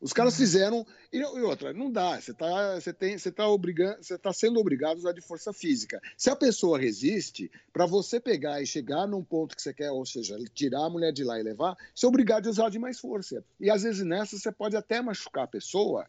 [0.00, 0.38] Os caras uhum.
[0.38, 0.86] fizeram.
[1.12, 2.20] E, outra, não dá.
[2.20, 5.52] Você está você tem, você tá obrigando, você tá sendo obrigado a usar de força
[5.52, 6.00] física.
[6.16, 10.06] Se a pessoa resiste, para você pegar e chegar num ponto que você quer, ou
[10.06, 12.98] seja, tirar a mulher de lá e levar, você é obrigado a usar de mais
[12.98, 13.44] força.
[13.60, 16.06] E às vezes nessa você pode até machucar a pessoa,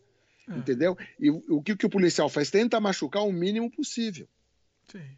[0.50, 0.58] é.
[0.58, 0.98] entendeu?
[1.20, 2.50] E o que, que o policial faz?
[2.50, 4.28] Tenta machucar o mínimo possível.
[4.92, 5.18] Sim.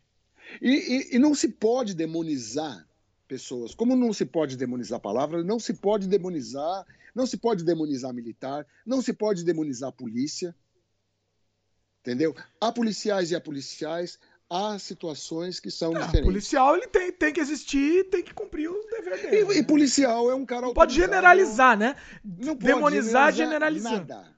[0.61, 2.88] E, e, e não se pode demonizar
[3.29, 3.73] pessoas.
[3.73, 8.13] Como não se pode demonizar a palavra, não se pode demonizar não se pode demonizar
[8.13, 10.55] militar, não se pode demonizar polícia.
[12.01, 12.35] Entendeu?
[12.61, 14.17] Há policiais e há policiais,
[14.49, 16.25] há situações que são é, diferentes.
[16.25, 19.41] policial ele tem, tem que existir tem que cumprir o dever dele.
[19.41, 19.57] E, né?
[19.57, 21.95] e policial é um cara Não pode generalizar, né?
[22.23, 23.91] Não Demonizar generalizar.
[23.91, 24.35] Nada.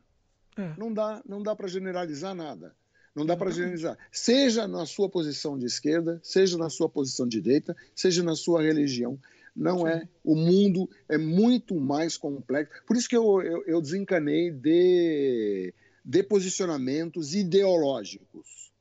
[0.58, 0.74] É.
[0.78, 2.76] Não dá, não dá para generalizar nada.
[3.14, 3.98] Não dá para generalizar.
[4.12, 8.62] Seja na sua posição de esquerda, seja na sua posição de direita, seja na sua
[8.62, 9.20] religião.
[9.54, 10.08] Não é.
[10.24, 12.74] O mundo é muito mais complexo.
[12.86, 15.74] Por isso que eu, eu, eu desencanei de,
[16.06, 18.72] de posicionamentos ideológicos.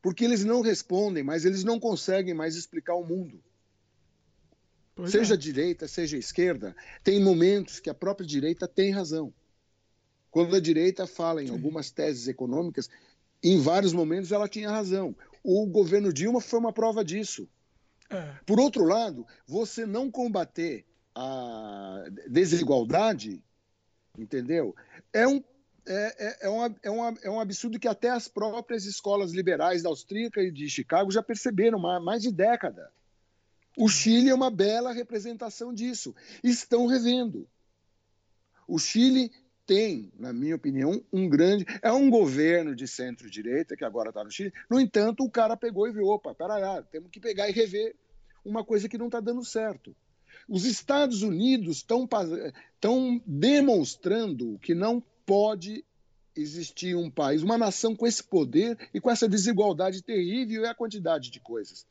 [0.00, 3.42] Porque eles não respondem, mas eles não conseguem mais explicar o mundo.
[4.94, 5.36] Pois seja é.
[5.36, 6.74] direita, seja esquerda,
[7.04, 9.32] tem momentos que a própria direita tem razão.
[10.30, 12.88] Quando a direita fala em algumas teses econômicas,
[13.42, 15.14] em vários momentos ela tinha razão.
[15.42, 17.48] O governo Dilma foi uma prova disso.
[18.10, 18.34] É.
[18.46, 20.84] Por outro lado, você não combater
[21.14, 23.42] a desigualdade,
[24.16, 24.74] entendeu?
[25.12, 25.42] É um,
[25.86, 29.82] é, é, é, uma, é, uma, é um absurdo que até as próprias escolas liberais
[29.82, 32.92] da Austríaca e de Chicago já perceberam há mais de década.
[33.76, 36.14] O Chile é uma bela representação disso.
[36.42, 37.48] Estão revendo.
[38.66, 39.32] O Chile
[39.68, 41.66] tem, na minha opinião, um grande.
[41.82, 44.50] É um governo de centro-direita que agora está no Chile.
[44.68, 47.94] No entanto, o cara pegou e viu: opa, peraí, temos que pegar e rever
[48.42, 49.94] uma coisa que não está dando certo.
[50.48, 52.08] Os Estados Unidos estão
[53.26, 55.84] demonstrando que não pode
[56.34, 60.74] existir um país, uma nação com esse poder e com essa desigualdade terrível e a
[60.74, 61.86] quantidade de coisas.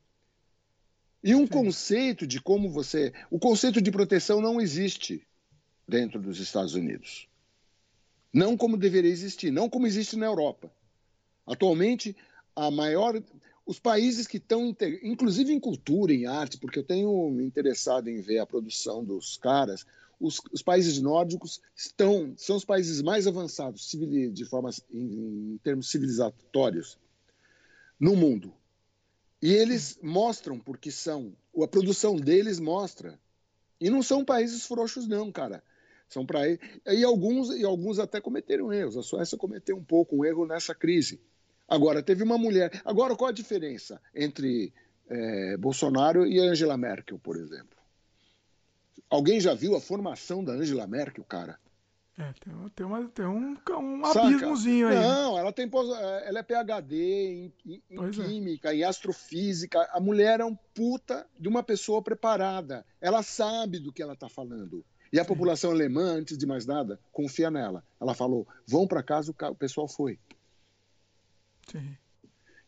[1.23, 1.47] E um Sim.
[1.47, 3.13] conceito de como você.
[3.29, 5.27] O conceito de proteção não existe
[5.87, 7.27] dentro dos Estados Unidos.
[8.37, 10.71] Não como deveria existir, não como existe na Europa.
[11.43, 12.15] Atualmente,
[12.55, 13.19] a maior.
[13.65, 18.21] Os países que estão, inclusive em cultura, em arte, porque eu tenho me interessado em
[18.21, 19.87] ver a produção dos caras,
[20.19, 23.91] os, os países nórdicos estão, são os países mais avançados
[24.31, 26.95] de forma, em, em termos civilizatórios
[27.99, 28.53] no mundo.
[29.41, 31.35] E eles mostram porque são.
[31.59, 33.19] A produção deles mostra.
[33.81, 35.63] E não são países frouxos, não, cara.
[36.09, 38.97] São para e alguns e alguns até cometeram erros.
[38.97, 41.19] A Suécia cometeu um pouco um erro nessa crise.
[41.67, 42.81] Agora teve uma mulher.
[42.85, 44.73] Agora qual a diferença entre
[45.09, 47.77] é, Bolsonaro e Angela Merkel, por exemplo?
[49.09, 51.59] Alguém já viu a formação da Angela Merkel, cara?
[52.19, 54.95] É, tem, tem, uma, tem um, um abismozinho aí.
[54.95, 55.69] Não, ela tem
[56.23, 58.09] ela é PhD em, em, em é.
[58.09, 58.77] química, é.
[58.77, 59.87] em astrofísica.
[59.91, 62.83] A mulher é um puta de uma pessoa preparada.
[62.99, 64.83] Ela sabe do que ela está falando.
[65.11, 67.83] E a população alemã, antes de mais nada, confia nela.
[67.99, 70.19] Ela falou: vão para casa, o pessoal foi.
[71.71, 71.95] Sim.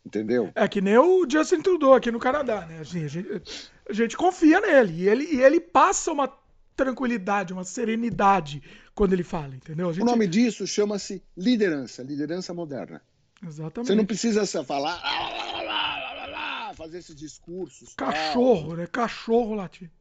[0.06, 0.52] Entendeu?
[0.56, 2.80] É que nem o Justin Trudeau aqui no Canadá, né?
[2.80, 3.42] Assim, a, gente,
[3.90, 5.04] a gente confia nele.
[5.04, 6.28] E ele, e ele passa uma
[6.76, 8.64] tranquilidade, uma serenidade
[8.96, 9.92] quando ele fala, entendeu?
[9.92, 10.04] Gente...
[10.04, 13.02] O nome disso chama-se liderança, liderança moderna.
[13.46, 13.88] Exatamente.
[13.88, 15.02] Você não precisa falar,
[16.76, 17.94] fazer esses discursos.
[17.96, 18.78] Cachorro, tal.
[18.78, 18.88] né?
[18.88, 19.92] Cachorro latir.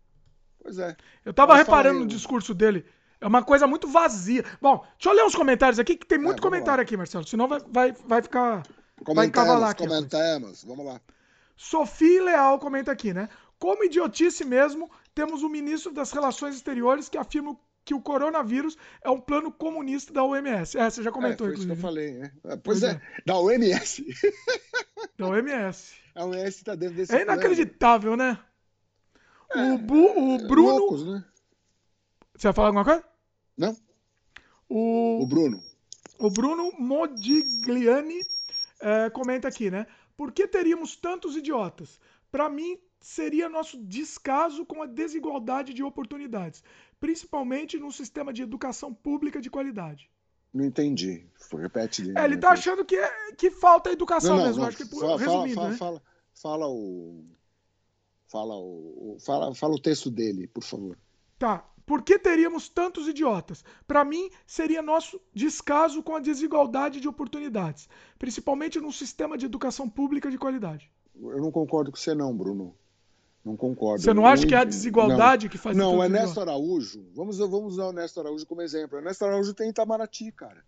[0.63, 0.97] Pois é.
[1.25, 2.85] Eu tava reparando no discurso dele.
[3.21, 4.45] É uma coisa muito vazia.
[4.61, 6.83] Bom, deixa eu ler uns comentários aqui, que tem muito é, comentário lá.
[6.83, 7.27] aqui, Marcelo.
[7.27, 8.63] Senão vai, vai, vai ficar.
[8.99, 9.87] Comentamos, vai encavalar aqui.
[9.87, 11.01] Comentamos, vamos lá.
[11.57, 13.29] Sofia Leal comenta aqui, né?
[13.59, 19.11] Como idiotice mesmo, temos o ministro das Relações Exteriores que afirma que o coronavírus é
[19.11, 20.79] um plano comunista da OMS.
[20.79, 21.73] É, você já comentou, é, foi inclusive.
[21.73, 22.33] Isso que eu falei, né?
[22.43, 24.05] Pois, pois é, é, da OMS.
[25.19, 25.95] Da OMS.
[26.15, 28.33] A OMS está dentro desse É inacreditável, plano.
[28.33, 28.39] né?
[29.51, 30.69] É, o, Bu, o Bruno.
[30.69, 31.25] Loucos, né?
[32.35, 33.05] Você vai falar alguma coisa?
[33.57, 33.77] Não.
[34.69, 35.63] O, o Bruno.
[36.19, 38.21] O Bruno Modigliani
[38.81, 39.87] é, comenta aqui, né?
[40.17, 42.01] Por que teríamos tantos idiotas?
[42.31, 46.63] Para mim, seria nosso descaso com a desigualdade de oportunidades,
[47.01, 50.11] principalmente num sistema de educação pública de qualidade.
[50.53, 51.27] Não entendi.
[51.53, 52.13] Repete.
[52.17, 54.63] É, ele tá achando que, é, que falta educação não, não, mesmo.
[54.63, 54.69] Não.
[54.69, 55.77] Acho que por, fala, resumindo, fala, né?
[55.77, 56.03] fala,
[56.35, 57.25] fala, o,
[58.29, 60.97] fala o, fala, fala o texto dele, por favor.
[61.39, 61.65] Tá.
[61.85, 63.65] Por que teríamos tantos idiotas?
[63.87, 69.89] Para mim, seria nosso descaso com a desigualdade de oportunidades, principalmente num sistema de educação
[69.89, 70.93] pública de qualidade.
[71.19, 72.77] Eu não concordo com você não, Bruno.
[73.43, 74.03] Não concordo.
[74.03, 75.51] Você não acha que é a desigualdade não.
[75.51, 77.07] que faz Não, Ernesto Araújo.
[77.15, 78.99] Vamos, vamos usar o Ernesto Araújo como exemplo.
[78.99, 80.63] Ernesto Araújo tem Itamaraty, cara.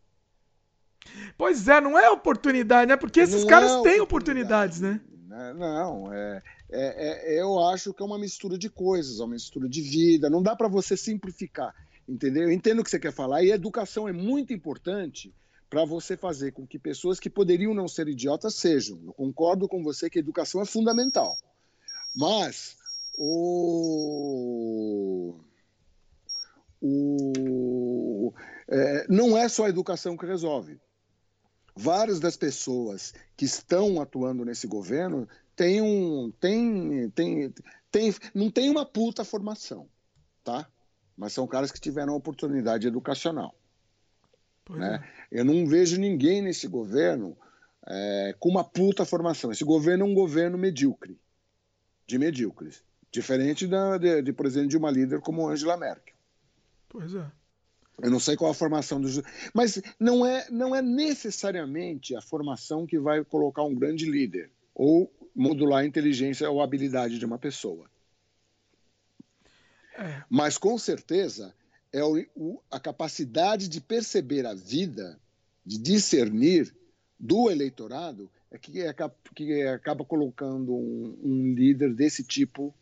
[1.36, 2.96] Pois é, não é oportunidade, né?
[2.96, 4.80] Porque esses Não caras é têm oportunidades?
[4.80, 5.00] Né?
[5.28, 6.42] Não, é,
[6.72, 10.30] é, é- eu acho que é uma mistura de coisas, é uma mistura de vida.
[10.30, 11.74] Não dá para você simplificar,
[12.08, 12.44] entendeu?
[12.44, 13.42] Eu entendo o que você quer falar.
[13.42, 15.34] E educação é muito importante
[15.68, 19.00] para você fazer com que pessoas que poderiam não ser idiotas sejam.
[19.04, 21.36] Eu concordo com você que educação é fundamental.
[22.14, 22.76] Mas
[23.16, 25.36] o,
[26.80, 28.32] o
[28.68, 30.80] é, não é só a educação que resolve.
[31.76, 35.28] Várias das pessoas que estão atuando nesse governo
[35.60, 37.54] têm um, têm, têm,
[37.90, 39.86] têm, não tem uma puta formação,
[40.42, 40.66] tá?
[41.14, 43.54] Mas são caras que tiveram oportunidade educacional.
[44.64, 45.04] Pois né?
[45.30, 45.40] é.
[45.40, 47.36] Eu não vejo ninguém nesse governo
[47.86, 49.52] é, com uma puta formação.
[49.52, 51.20] Esse governo é um governo medíocre,
[52.06, 52.82] de medíocres,
[53.12, 56.14] diferente da, de, de, por exemplo, de uma líder como Angela Merkel.
[56.88, 57.30] Pois é.
[58.00, 62.22] Eu não sei qual a formação do ju- mas não é não é necessariamente a
[62.22, 67.24] formação que vai colocar um grande líder ou modular a inteligência ou a habilidade de
[67.24, 67.86] uma pessoa.
[69.96, 70.22] É.
[70.28, 71.54] Mas com certeza
[71.92, 75.18] é o- o- a capacidade de perceber a vida,
[75.64, 76.74] de discernir
[77.18, 78.94] do eleitorado é que, é
[79.34, 82.74] que acaba colocando um, um líder desse tipo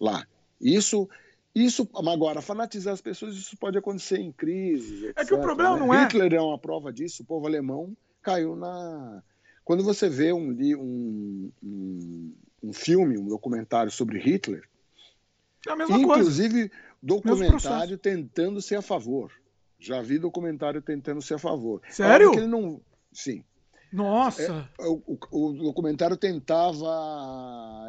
[0.00, 0.26] lá.
[0.60, 1.08] Isso,
[1.54, 5.04] isso agora fanatizar as pessoas isso pode acontecer em crises.
[5.16, 5.80] É que o etc, problema né?
[5.80, 7.22] não é- Hitler é uma prova disso.
[7.22, 9.22] O povo alemão caiu na
[9.68, 14.66] quando você vê um, um, um, um filme, um documentário sobre Hitler,
[15.66, 15.72] É
[16.06, 16.20] coisa.
[16.22, 16.96] Inclusive, processo.
[17.02, 19.30] documentário tentando ser a favor.
[19.78, 21.82] Já vi documentário tentando ser a favor.
[21.90, 22.28] Sério?
[22.28, 22.80] Óbvio que ele não.
[23.12, 23.44] Sim.
[23.92, 24.70] Nossa.
[24.78, 26.86] O, o- o documentário tentava.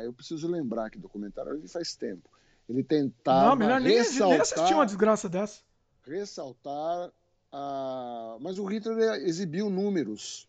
[0.03, 2.29] Eu preciso lembrar que documentário vi faz tempo.
[2.67, 5.61] Ele tentava não, melhor nem, nem ressaltar, assistir uma desgraça dessa.
[6.05, 7.09] ressaltar
[7.53, 8.37] a...
[8.41, 10.45] Mas o Hitler exibiu números.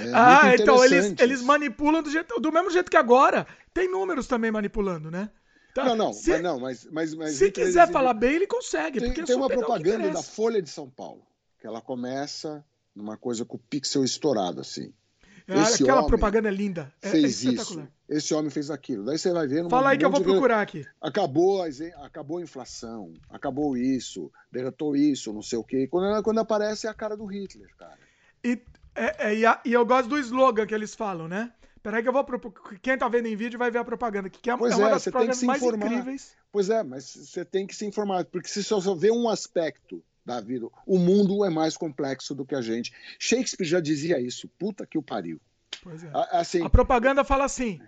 [0.00, 3.46] É, ah, então eles, eles manipulam do, jeito, do mesmo jeito que agora.
[3.72, 5.30] Tem números também manipulando, né?
[5.74, 5.84] Tá?
[5.84, 8.98] Não, não, se, mas não, mas, mas, mas se quiser exibiu- falar bem, ele consegue.
[8.98, 10.22] Tem, porque é tem só uma propaganda da.
[10.22, 11.22] Folha de São Paulo,
[11.60, 12.64] que ela começa
[12.94, 14.92] numa coisa com o pixel estourado, assim.
[15.46, 16.92] Ah, esse Aquela propaganda é linda.
[17.00, 17.48] É, é fez isso.
[17.50, 17.88] espetacular.
[18.08, 19.04] Esse homem fez aquilo.
[19.04, 19.68] Daí você vai ver.
[19.68, 20.84] Fala aí que eu vou de- procurar aqui.
[21.00, 21.62] Acabou
[22.02, 25.86] acabou a inflação, acabou isso, derrotou isso, não sei o quê.
[25.86, 27.98] Quando, quando aparece é a cara do Hitler, cara.
[28.44, 28.60] E,
[29.06, 31.52] é, é, e, a- e eu gosto do slogan que eles falam, né?
[31.82, 32.24] Peraí que eu vou...
[32.24, 32.40] Pro...
[32.82, 34.90] Quem tá vendo em vídeo vai ver a propaganda, que é, Pois é uma é,
[34.90, 35.86] das propagandas mais informar.
[35.86, 36.36] incríveis.
[36.50, 40.40] Pois é, mas você tem que se informar, porque se só vê um aspecto da
[40.40, 42.92] vida, o mundo é mais complexo do que a gente.
[43.18, 44.48] Shakespeare já dizia isso.
[44.58, 45.40] Puta que o pariu.
[45.82, 46.10] Pois é.
[46.12, 47.80] A- Assim, A propaganda fala assim.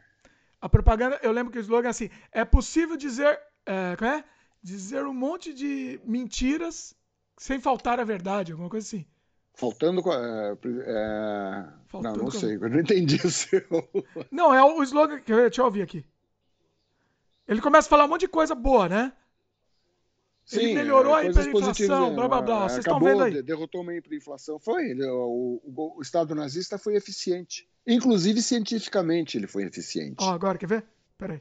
[0.61, 4.25] A propaganda, eu lembro que o slogan é assim: é possível dizer, é, é?
[4.63, 6.95] Dizer um monte de mentiras
[7.37, 9.05] sem faltar a verdade, alguma coisa assim.
[9.61, 10.03] Faltando.
[10.13, 10.53] é,
[10.87, 13.61] é, Faltando não, não sei, eu não entendi o seu.
[14.31, 16.05] Não, é o slogan que deixa eu ouvir aqui.
[17.47, 19.13] Ele começa a falar um monte de coisa boa, né?
[20.53, 22.69] Ele melhorou a hiperinflação, positivas, blá, blá, blá.
[22.69, 23.33] Vocês estão vendo aí.
[23.35, 24.59] de- Derrotou uma hiperinflação.
[24.59, 24.91] Foi.
[24.91, 27.69] ele- o, o- o Estado nazista foi eficiente.
[27.87, 30.17] Inclusive, cientificamente, ele foi eficiente.
[30.21, 30.85] Ó, agora, quer ver?
[31.19, 31.41] Pera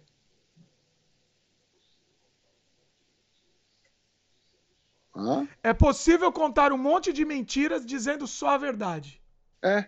[5.20, 5.47] Hã?
[5.63, 9.22] É possível contar um monte de mentiras dizendo só a verdade.
[9.61, 9.86] É.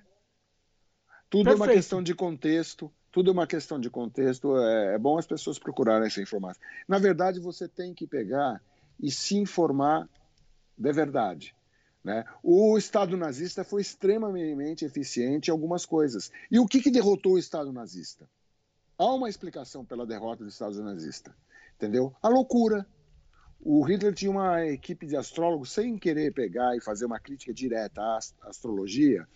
[1.29, 1.77] Tudo é uma Perfeito.
[1.77, 2.91] questão de contexto.
[3.11, 4.57] Tudo é uma questão de contexto.
[4.57, 6.61] É, é bom as pessoas procurarem essa informação.
[6.87, 8.61] Na verdade, você tem que pegar
[8.99, 10.07] e se informar
[10.77, 11.55] de verdade.
[12.03, 12.25] Né?
[12.41, 16.31] O Estado nazista foi extremamente eficiente em algumas coisas.
[16.49, 18.27] E o que, que derrotou o Estado nazista?
[18.97, 21.35] Há uma explicação pela derrota do Estado nazista.
[21.75, 22.13] Entendeu?
[22.21, 22.85] A loucura.
[23.63, 28.01] O Hitler tinha uma equipe de astrólogos, sem querer pegar e fazer uma crítica direta
[28.01, 29.27] à ast- astrologia,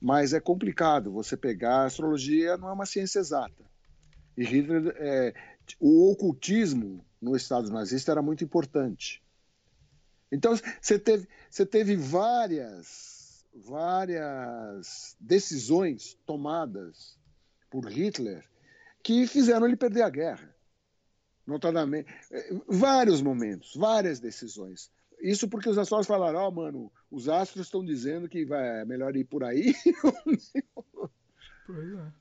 [0.00, 1.82] mas é complicado você pegar.
[1.82, 3.64] A astrologia não é uma ciência exata.
[4.36, 5.34] E Hitler, é,
[5.78, 9.22] o ocultismo no Estado nazista era muito importante.
[10.32, 17.18] Então, você teve, você teve várias, várias decisões tomadas
[17.70, 18.44] por Hitler
[19.02, 20.54] que fizeram ele perder a guerra.
[21.50, 24.88] Notadamente, eh, vários momentos, várias decisões.
[25.20, 29.16] Isso porque os astrólogos falaram: Ó, mano, os astros estão dizendo que vai, é melhor
[29.16, 29.74] ir por aí.
[31.66, 32.12] Pois é.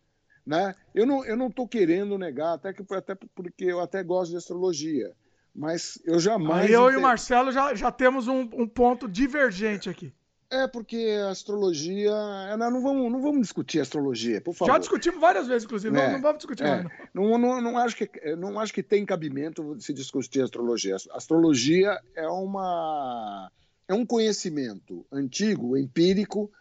[0.46, 0.76] né?
[0.94, 4.38] Eu não eu não tô querendo negar, até, que, até porque eu até gosto de
[4.38, 5.12] astrologia,
[5.56, 6.68] mas eu jamais.
[6.68, 10.14] Aí eu e o Marcelo já, já temos um, um ponto divergente aqui.
[10.52, 12.12] É porque a astrologia.
[12.52, 14.74] é, Não, não vamos, não vamos discutir astrologia, por favor.
[14.74, 15.96] Já discutimos várias vezes, inclusive.
[15.96, 16.86] Não, É, não vamos discutir É, mais.
[17.14, 17.30] não.
[17.30, 20.96] não, não, não, acho que, não acho que tem cabimento se discutir astrologia.
[21.12, 23.52] Astrologia é, uma,
[23.88, 26.52] é um conhecimento antigo, empírico,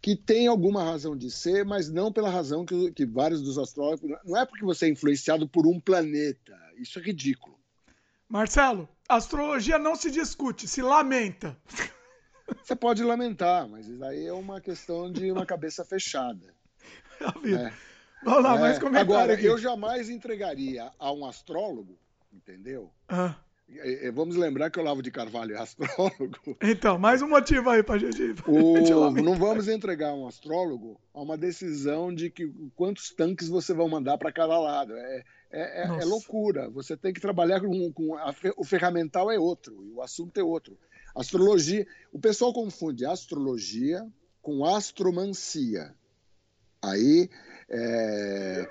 [0.00, 4.00] que tem alguma razão de ser, mas não pela razão que, que vários dos astrólogos.
[4.24, 6.58] Não é porque você é influenciado por um planeta.
[6.78, 7.54] Isso é ridículo.
[8.28, 11.54] Marcelo, astrologia não se discute, se lamenta.
[12.62, 16.54] Você pode lamentar, mas isso aí é uma questão de uma cabeça fechada.
[17.18, 17.68] É a vida.
[17.68, 17.72] É.
[18.22, 19.46] Vamos lá, É, mais comentário Agora, aqui.
[19.46, 21.98] eu jamais entregaria a um astrólogo,
[22.32, 22.90] entendeu?
[23.08, 23.36] Ah,
[24.12, 26.38] Vamos lembrar que o Olavo de Carvalho é astrólogo.
[26.62, 28.22] então, mais um motivo aí pra gente.
[28.46, 33.88] O- não vamos entregar um astrólogo a uma decisão de que quantos tanques você vai
[33.88, 34.94] mandar para cada lado.
[34.94, 36.68] É, é- é- loucura.
[36.70, 40.44] Você tem que trabalhar com, com a o ferramental é outro e o assunto é
[40.44, 40.78] outro.
[41.16, 44.06] Astrologia, o pessoal confunde astrologia
[44.42, 45.94] com astromancia.
[46.82, 47.28] Aí
[47.68, 48.68] é,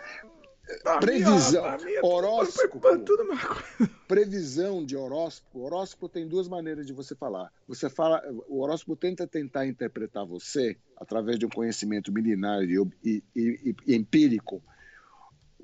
[0.86, 2.80] mim, previsão, mim é horóscopo.
[2.88, 7.52] a previsão de horóscopo, horóscopo tem duas maneiras de você falar.
[7.68, 13.24] Você fala, o horóscopo tenta tentar interpretar você através de um conhecimento milenar e, e-
[13.36, 14.64] e- e empírico.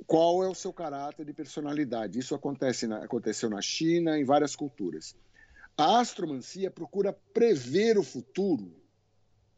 [0.08, 2.18] Qual é o seu caráter de personalidade?
[2.20, 5.16] Isso acontece na- aconteceu na China, em várias culturas.
[5.78, 8.76] A astromancia procura prever o futuro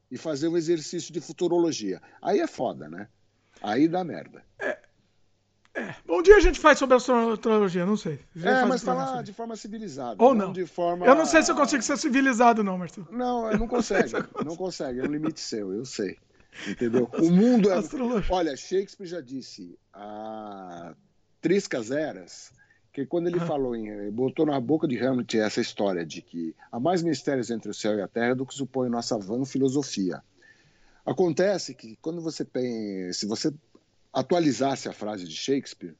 [0.09, 2.01] e fazer um exercício de futurologia.
[2.21, 3.07] Aí é foda, né?
[3.61, 4.43] Aí dá merda.
[6.07, 8.19] Um dia a gente faz sobre astrologia, não sei.
[8.43, 9.23] É, mas falar sobre.
[9.23, 10.23] de forma civilizada.
[10.23, 10.53] Ou não.
[10.53, 11.05] de forma.
[11.05, 13.07] Eu não sei se eu consigo ser civilizado, não, Marcelo.
[13.11, 14.11] Não, não consegue.
[14.45, 14.99] Não consegue.
[14.99, 16.17] É um limite seu, eu sei.
[16.67, 17.09] Entendeu?
[17.17, 17.77] O mundo é.
[17.77, 18.35] Astrologia.
[18.35, 20.93] Olha, Shakespeare já disse a
[21.41, 22.51] Triscas Eras
[22.93, 24.11] que quando ele falou em.
[24.11, 27.97] botou na boca de Hamlet essa história de que há mais mistérios entre o céu
[27.97, 30.21] e a terra do que supõe nossa vã filosofia.
[31.03, 33.11] Acontece que quando você tem.
[33.11, 33.51] Se você
[34.13, 35.95] atualizasse a frase de Shakespeare,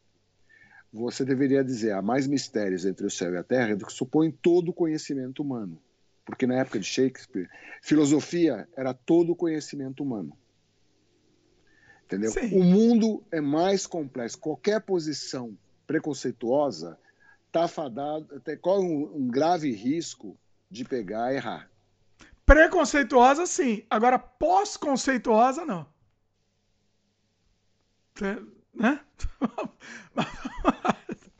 [0.94, 4.30] você deveria dizer há mais mistérios entre o céu e a terra do que supõe
[4.30, 5.82] todo o conhecimento humano.
[6.24, 7.50] Porque na época de Shakespeare,
[7.82, 10.38] filosofia era todo o conhecimento humano.
[12.06, 12.32] Entendeu?
[12.32, 12.56] Sim.
[12.56, 14.38] O mundo é mais complexo.
[14.38, 16.98] Qualquer posição preconceituosa
[17.48, 20.38] está fadada, tem- corre um, um grave risco
[20.70, 21.70] de pegar e errar.
[22.46, 23.84] Preconceituosa, sim.
[23.90, 25.86] Agora, pós-conceituosa, não.
[28.74, 29.00] Né?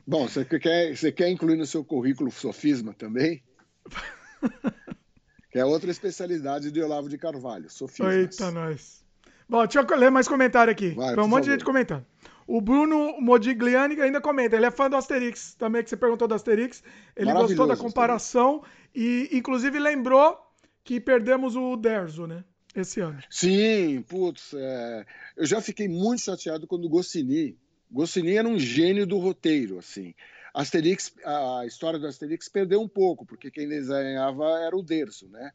[0.06, 3.42] Bom, você quer, você quer incluir no seu currículo sofisma também?
[5.50, 8.14] que é outra especialidade de Olavo de Carvalho, sofismas.
[8.14, 9.04] Eita, nós.
[9.48, 10.90] Bom, deixa eu ler mais comentário aqui.
[10.90, 11.58] Vai, Tem um monte de favor.
[11.58, 12.06] gente comentando.
[12.46, 14.56] O Bruno Modigliani ainda comenta.
[14.56, 16.82] Ele é fã do Asterix, também que você perguntou do Asterix.
[17.16, 18.62] Ele gostou da comparação
[18.94, 20.38] e, inclusive, lembrou
[20.82, 22.44] que perdemos o Derzo, né?
[22.76, 23.18] Esse ano.
[23.30, 27.56] Sim, putz, é, eu já fiquei muito chateado quando o Goscinny,
[27.90, 30.12] Goscinny era um gênio do roteiro, assim.
[30.52, 35.52] Asterix, a história do Asterix perdeu um pouco, porque quem desenhava era o Derso, né?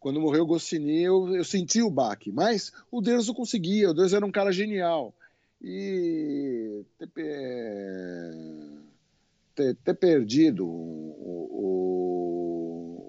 [0.00, 4.16] Quando morreu o Goscinny, eu, eu senti o baque, mas o Derso conseguia, o Derso
[4.16, 5.14] era um cara genial.
[5.62, 7.08] E ter,
[9.54, 11.48] ter- ter perdido o,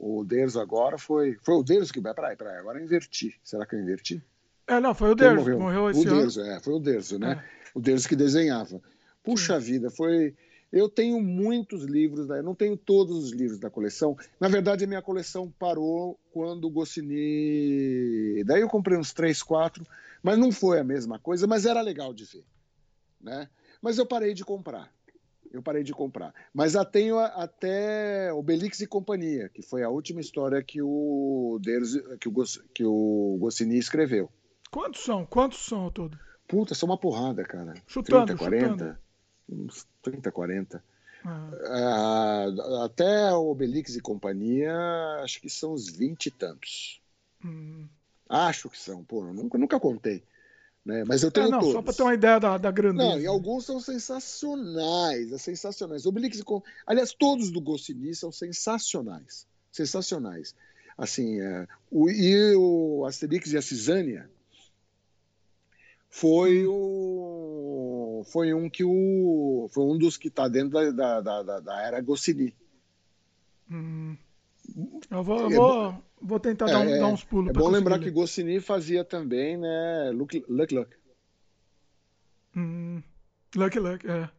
[0.03, 1.37] o, o agora foi.
[1.41, 1.99] Foi o Derso que.
[1.99, 3.33] Peraí, peraí, agora eu inverti.
[3.43, 4.21] Será que eu inverti?
[4.67, 5.57] É, não, foi o Quem Derzo.
[5.57, 6.15] Morreu, esse o.
[6.15, 7.43] Derzo, é, foi o Derzo, né?
[7.43, 7.63] É.
[7.73, 8.79] O Derzo que desenhava.
[9.23, 10.35] Puxa vida, foi.
[10.71, 12.39] Eu tenho muitos livros, né?
[12.39, 14.17] eu não tenho todos os livros da coleção.
[14.39, 18.43] Na verdade, a minha coleção parou quando o Goscinny.
[18.43, 19.85] Daí eu comprei uns três, quatro,
[20.24, 22.45] mas não foi a mesma coisa, mas era legal de ver,
[23.21, 23.49] né?
[23.82, 24.91] Mas eu parei de comprar.
[25.51, 26.34] Eu parei de comprar.
[26.51, 31.59] Mas já tenho a- até Obelix e Companhia, que foi a última história que o
[31.61, 32.34] Derzo, que o,
[32.74, 34.32] que o Goscinny escreveu.
[34.71, 35.24] Quantos são?
[35.28, 36.17] Quantos são ao todo?
[36.47, 37.74] Puta, só uma porrada, cara.
[37.86, 38.67] Chutando, 30, 40.
[38.69, 38.97] chutando.
[39.65, 40.84] Uns 30, 40.
[41.24, 44.74] Ah, Ah, até o Obelix e companhia,
[45.24, 46.99] acho que são uns 20 e tantos.
[47.45, 47.88] hum.
[48.36, 50.23] Acho que são, pô, nunca, nunca contei.
[50.86, 51.03] Né?
[51.07, 51.73] Mas eu tenho É, não, todos.
[51.73, 53.09] só pra ter uma ideia da, da grandeza.
[53.11, 56.05] Não, e alguns são sensacionais, é sensacionais.
[56.05, 59.47] Obelix e Com- Aliás, todos do Goscinny são sensacionais.
[59.71, 60.53] Sensacionais.
[60.97, 64.29] Assim, é, o, e o Asterix e a Cisânia
[66.09, 71.43] foi o foi um que o foi um dos que está dentro da, da, da-
[71.43, 72.53] da, da era Goscinny.
[73.69, 74.15] Hum.
[75.09, 77.49] Eu vou, eu É vou, vou tentar dar, um- É, dar uns pulos.
[77.49, 78.05] É bom lembrar ler.
[78.05, 80.95] que Goscinny fazia também, né, Lucky Lucky Luck.
[82.55, 83.01] Hum.
[83.55, 84.30] Luck, é.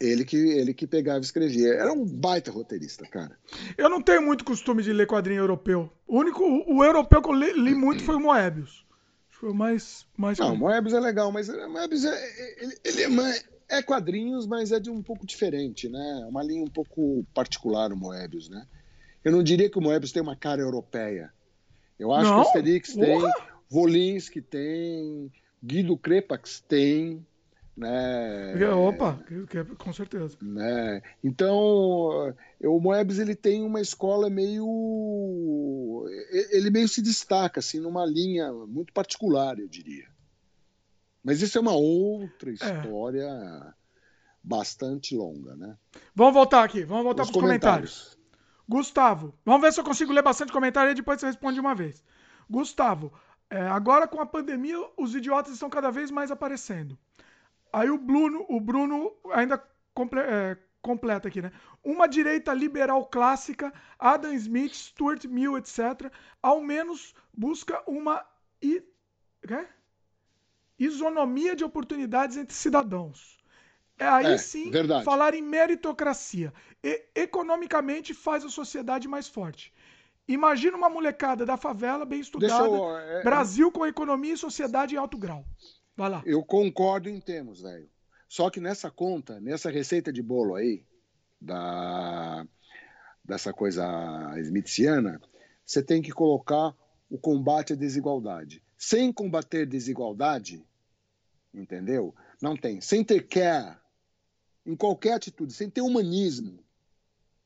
[0.00, 1.74] Ele que, ele que pegava e escrevia.
[1.74, 3.38] Era um baita roteirista, cara.
[3.76, 5.92] Eu não tenho muito costume de ler quadrinho europeu.
[6.06, 8.84] O único, o, europeu que eu li, li, muito foi o Moebius.
[9.28, 10.06] Foi o mais.
[10.16, 13.82] mais não, o Moebius é legal, mas o Moebius é, ele, ele é, mais, é
[13.82, 16.20] quadrinhos, mas é de um pouco diferente, né?
[16.22, 18.66] É uma linha um pouco particular o Moebius, né?
[19.24, 21.32] Eu não diria que o Moebius tem uma cara europeia.
[21.98, 22.36] Eu acho não?
[22.36, 23.20] que o Asterix tem,
[23.68, 25.30] Volinski tem,
[25.62, 27.24] Guido Crepax tem,
[27.76, 28.54] né?
[28.74, 29.18] Opa,
[29.78, 30.36] com certeza.
[30.42, 31.02] Né?
[31.22, 36.06] Então, o Moebius ele tem uma escola meio,
[36.50, 40.08] ele meio se destaca assim numa linha muito particular, eu diria.
[41.22, 42.54] Mas isso é uma outra é.
[42.54, 43.72] história é.
[44.42, 45.76] bastante longa, né?
[46.14, 47.92] Vamos voltar aqui, vamos voltar para os comentários.
[47.92, 48.19] comentários.
[48.70, 52.04] Gustavo, vamos ver se eu consigo ler bastante comentário e depois você responde uma vez.
[52.48, 53.12] Gustavo,
[53.50, 56.96] é, agora com a pandemia, os idiotas estão cada vez mais aparecendo.
[57.72, 59.60] Aí o Bruno, o Bruno ainda
[59.92, 61.50] comple, é, completa aqui, né?
[61.82, 66.08] Uma direita liberal clássica, Adam Smith, Stuart Mill, etc.,
[66.40, 68.24] ao menos busca uma
[68.62, 68.80] i,
[70.78, 73.39] isonomia de oportunidades entre cidadãos.
[74.00, 75.04] É aí é, sim verdade.
[75.04, 76.52] falar em meritocracia.
[76.82, 79.72] E, economicamente faz a sociedade mais forte.
[80.26, 84.94] Imagina uma molecada da favela bem estudada, eu, é, é, Brasil com economia e sociedade
[84.94, 85.44] em alto grau.
[85.94, 86.22] Vai lá.
[86.24, 87.88] Eu concordo em termos, velho.
[88.28, 90.84] Só que nessa conta, nessa receita de bolo aí,
[91.40, 92.46] da,
[93.24, 93.84] dessa coisa
[94.38, 95.20] smithiana,
[95.66, 96.74] você tem que colocar
[97.10, 98.62] o combate à desigualdade.
[98.78, 100.64] Sem combater desigualdade,
[101.52, 102.14] entendeu?
[102.40, 102.80] Não tem.
[102.80, 103.76] Sem ter care,
[104.64, 106.62] em qualquer atitude, sem ter humanismo,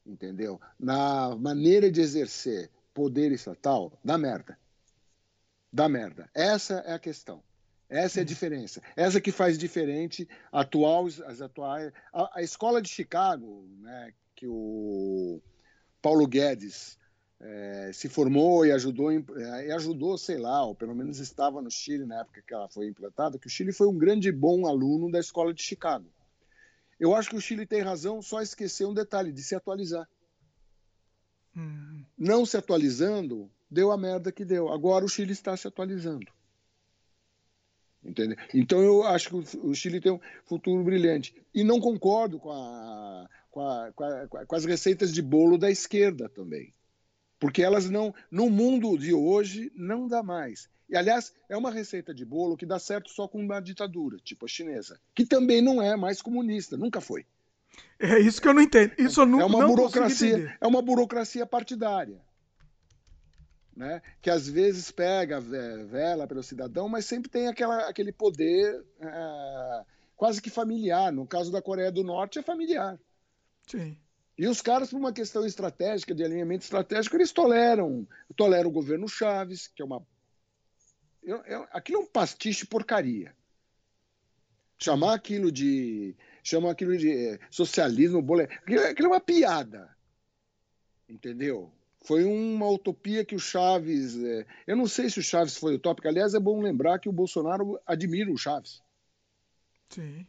[0.04, 0.60] entendeu?
[0.78, 4.58] Na maneira de exercer poder estatal, dá merda.
[5.72, 6.30] Dá merda.
[6.34, 7.42] Essa é a questão.
[7.88, 8.80] Essa é a diferença.
[8.96, 11.92] Essa que faz diferente atual, as atuais.
[12.12, 15.40] A, a escola de Chicago, né, que o
[16.00, 16.98] Paulo Guedes
[17.40, 21.70] é, se formou e ajudou, é, e ajudou, sei lá, ou pelo menos estava no
[21.70, 25.10] Chile na época que ela foi implantada, que o Chile foi um grande bom aluno
[25.10, 26.06] da escola de Chicago.
[26.98, 30.08] Eu acho que o Chile tem razão, só esquecer um detalhe, de se atualizar.
[31.56, 32.04] Hum.
[32.16, 34.68] Não se atualizando, deu a merda que deu.
[34.68, 36.26] Agora o Chile está se atualizando.
[38.04, 38.36] Entendeu?
[38.52, 41.34] Então eu acho que o Chile tem um futuro brilhante.
[41.54, 45.70] E não concordo com, a, com, a, com, a, com as receitas de bolo da
[45.70, 46.74] esquerda também.
[47.38, 50.68] Porque elas não, no mundo de hoje, não dá mais.
[50.88, 54.44] E, aliás, é uma receita de bolo que dá certo só com uma ditadura, tipo
[54.44, 57.24] a chinesa, que também não é mais comunista, nunca foi.
[57.98, 58.92] É isso que eu não entendo.
[58.98, 62.20] Isso eu não, é uma não burocracia, é uma burocracia partidária
[63.76, 64.00] né?
[64.22, 69.84] que às vezes pega vela pelo cidadão, mas sempre tem aquela, aquele poder é,
[70.16, 71.12] quase que familiar.
[71.12, 72.98] No caso da Coreia do Norte, é familiar.
[73.66, 73.96] Sim.
[74.36, 78.06] E os caras, por uma questão estratégica, de alinhamento estratégico, eles toleram.
[78.36, 80.04] Toleram o governo Chaves, que é uma.
[81.24, 83.34] Eu, eu, aquilo é um pastiche porcaria.
[84.78, 86.14] Chamar aquilo de.
[86.42, 88.42] Chamar aquilo de é, socialismo, bole...
[88.42, 89.96] aquilo, aquilo é uma piada.
[91.08, 91.72] Entendeu?
[92.02, 94.22] Foi uma utopia que o Chaves.
[94.22, 94.46] É...
[94.66, 96.06] Eu não sei se o Chaves foi utópico.
[96.06, 98.82] Aliás, é bom lembrar que o Bolsonaro admira o Chaves.
[99.88, 100.26] Sim.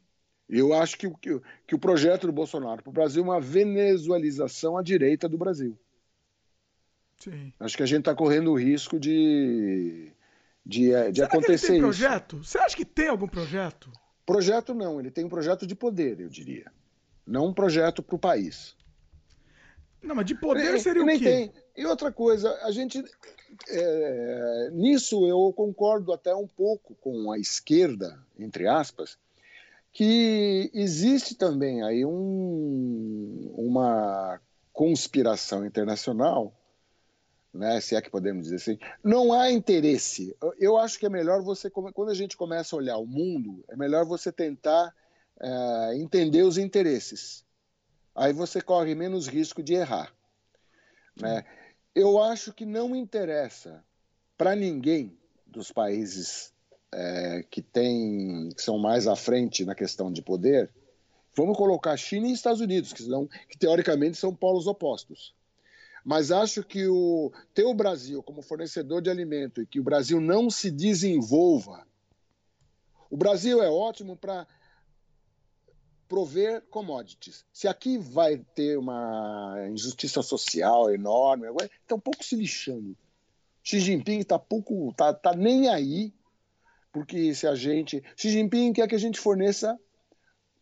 [0.48, 4.78] Eu acho que, que, que o projeto do Bolsonaro para o Brasil é uma venezualização
[4.78, 5.78] à direita do Brasil.
[7.18, 7.52] Sim.
[7.60, 10.12] Acho que a gente está correndo o risco de,
[10.66, 12.00] de, é, de acontecer que ele tem isso.
[12.00, 12.44] projeto?
[12.44, 13.92] Você acha que tem algum projeto?
[14.26, 16.72] Projeto não, ele tem um projeto de poder, eu diria.
[17.26, 18.76] Não um projeto para o país.
[20.02, 21.20] Não, mas de poder seria o quê?
[21.20, 21.54] Tem.
[21.76, 23.04] E outra coisa, a gente.
[23.70, 29.18] É, nisso eu concordo até um pouco com a esquerda, entre aspas,
[29.92, 34.40] que existe também aí um, uma
[34.74, 36.54] conspiração internacional,
[37.56, 38.78] né, se é que podemos dizer assim.
[39.04, 40.36] Não há interesse.
[40.60, 43.76] Eu acho que é melhor você, quando a gente começa a olhar o mundo, é
[43.76, 44.94] melhor você tentar
[45.42, 47.46] é, entender os interesses.
[48.14, 50.14] Aí você corre menos risco de errar.
[51.20, 51.46] Né?
[51.94, 53.84] Eu acho que não interessa
[54.38, 56.54] para ninguém dos países
[56.94, 60.70] é, que, tem, que são mais à frente na questão de poder.
[61.36, 65.34] Vamos colocar China e Estados Unidos, que, são, que teoricamente são polos opostos.
[66.06, 70.22] Mas acho que o, ter o Brasil como fornecedor de alimento e que o Brasil
[70.22, 71.88] não se desenvolva.
[73.10, 74.46] O Brasil é ótimo para
[76.08, 77.44] prover commodities.
[77.52, 81.48] Se aqui vai ter uma injustiça social enorme,
[81.82, 82.96] está um pouco se lixando.
[83.64, 86.14] Xi Jinping está pouco, tá, tá nem aí,
[86.94, 89.76] porque se a gente, Xi Jinping quer que a gente forneça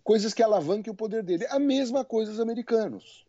[0.05, 1.45] coisas que alavanquem o poder dele.
[1.49, 3.25] A mesma coisa os americanos.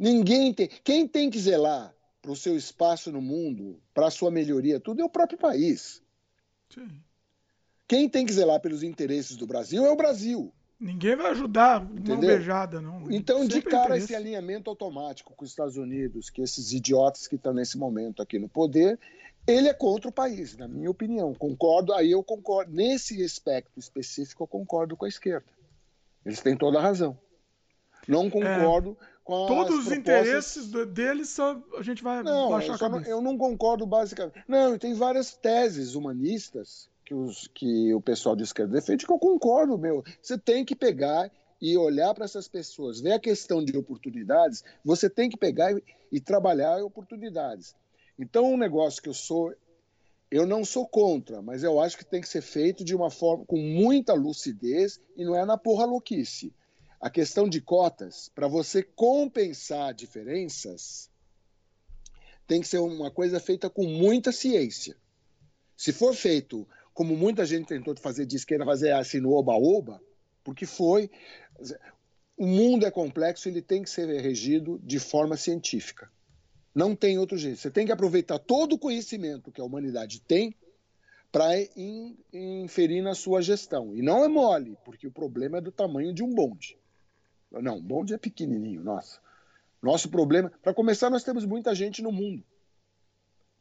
[0.00, 0.66] Ninguém tem.
[0.82, 5.02] Quem tem que zelar para o seu espaço no mundo, para a sua melhoria, tudo
[5.02, 6.02] é o próprio país.
[6.72, 6.88] Sim.
[7.86, 10.50] Quem tem que zelar pelos interesses do Brasil é o Brasil.
[10.80, 13.10] Ninguém vai ajudar uma beijada, não.
[13.10, 14.04] Então, Sempre de cara, interesse.
[14.04, 18.38] esse alinhamento automático com os Estados Unidos, que esses idiotas que estão nesse momento aqui
[18.38, 18.98] no poder,
[19.46, 21.34] ele é contra o país, na minha opinião.
[21.34, 22.72] Concordo, aí eu concordo.
[22.72, 25.44] Nesse aspecto específico, eu concordo com a esquerda.
[26.24, 27.18] Eles têm toda a razão.
[28.08, 28.30] Não é.
[28.30, 33.00] concordo é, com Todos os interesses deles só a gente vai não, baixar eu, não,
[33.02, 34.42] eu não concordo basicamente.
[34.48, 39.20] Não, tem várias teses humanistas que, os, que o pessoal de esquerda defende que eu
[39.20, 40.02] concordo, meu.
[40.20, 41.30] Você tem que pegar
[41.62, 45.82] e olhar para essas pessoas, ver a questão de oportunidades, você tem que pegar e,
[46.10, 47.76] e trabalhar oportunidades.
[48.18, 49.54] Então, um negócio que eu sou
[50.28, 53.44] eu não sou contra, mas eu acho que tem que ser feito de uma forma
[53.44, 56.52] com muita lucidez e não é na porra louquice.
[57.00, 61.10] A questão de cotas, para você compensar diferenças,
[62.46, 64.96] tem que ser uma coisa feita com muita ciência.
[65.76, 70.02] Se for feito como muita gente tentou fazer de esquerda, fazer assim no oba-oba,
[70.44, 71.10] porque foi.
[72.36, 76.10] O mundo é complexo, ele tem que ser regido de forma científica.
[76.74, 77.60] Não tem outro jeito.
[77.60, 80.54] Você tem que aproveitar todo o conhecimento que a humanidade tem
[81.30, 81.50] para
[82.32, 83.94] inferir na sua gestão.
[83.94, 86.79] E não é mole, porque o problema é do tamanho de um bonde.
[87.50, 89.18] Não, um bonde é pequenininho, nossa.
[89.82, 92.44] Nosso problema, para começar, nós temos muita gente no mundo.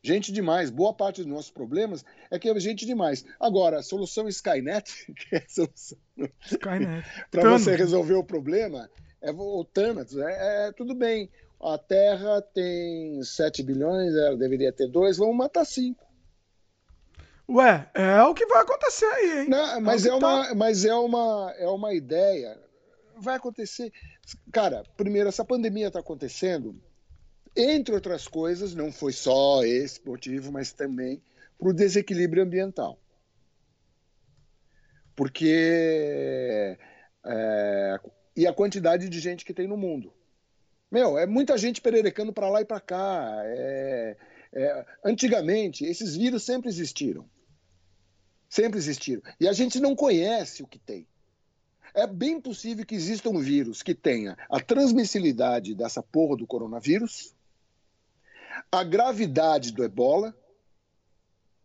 [0.02, 0.70] Gente demais.
[0.70, 3.26] Boa parte dos nossos problemas é que é gente demais.
[3.40, 5.98] Agora, a solução Skynet, que é a solução
[7.32, 8.90] para você resolver o problema,
[9.22, 10.18] é o Thanatos.
[10.18, 11.30] É, é, tudo bem
[11.62, 16.08] a Terra tem 7 bilhões, ela deveria ter 2, vamos matar 5.
[17.50, 19.50] Ué, é o que vai acontecer aí, hein?
[19.50, 20.56] Não, mas, é, é uma, tá...
[20.56, 22.58] mas é, uma, é uma ideia.
[23.20, 23.92] Vai acontecer.
[24.52, 26.80] Cara, primeiro, essa pandemia está acontecendo,
[27.56, 31.22] entre outras coisas, não foi só esse motivo, mas também
[31.58, 32.98] para o desequilíbrio ambiental.
[35.16, 36.78] Porque.
[37.26, 38.00] É,
[38.36, 40.14] e a quantidade de gente que tem no mundo.
[40.90, 43.42] Meu, é muita gente pererecando para lá e para cá.
[43.44, 44.16] É,
[44.54, 47.30] é, antigamente, esses vírus sempre existiram.
[48.48, 49.22] Sempre existiram.
[49.40, 51.06] E a gente não conhece o que tem.
[52.00, 57.36] É bem possível que exista um vírus que tenha a transmissibilidade dessa porra do coronavírus,
[58.72, 60.34] a gravidade do ebola,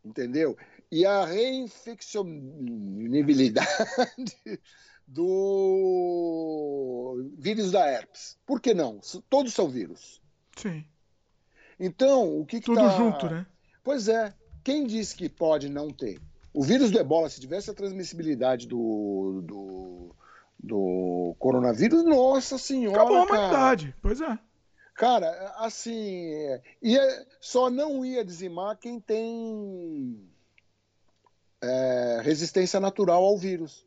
[0.05, 0.59] entendeu?
[0.91, 3.68] E a reinfeccionabilidade
[5.07, 8.37] do vírus da herpes.
[8.45, 9.01] Por que não?
[9.30, 10.20] Todos são vírus.
[10.57, 10.85] Sim.
[11.78, 12.97] Então, o que, que Tudo tá...
[12.97, 13.47] junto, né?
[13.85, 14.35] Pois é.
[14.64, 16.20] Quem disse que pode não ter?
[16.53, 20.16] O vírus do ebola, se tivesse a transmissibilidade do, do,
[20.65, 22.97] do coronavírus, nossa senhora.
[22.97, 23.99] Acabou a humanidade, cara.
[24.01, 24.39] pois é.
[24.95, 26.31] Cara, assim,
[26.81, 30.31] ia, só não ia dizimar quem tem
[31.61, 33.85] é, resistência natural ao vírus.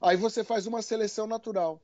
[0.00, 1.80] Aí você faz uma seleção natural.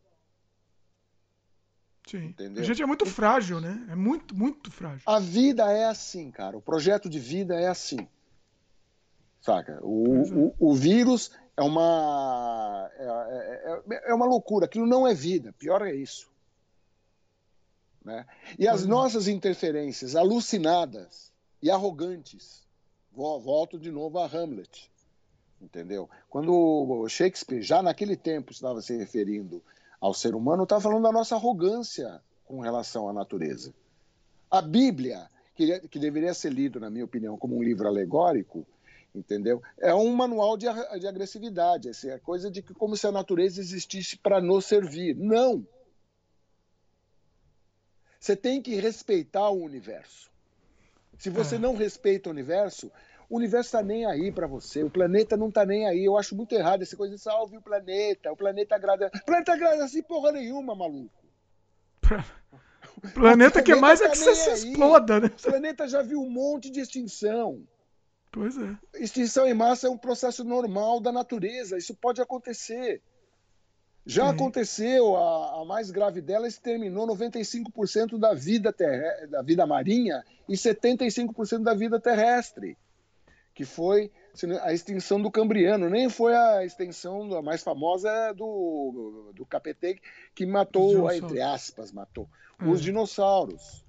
[2.09, 2.25] Sim.
[2.25, 2.63] Entendeu?
[2.63, 3.87] A gente é muito frágil, né?
[3.89, 5.03] É muito, muito frágil.
[5.07, 6.57] A vida é assim, cara.
[6.57, 8.09] O projeto de vida é assim.
[9.41, 9.79] Saca?
[9.83, 12.91] O, o, o vírus é uma.
[12.97, 14.67] É, é, é, é, uma loucura.
[14.67, 15.53] Aquilo não é vida.
[15.59, 16.29] Pior é isso.
[18.05, 18.27] Né?
[18.59, 18.89] E as uhum.
[18.89, 21.33] nossas interferências alucinadas
[21.63, 22.67] e arrogantes.
[23.13, 24.89] Volto de novo a Hamlet
[25.61, 26.09] entendeu?
[26.29, 29.63] Quando Shakespeare, já naquele tempo, estava se referindo
[30.01, 33.75] ao ser humano, estava falando da nossa arrogância com relação à natureza.
[34.51, 38.67] A Bíblia, que, que deveria ser lido, na minha opinião, como um livro alegórico,
[39.19, 39.63] entendeu?
[39.79, 40.67] É um manual de,
[40.99, 45.17] de agressividade, assim, é coisa de que como se a natureza existisse para nos servir.
[45.17, 45.67] Não!
[48.19, 50.31] Você tem que respeitar o universo.
[51.19, 51.59] Se você é.
[51.59, 52.91] não respeita o universo,
[53.29, 56.05] o universo está nem aí para você, o planeta não está nem aí.
[56.05, 59.11] Eu acho muito errado essa coisa de salve o planeta, o planeta agrada.
[59.15, 61.11] O planeta agrada assim porra nenhuma, maluco.
[62.97, 65.29] O planeta, que mais é tá que você se exploda, né?
[65.29, 67.63] O planeta já viu um monte de extinção.
[68.31, 68.77] Pois é.
[68.95, 73.01] Extinção em massa é um processo normal da natureza, isso pode acontecer.
[74.05, 78.75] Já aconteceu, a, a, mais grave dela exterminou 95% da vida,
[79.29, 82.77] da vida marinha e 75% da vida terrestre
[83.59, 84.09] que foi
[84.63, 90.01] a extinção do Cambriano, nem foi a extinção, a mais famosa é do, do KPT,
[90.33, 92.29] que matou, entre aspas, matou,
[92.61, 92.85] os hum.
[92.85, 93.85] dinossauros.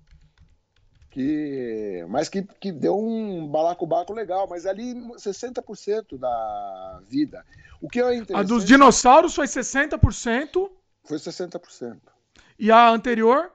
[1.09, 7.45] Que, mas que, que deu um balacobaco legal, mas ali 60% da vida.
[7.81, 8.39] O que é interessante...
[8.39, 10.69] A dos dinossauros foi 60%?
[11.03, 11.99] Foi 60%.
[12.57, 13.51] E a anterior?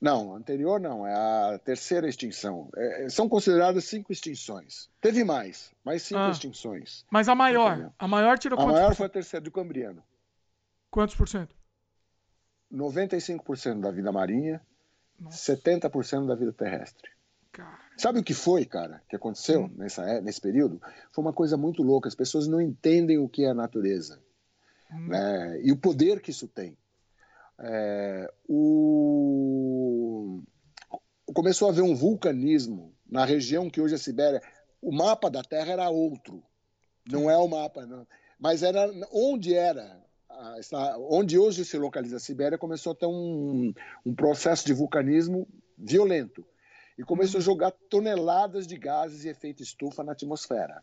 [0.00, 2.68] Não, anterior não, é a terceira extinção.
[2.76, 4.88] É, são consideradas cinco extinções.
[5.00, 7.04] Teve mais, mais cinco ah, extinções.
[7.10, 7.90] Mas a maior?
[7.98, 10.02] A maior tirou A maior foi a terceira, do Cambriano.
[10.90, 11.56] Quantos por cento?
[12.72, 14.60] 95% da vida marinha,
[15.18, 15.56] Nossa.
[15.56, 17.10] 70% da vida terrestre.
[17.52, 17.78] Cara.
[17.96, 19.74] Sabe o que foi, cara, que aconteceu hum.
[19.76, 20.80] nessa, é, nesse período?
[21.12, 22.08] Foi uma coisa muito louca.
[22.08, 24.20] As pessoas não entendem o que é a natureza
[24.92, 25.08] hum.
[25.08, 25.60] né?
[25.62, 26.76] e o poder que isso tem.
[27.58, 30.42] É, o...
[31.32, 34.42] Começou a haver um vulcanismo na região que hoje é a Sibéria.
[34.82, 36.42] O mapa da Terra era outro.
[37.08, 38.06] Não é o mapa, não.
[38.38, 40.03] mas era onde era
[41.10, 43.72] onde hoje se localiza a Sibéria, começou a ter um,
[44.04, 45.46] um processo de vulcanismo
[45.76, 46.44] violento
[46.98, 47.44] e começou a uhum.
[47.44, 50.82] jogar toneladas de gases e efeito estufa na atmosfera.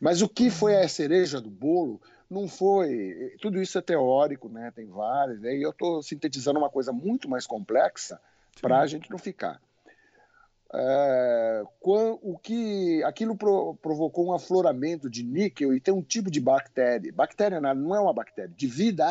[0.00, 3.36] Mas o que foi a cereja do bolo não foi.
[3.40, 4.70] Tudo isso é teórico, né?
[4.70, 5.56] tem vários, né?
[5.56, 8.20] e eu estou sintetizando uma coisa muito mais complexa
[8.60, 9.60] para a gente não ficar.
[10.70, 16.40] É, o que aquilo pro, provocou um afloramento de níquel e tem um tipo de
[16.40, 19.06] bactéria, bactéria não é uma bactéria, de vida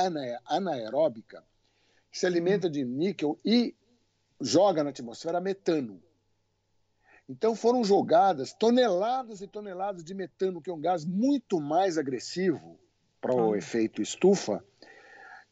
[0.45, 1.43] anaeróbica,
[2.11, 3.75] que se alimenta de níquel e
[4.39, 5.99] joga na atmosfera metano.
[7.27, 12.79] Então foram jogadas toneladas e toneladas de metano, que é um gás muito mais agressivo
[13.19, 13.57] para o ah.
[13.57, 14.63] efeito estufa,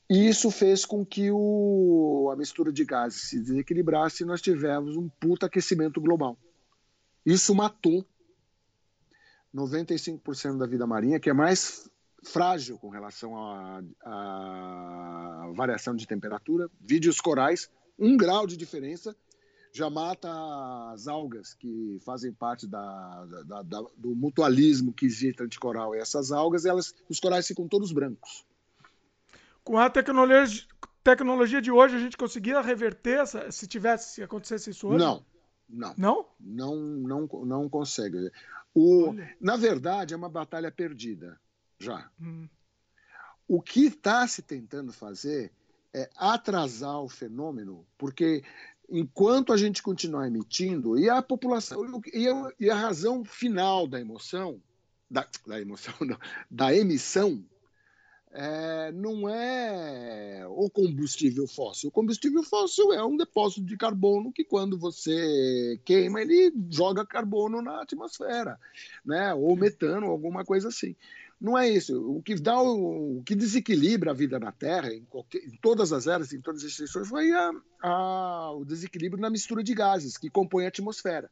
[0.10, 4.96] e isso fez com que o, a mistura de gases se desequilibrasse e nós tivemos
[4.96, 6.38] um puta aquecimento global.
[7.26, 8.06] Isso matou
[9.54, 11.90] 95% da vida marinha, que é mais
[12.24, 13.36] frágil com relação
[14.04, 16.70] à variação de temperatura.
[16.80, 17.68] Vídeos corais,
[17.98, 19.16] um grau de diferença
[19.74, 20.30] já mata
[20.94, 26.00] as algas que fazem parte da, da, da, do mutualismo que existe entre coral e
[26.00, 28.46] essas algas, elas, os corais ficam todos brancos
[29.66, 30.64] com a tecnologia,
[31.04, 35.04] tecnologia de hoje, a gente conseguia reverter essa, se tivesse, se acontecesse isso hoje?
[35.04, 35.26] Não,
[35.68, 35.94] não.
[35.98, 36.26] Não?
[36.40, 38.32] Não, não, não consegue.
[38.74, 41.40] O, na verdade, é uma batalha perdida,
[41.80, 42.10] já.
[42.22, 42.48] Hum.
[43.48, 45.52] O que está se tentando fazer
[45.94, 48.44] é atrasar o fenômeno, porque
[48.88, 54.00] enquanto a gente continuar emitindo, e a população, e a, e a razão final da
[54.00, 54.62] emoção,
[55.10, 56.20] da, da emoção, não,
[56.52, 57.44] da emissão
[58.38, 61.88] é, não é o combustível fóssil.
[61.88, 67.62] O combustível fóssil é um depósito de carbono que, quando você queima, ele joga carbono
[67.62, 68.60] na atmosfera,
[69.06, 69.34] né?
[69.34, 70.96] ou metano, alguma coisa assim.
[71.40, 71.98] Não é isso.
[72.12, 75.94] O que dá o, o que desequilibra a vida na Terra, em, qualquer, em todas
[75.94, 77.52] as eras, em todas as extensões, foi a,
[77.82, 81.32] a, o desequilíbrio na mistura de gases que compõem a atmosfera.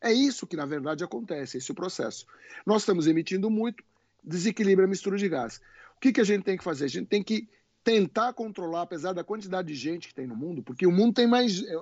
[0.00, 2.24] É isso que, na verdade, acontece, esse é o processo.
[2.64, 3.82] Nós estamos emitindo muito,
[4.22, 5.60] desequilibra a mistura de gases.
[5.96, 6.84] O que, que a gente tem que fazer?
[6.84, 7.48] A gente tem que
[7.82, 11.26] tentar controlar, apesar da quantidade de gente que tem no mundo, porque o mundo tem
[11.26, 11.62] mais.
[11.62, 11.74] É,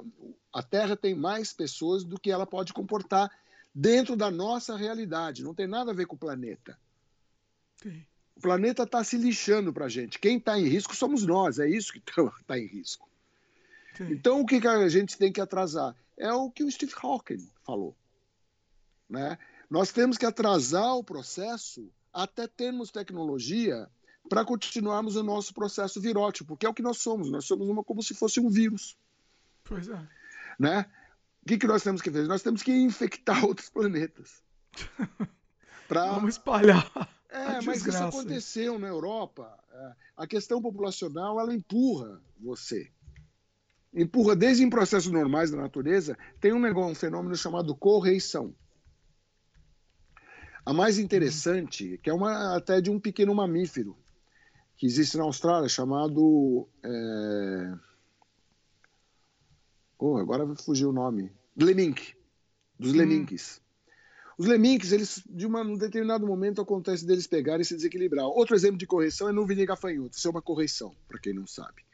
[0.53, 3.31] a Terra tem mais pessoas do que ela pode comportar
[3.75, 5.43] dentro da nossa realidade.
[5.43, 6.79] Não tem nada a ver com o planeta.
[7.83, 8.05] Sim.
[8.37, 10.19] O planeta está se lixando para a gente.
[10.19, 13.09] Quem está em risco somos nós, é isso que está tá em risco.
[13.97, 14.13] Sim.
[14.13, 15.95] Então, o que, que a gente tem que atrasar?
[16.17, 17.97] É o que o Steve Hawking falou.
[19.09, 19.39] Né?
[19.71, 23.89] Nós temos que atrasar o processo até termos tecnologia
[24.29, 27.31] para continuarmos o nosso processo virótico, porque é o que nós somos.
[27.31, 28.97] Nós somos uma como se fosse um vírus.
[29.63, 30.09] Pois é.
[30.59, 30.87] Né?
[31.43, 32.27] O que, que nós temos que fazer?
[32.27, 34.43] Nós temos que infectar outros planetas.
[35.87, 36.13] Pra...
[36.13, 36.91] Vamos espalhar.
[37.29, 39.59] É, mas isso aconteceu na Europa.
[39.71, 42.91] É, a questão populacional ela empurra você.
[43.93, 46.17] Empurra desde em processos normais da natureza.
[46.41, 48.55] Tem um negócio, um fenômeno chamado correição.
[50.65, 53.97] A mais interessante, que é uma até de um pequeno mamífero,
[54.77, 56.69] que existe na Austrália, chamado.
[56.83, 57.75] É...
[59.99, 61.33] Oh, agora fugiu o nome.
[61.57, 62.15] Lemink.
[62.79, 62.97] Dos hum.
[62.97, 63.63] Leminks.
[64.37, 68.27] Os Leminks, eles, de uma, um determinado momento, acontece deles pegarem e se desequilibrar.
[68.27, 70.17] Outro exemplo de correção é nuvem de gafanhoto.
[70.17, 71.85] Isso é uma correção, para quem não sabe.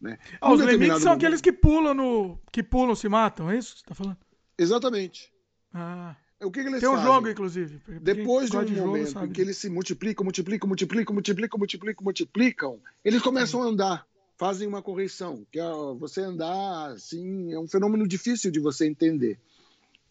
[0.00, 0.18] Né?
[0.40, 1.16] Ah, os Leminks são momento...
[1.16, 2.38] aqueles que pulam no.
[2.52, 4.18] que pulam, se matam, é isso que você está falando?
[4.56, 5.32] Exatamente.
[5.74, 6.16] Ah.
[6.42, 7.06] O que, que eles Tem um fazem?
[7.06, 7.80] jogo, inclusive.
[8.00, 12.04] Depois de um de momento jogo, em que eles se multiplicam, multiplicam, multiplicam, multiplicam, multiplicam,
[12.04, 14.06] multiplicam, eles começam a andar,
[14.38, 19.38] fazem uma correção, que é você andar assim, é um fenômeno difícil de você entender.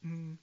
[0.05, 0.35] Hum.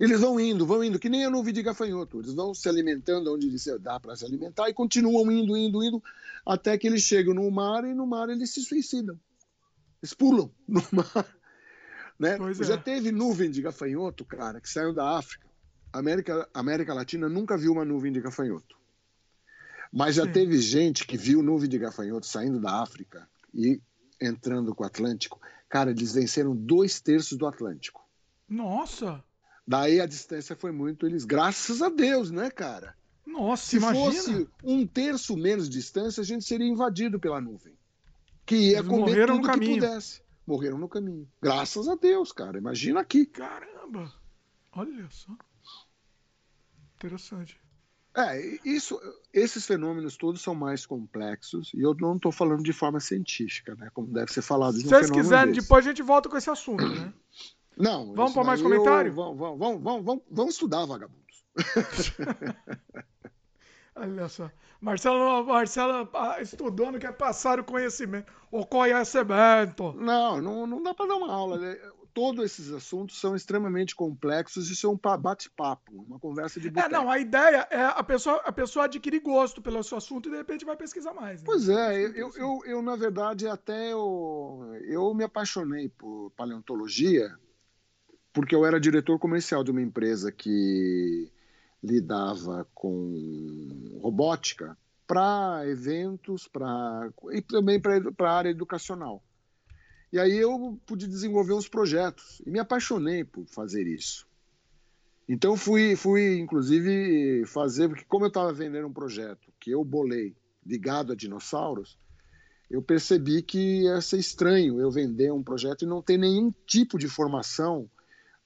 [0.00, 2.18] Eles vão indo, vão indo, que nem a nuvem de gafanhoto.
[2.18, 3.48] Eles vão se alimentando onde
[3.78, 6.02] dá para se alimentar e continuam indo, indo, indo,
[6.44, 9.18] até que eles chegam no mar e no mar eles se suicidam.
[10.02, 11.39] Eles pulam no mar
[12.20, 12.36] Né?
[12.60, 12.76] Já é.
[12.76, 15.48] teve nuvem de gafanhoto, cara, que saiu da África.
[15.90, 18.76] América, América Latina nunca viu uma nuvem de gafanhoto.
[19.90, 20.32] Mas já Sim.
[20.32, 23.80] teve gente que viu nuvem de gafanhoto saindo da África e
[24.20, 25.40] entrando com o Atlântico.
[25.66, 28.06] Cara, eles venceram dois terços do Atlântico.
[28.46, 29.24] Nossa!
[29.66, 32.94] Daí a distância foi muito eles, graças a Deus, né, cara?
[33.26, 34.04] Nossa, Se imagina.
[34.04, 37.72] fosse um terço menos de distância, a gente seria invadido pela nuvem.
[38.44, 39.74] Que ia eles comer tudo que caminho.
[39.80, 40.20] pudesse.
[40.50, 41.28] Morreram no caminho.
[41.40, 42.58] Graças a Deus, cara.
[42.58, 43.24] Imagina aqui.
[43.24, 44.12] Caramba!
[44.72, 45.30] Olha só.
[46.96, 47.56] Interessante.
[48.16, 49.00] É, isso,
[49.32, 53.90] esses fenômenos todos são mais complexos e eu não estou falando de forma científica, né?
[53.94, 54.72] Como deve ser falado.
[54.72, 55.60] Se vocês quiserem, desse.
[55.60, 57.14] depois a gente volta com esse assunto, né?
[57.78, 58.12] Não.
[58.12, 59.12] Vamos para mais comentário?
[59.14, 61.44] Vamos, vamos, vamos, vamos, vamos estudar, vagabundos.
[64.00, 64.50] Olha só.
[64.80, 68.32] Marcelo, Marcelo ah, estudou, não quer passar o conhecimento.
[68.50, 69.92] O conhecimento.
[69.92, 71.58] Não, não, não dá para dar uma aula.
[71.58, 71.76] Né?
[72.12, 74.70] todos esses assuntos são extremamente complexos.
[74.70, 76.94] Isso é um bate-papo, uma conversa de boteco.
[76.94, 80.32] É, não, a ideia é a pessoa, a pessoa adquirir gosto pelo seu assunto e
[80.32, 81.40] de repente vai pesquisar mais.
[81.40, 81.46] Né?
[81.46, 87.30] Pois é, eu, eu, eu, eu, na verdade, até eu, eu me apaixonei por paleontologia
[88.32, 91.30] porque eu era diretor comercial de uma empresa que
[91.82, 94.76] lidava com robótica
[95.06, 99.22] para eventos pra, e também para a área educacional.
[100.12, 104.28] E aí eu pude desenvolver uns projetos e me apaixonei por fazer isso.
[105.28, 110.34] Então fui, fui inclusive fazer, porque como eu estava vendendo um projeto que eu bolei
[110.66, 111.96] ligado a dinossauros,
[112.68, 116.98] eu percebi que ia ser estranho eu vender um projeto e não ter nenhum tipo
[116.98, 117.90] de formação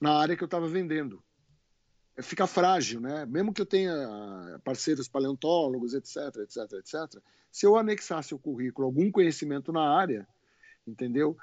[0.00, 1.22] na área que eu estava vendendo.
[2.22, 3.26] Fica frágil, né?
[3.26, 7.22] Mesmo que eu tenha parceiros paleontólogos, etc, etc, etc.
[7.50, 10.26] Se eu anexasse o currículo algum conhecimento na área,
[10.86, 11.36] entendeu?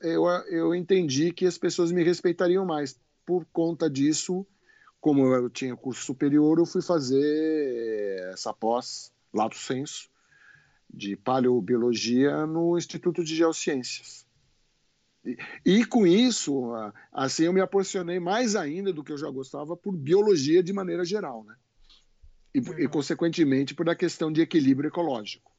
[0.00, 2.98] eu, eu entendi que as pessoas me respeitariam mais.
[3.26, 4.46] Por conta disso,
[5.00, 10.10] como eu tinha curso superior, eu fui fazer essa pós, lato senso,
[10.92, 14.23] de paleobiologia no Instituto de Geociências.
[15.24, 16.72] E, e, com isso,
[17.12, 21.04] assim, eu me apaixonei mais ainda do que eu já gostava por biologia de maneira
[21.04, 21.54] geral, né?
[22.54, 25.50] E, e consequentemente, por a questão de equilíbrio ecológico.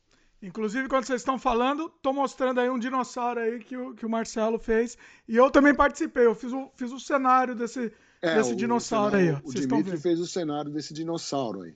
[0.42, 4.10] Inclusive, quando vocês estão falando, estou mostrando aí um dinossauro aí que o, que o
[4.10, 4.98] Marcelo fez.
[5.28, 6.26] E eu também participei.
[6.26, 9.42] Eu fiz o, fiz o cenário desse, é, desse dinossauro cenário, aí.
[9.44, 9.50] Ó.
[9.50, 11.76] O Dimitri fez o cenário desse dinossauro aí.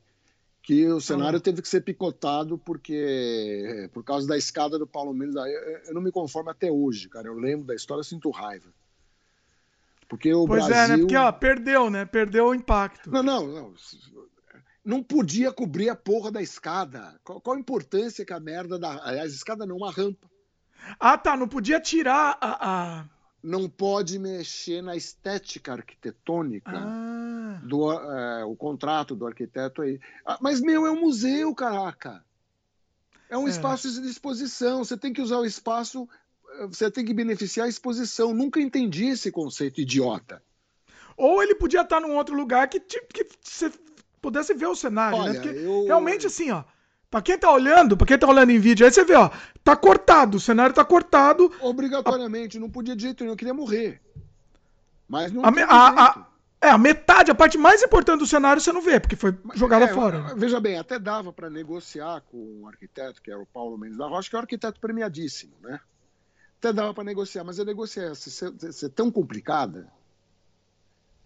[0.69, 1.41] Que o cenário ah.
[1.41, 5.35] teve que ser picotado porque por causa da escada do Paulo Mendes.
[5.87, 7.27] Eu não me conformo até hoje, cara.
[7.27, 8.71] Eu lembro da história, sinto raiva.
[10.07, 10.83] Porque o pois Brasil...
[10.83, 10.97] é, né?
[10.99, 12.05] Porque ó, perdeu, né?
[12.05, 13.09] Perdeu o impacto.
[13.09, 13.73] Não, não, não
[14.85, 17.19] não podia cobrir a porra da escada.
[17.23, 18.91] Qual, qual a importância que a merda da.
[19.03, 20.29] Aliás, escada não, uma rampa.
[20.99, 21.35] Ah, tá.
[21.35, 22.99] Não podia tirar a.
[22.99, 23.05] a...
[23.41, 27.61] Não pode mexer na estética arquitetônica ah.
[27.63, 29.99] do é, o contrato do arquiteto aí.
[30.25, 32.23] Ah, mas, meu, é um museu, caraca.
[33.29, 33.51] É um é.
[33.51, 34.83] espaço de exposição.
[34.83, 36.09] Você tem que usar o espaço.
[36.59, 38.33] Eh, você tem que beneficiar a exposição.
[38.33, 40.41] Nunca entendi esse conceito idiota.
[41.15, 43.71] Ou ele podia estar num outro lugar que, que você
[44.21, 45.23] pudesse ver o cenário, né?
[45.23, 45.39] Olha, né?
[45.39, 45.85] Porque eu...
[45.85, 46.63] realmente assim, ó.
[47.09, 49.31] Pra quem tá olhando, pra quem tá olhando em vídeo, aí você vê, ó,
[49.69, 51.51] tá cortado, o cenário tá cortado.
[51.61, 52.59] Obrigatoriamente, a...
[52.59, 54.01] não podia de jeito nenhum, eu queria morrer.
[55.07, 56.27] Mas não a, me, a, a,
[56.61, 59.85] É, a metade, a parte mais importante do cenário você não vê, porque foi jogada
[59.85, 60.21] é, fora.
[60.21, 60.33] Né?
[60.35, 64.07] Veja bem, até dava para negociar com um arquiteto, que era o Paulo Mendes da
[64.07, 65.79] Rocha, que é um arquiteto premiadíssimo, né?
[66.57, 69.87] Até dava para negociar, mas a negociação ser, ser tão complicada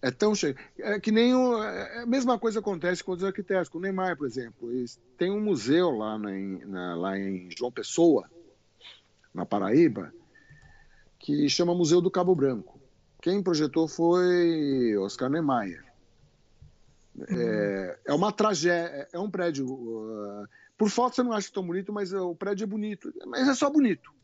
[0.00, 0.54] é tão cheio.
[0.78, 4.16] É que nem o, é, a mesma coisa acontece com os arquitetos, com o Neymar,
[4.16, 4.70] por exemplo.
[4.70, 6.30] Eles, tem um museu lá, na,
[6.66, 8.30] na, lá em João Pessoa,
[9.34, 10.12] na Paraíba,
[11.18, 12.80] que chama Museu do Cabo Branco.
[13.20, 15.84] Quem projetou foi Oscar Niemeyer.
[17.16, 17.24] Uhum.
[17.28, 19.66] É, é, uma tragédia, é um prédio.
[19.66, 23.12] Uh, por foto você não acha tão bonito, mas o prédio é bonito.
[23.26, 24.14] Mas é só bonito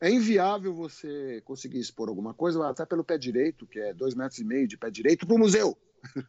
[0.00, 4.38] é inviável você conseguir expor alguma coisa, até pelo pé direito, que é dois metros
[4.38, 5.76] e meio de pé direito, para o museu.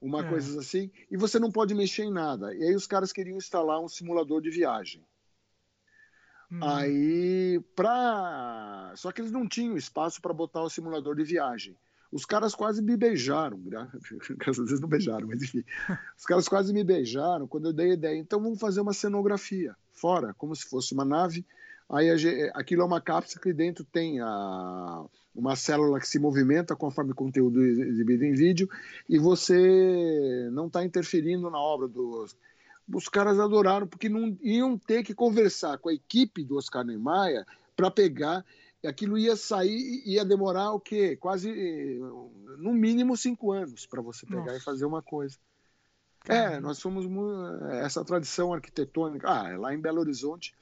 [0.00, 0.28] Uma é.
[0.28, 2.54] coisa assim, e você não pode mexer em nada.
[2.54, 5.04] E aí os caras queriam instalar um simulador de viagem.
[6.54, 6.60] Hum.
[6.62, 8.92] Aí, pra.
[8.96, 11.76] Só que eles não tinham espaço para botar o simulador de viagem.
[12.12, 15.64] Os caras quase me beijaram, às vezes não beijaram, mas enfim.
[16.16, 18.16] Os caras quase me beijaram quando eu dei a ideia.
[18.16, 21.44] Então vamos fazer uma cenografia fora, como se fosse uma nave
[21.88, 22.10] Aí
[22.54, 25.04] aquilo é uma cápsula que dentro tem a,
[25.34, 28.68] uma célula que se movimenta conforme o conteúdo exibido em vídeo
[29.08, 32.36] e você não está interferindo na obra dos.
[32.92, 37.46] Os caras adoraram porque não iam ter que conversar com a equipe do Oscar Niemeyer
[37.74, 38.44] para pegar
[38.86, 41.16] aquilo ia sair, ia demorar o quê?
[41.16, 41.50] Quase,
[42.58, 44.56] no mínimo, cinco anos para você pegar Nossa.
[44.56, 45.36] e fazer uma coisa.
[46.26, 47.06] É, nós somos
[47.72, 49.28] essa tradição arquitetônica.
[49.28, 50.54] Ah, lá em Belo Horizonte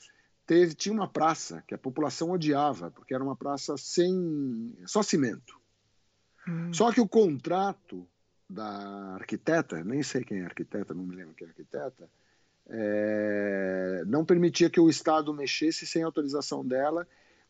[0.47, 5.61] teve, tinha uma praça que a população odiava, porque era uma praça sem só cimento.
[6.49, 6.73] Hum.
[6.73, 8.07] Só que o contrato
[8.53, 12.09] da arquiteta, nem sei quem é arquiteta, não me lembro quem é arquiteta,
[12.69, 17.07] é, não permitia que o Estado mexesse sem autorização dela.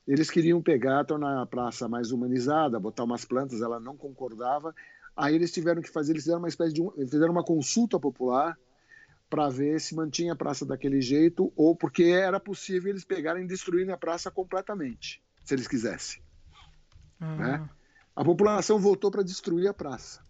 [0.07, 4.75] Eles queriam pegar, tornar a praça mais humanizada, botar umas plantas, ela não concordava.
[5.17, 8.59] Aí eles tiveram que fazer, eles fizeram uma espécie de, fizeram uma consulta popular
[9.29, 13.47] para ver se mantinha a praça daquele jeito ou porque era possível eles pegarem e
[13.47, 16.23] destruírem a praça completamente, se eles quisessem.
[17.21, 17.37] Uhum.
[17.37, 17.71] Né?
[18.15, 20.21] A população votou para destruir a praça.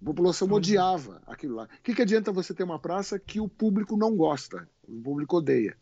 [0.00, 1.64] A população odiava aquilo lá.
[1.64, 5.38] O que, que adianta você ter uma praça que o público não gosta, o público
[5.38, 5.76] odeia?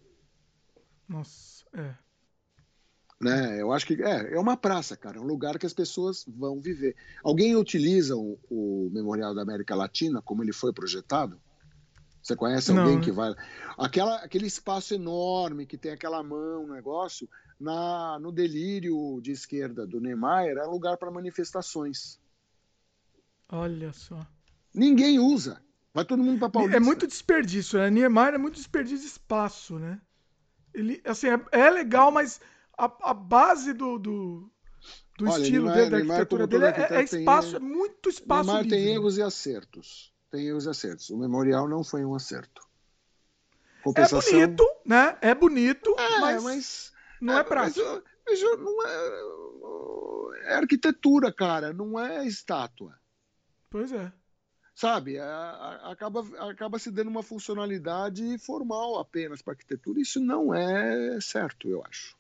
[1.09, 1.95] Nossa, é.
[3.21, 3.61] Né?
[3.61, 6.61] Eu acho que é, é uma praça, cara, é um lugar que as pessoas vão
[6.61, 6.95] viver.
[7.23, 11.41] Alguém utiliza o, o Memorial da América Latina como ele foi projetado?
[12.23, 13.01] Você conhece alguém Não.
[13.03, 13.35] que vai.
[13.77, 17.29] Aquela, aquele espaço enorme que tem aquela mão, negócio,
[17.61, 22.19] na, no delírio de esquerda do Neymar, era lugar para manifestações.
[23.55, 24.19] Olha só.
[24.75, 25.63] Ninguém usa.
[25.93, 26.77] Vai todo mundo para Paulista.
[26.77, 27.89] É muito desperdício, né?
[27.89, 30.01] Niemeyer é muito desperdício de espaço, né?
[30.75, 32.41] Ele, assim, é, é legal, mas
[32.77, 34.51] a, a base do, do,
[35.17, 38.69] do Olha, estilo Niemeyer, dele, da arquitetura dele, é, é, espaço, é muito espaço Niemeyer
[38.69, 40.13] tem erros e acertos.
[40.33, 41.11] Tem erros e acertos.
[41.11, 42.61] O memorial não foi um acerto.
[43.79, 44.37] É Compensação...
[44.37, 45.17] É bonito, né?
[45.21, 47.87] É bonito, é, mas, mas, não é, é prático.
[48.27, 52.99] Mas, mas não é, é arquitetura, cara, não é estátua.
[53.75, 54.13] Pois é.
[54.73, 59.99] Sabe, a, a, acaba, acaba se dando uma funcionalidade formal apenas para arquitetura.
[59.99, 62.17] Isso não é certo, eu acho.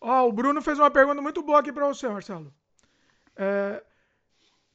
[0.00, 2.54] Ó, oh, o Bruno fez uma pergunta muito boa aqui para você, Marcelo.
[3.34, 3.82] É,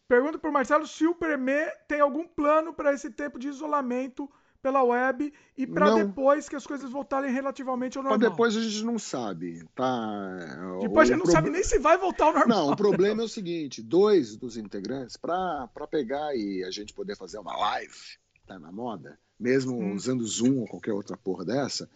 [0.09, 4.29] pergunta para o Marcelo se o Premier tem algum plano para esse tempo de isolamento
[4.61, 8.19] pela web e para depois que as coisas voltarem relativamente ao normal.
[8.19, 10.77] Para depois a gente não sabe, tá?
[10.81, 11.31] Depois o a gente não pro...
[11.31, 12.65] sabe nem se vai voltar ao normal.
[12.65, 17.15] Não, o problema é o seguinte, dois dos integrantes para pegar e a gente poder
[17.15, 19.95] fazer uma live, tá na moda, mesmo hum.
[19.95, 21.89] usando Zoom ou qualquer outra porra dessa,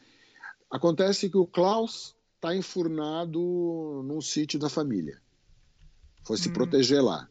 [0.70, 3.40] acontece que o Klaus tá enfurnado
[4.06, 5.22] num sítio da família.
[6.26, 6.54] Foi se hum.
[6.54, 7.28] proteger lá.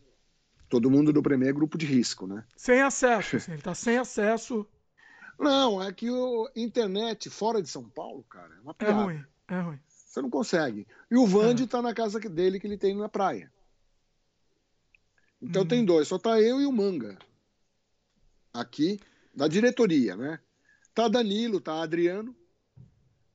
[0.68, 2.44] Todo mundo do Premier é grupo de risco, né?
[2.56, 4.66] Sem acesso, assim, ele tá sem acesso
[5.38, 9.00] não, é que o internet fora de São Paulo, cara, é uma é piada.
[9.00, 9.80] É ruim, é ruim.
[9.88, 10.86] Você não consegue.
[11.10, 11.82] E o Vande está é.
[11.82, 13.50] na casa dele que ele tem na praia.
[15.40, 15.68] Então hum.
[15.68, 17.18] tem dois, só tá eu e o Manga.
[18.52, 19.00] Aqui,
[19.34, 20.38] da diretoria, né?
[20.94, 22.36] Tá Danilo, tá Adriano,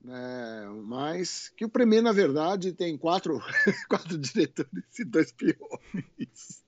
[0.09, 3.39] é, mas que o Premier, na verdade, tem quatro,
[3.89, 6.65] quatro diretores e dois peões.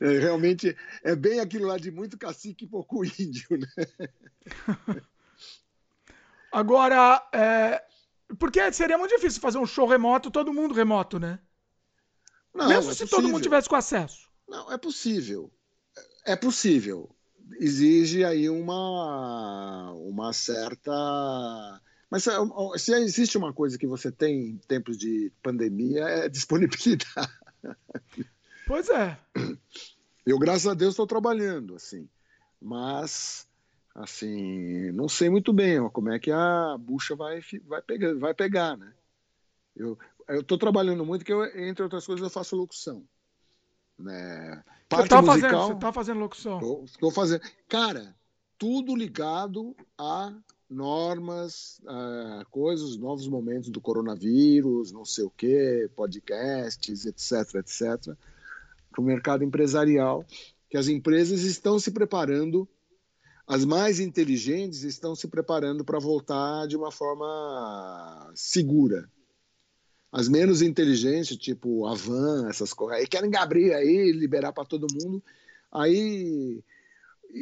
[0.00, 3.68] É, realmente é bem aquilo lá de muito cacique e pouco índio, né?
[6.50, 7.84] Agora, é,
[8.38, 11.38] porque seria muito difícil fazer um show remoto, todo mundo remoto, né?
[12.52, 13.08] Não, Mesmo é se possível.
[13.08, 14.28] todo mundo tivesse com acesso.
[14.48, 15.52] Não, é possível.
[16.24, 17.15] É possível
[17.58, 20.92] exige aí uma, uma certa.
[22.10, 22.24] Mas
[22.76, 27.30] se existe uma coisa que você tem em tempos de pandemia é disponibilidade.
[28.66, 29.18] Pois é.
[30.24, 32.08] Eu, graças a Deus, estou trabalhando, assim.
[32.60, 33.46] Mas,
[33.94, 38.34] assim, não sei muito bem ó, como é que a bucha vai, vai, pegar, vai
[38.34, 38.92] pegar, né?
[39.74, 39.96] Eu
[40.28, 43.06] estou trabalhando muito, que eu, entre outras coisas, eu faço locução.
[43.98, 44.64] Né?
[44.88, 46.84] Parte você tá musical, fazendo, você tá fazendo locução.
[46.84, 47.42] Estou fazendo.
[47.68, 48.14] Cara,
[48.58, 50.32] tudo ligado a
[50.68, 58.16] normas, a coisas, novos momentos do coronavírus, não sei o que, podcasts, etc, etc,
[58.90, 60.24] para o mercado empresarial,
[60.68, 62.68] que as empresas estão se preparando,
[63.46, 69.08] as mais inteligentes estão se preparando para voltar de uma forma segura,
[70.16, 74.86] as menos inteligentes, tipo a Van, essas coisas, aí querem abrir aí, liberar para todo
[74.90, 75.22] mundo.
[75.70, 76.64] Aí,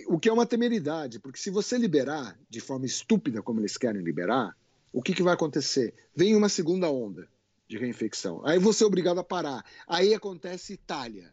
[0.08, 4.02] o que é uma temeridade, porque se você liberar de forma estúpida, como eles querem
[4.02, 4.56] liberar,
[4.92, 5.94] o que, que vai acontecer?
[6.16, 7.28] Vem uma segunda onda
[7.68, 8.44] de reinfecção.
[8.44, 9.64] Aí você é obrigado a parar.
[9.86, 11.32] Aí acontece Itália.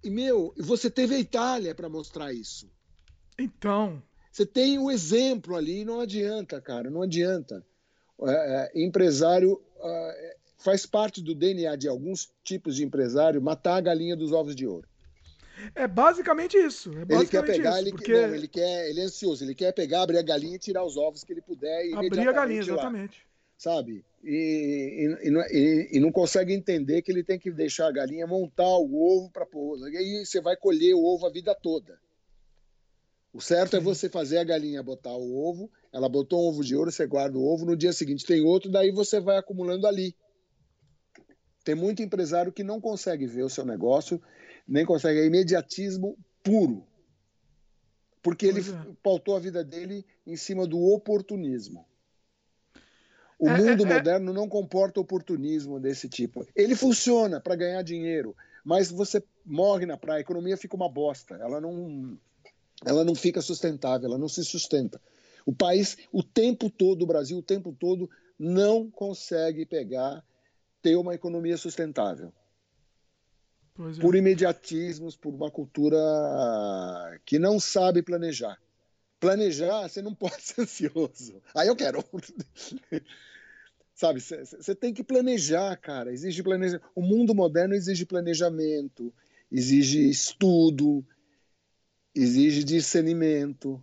[0.00, 2.70] E, meu, você teve a Itália para mostrar isso.
[3.36, 4.00] Então.
[4.30, 7.66] Você tem o um exemplo ali, não adianta, cara, não adianta.
[8.26, 13.80] É, é, empresário é, faz parte do DNA de alguns tipos de empresário matar a
[13.80, 14.88] galinha dos ovos de ouro.
[15.74, 16.90] É basicamente isso.
[16.96, 18.12] É basicamente ele quer pegar, isso, ele, porque...
[18.12, 20.96] não, ele quer, ele é ansioso, ele quer pegar, abrir a galinha e tirar os
[20.96, 21.86] ovos que ele puder.
[21.86, 23.22] E abrir a galinha, exatamente.
[23.58, 24.04] sabe?
[24.22, 28.76] E, e, e, e, não consegue entender que ele tem que deixar a galinha montar
[28.78, 29.78] o ovo para pôr.
[29.90, 31.98] E aí você vai colher o ovo a vida toda.
[33.32, 36.74] O certo é você fazer a galinha botar o ovo, ela botou um ovo de
[36.74, 40.16] ouro, você guarda o ovo, no dia seguinte tem outro, daí você vai acumulando ali.
[41.64, 44.20] Tem muito empresário que não consegue ver o seu negócio,
[44.66, 46.84] nem consegue, é imediatismo puro.
[48.22, 48.94] Porque ele é.
[49.02, 51.86] pautou a vida dele em cima do oportunismo.
[53.38, 56.46] O é, mundo é, é, moderno não comporta oportunismo desse tipo.
[56.54, 61.36] Ele funciona para ganhar dinheiro, mas você morre na praia, a economia fica uma bosta.
[61.36, 62.18] Ela não,
[62.84, 65.00] ela não fica sustentável, ela não se sustenta.
[65.44, 68.08] O país, o tempo todo, o Brasil, o tempo todo,
[68.38, 70.24] não consegue pegar,
[70.80, 72.32] ter uma economia sustentável.
[73.78, 74.00] É.
[74.00, 75.98] Por imediatismos, por uma cultura
[77.24, 78.58] que não sabe planejar.
[79.18, 81.40] Planejar, você não pode ser ansioso.
[81.54, 82.04] Aí eu quero.
[83.94, 86.12] Sabe, você tem que planejar, cara.
[86.12, 86.86] Exige planejamento.
[86.94, 89.12] O mundo moderno exige planejamento,
[89.52, 91.04] exige estudo,
[92.14, 93.82] exige discernimento.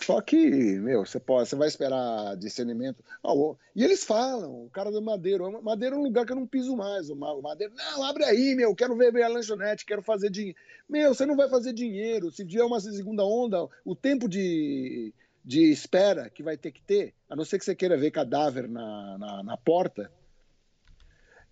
[0.00, 0.36] Só que,
[0.78, 3.02] meu, você pode, você vai esperar discernimento.
[3.24, 3.32] Ah,
[3.74, 6.76] e eles falam, o cara do Madeiro, Madeiro é um lugar que eu não piso
[6.76, 7.10] mais.
[7.10, 10.56] O Madeiro, não, abre aí, meu, quero ver, ver a lanchonete, quero fazer dinheiro.
[10.88, 12.30] Meu, você não vai fazer dinheiro.
[12.30, 15.12] Se vier uma segunda onda, o tempo de,
[15.44, 18.68] de espera que vai ter que ter, a não ser que você queira ver cadáver
[18.68, 20.10] na, na, na porta.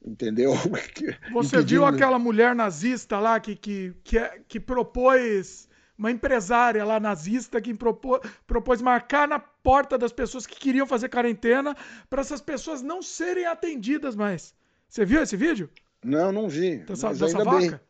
[0.05, 0.53] Entendeu?
[1.33, 1.67] Você Impedindo...
[1.67, 7.61] viu aquela mulher nazista lá que, que, que, é, que propôs, uma empresária lá nazista
[7.61, 11.77] que propôs, propôs marcar na porta das pessoas que queriam fazer quarentena
[12.09, 14.55] para essas pessoas não serem atendidas mais.
[14.89, 15.71] Você viu esse vídeo?
[16.03, 16.79] Não, não vi.
[16.79, 17.61] Dessa, dessa vaca?
[17.61, 17.81] Bem.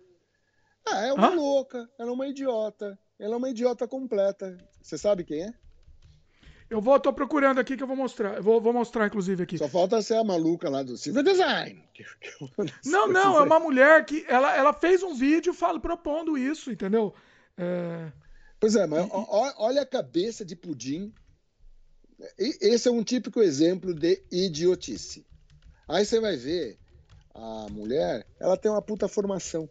[0.86, 1.34] Ah, é uma Hã?
[1.34, 2.98] louca, ela é uma idiota.
[3.18, 4.56] Ela é uma idiota completa.
[4.82, 5.54] Você sabe quem é?
[6.70, 8.36] Eu vou, tô procurando aqui que eu vou mostrar.
[8.36, 9.58] Eu vou, vou mostrar, inclusive, aqui.
[9.58, 11.84] Só falta ser a maluca lá do Silver Design.
[12.86, 17.12] Não, não, é uma mulher que ela, ela fez um vídeo fala, propondo isso, entendeu?
[17.58, 18.12] É...
[18.60, 21.12] Pois é, mas olha a cabeça de pudim.
[22.38, 25.26] Esse é um típico exemplo de idiotice.
[25.88, 26.78] Aí você vai ver
[27.34, 29.68] a mulher, ela tem uma puta formação.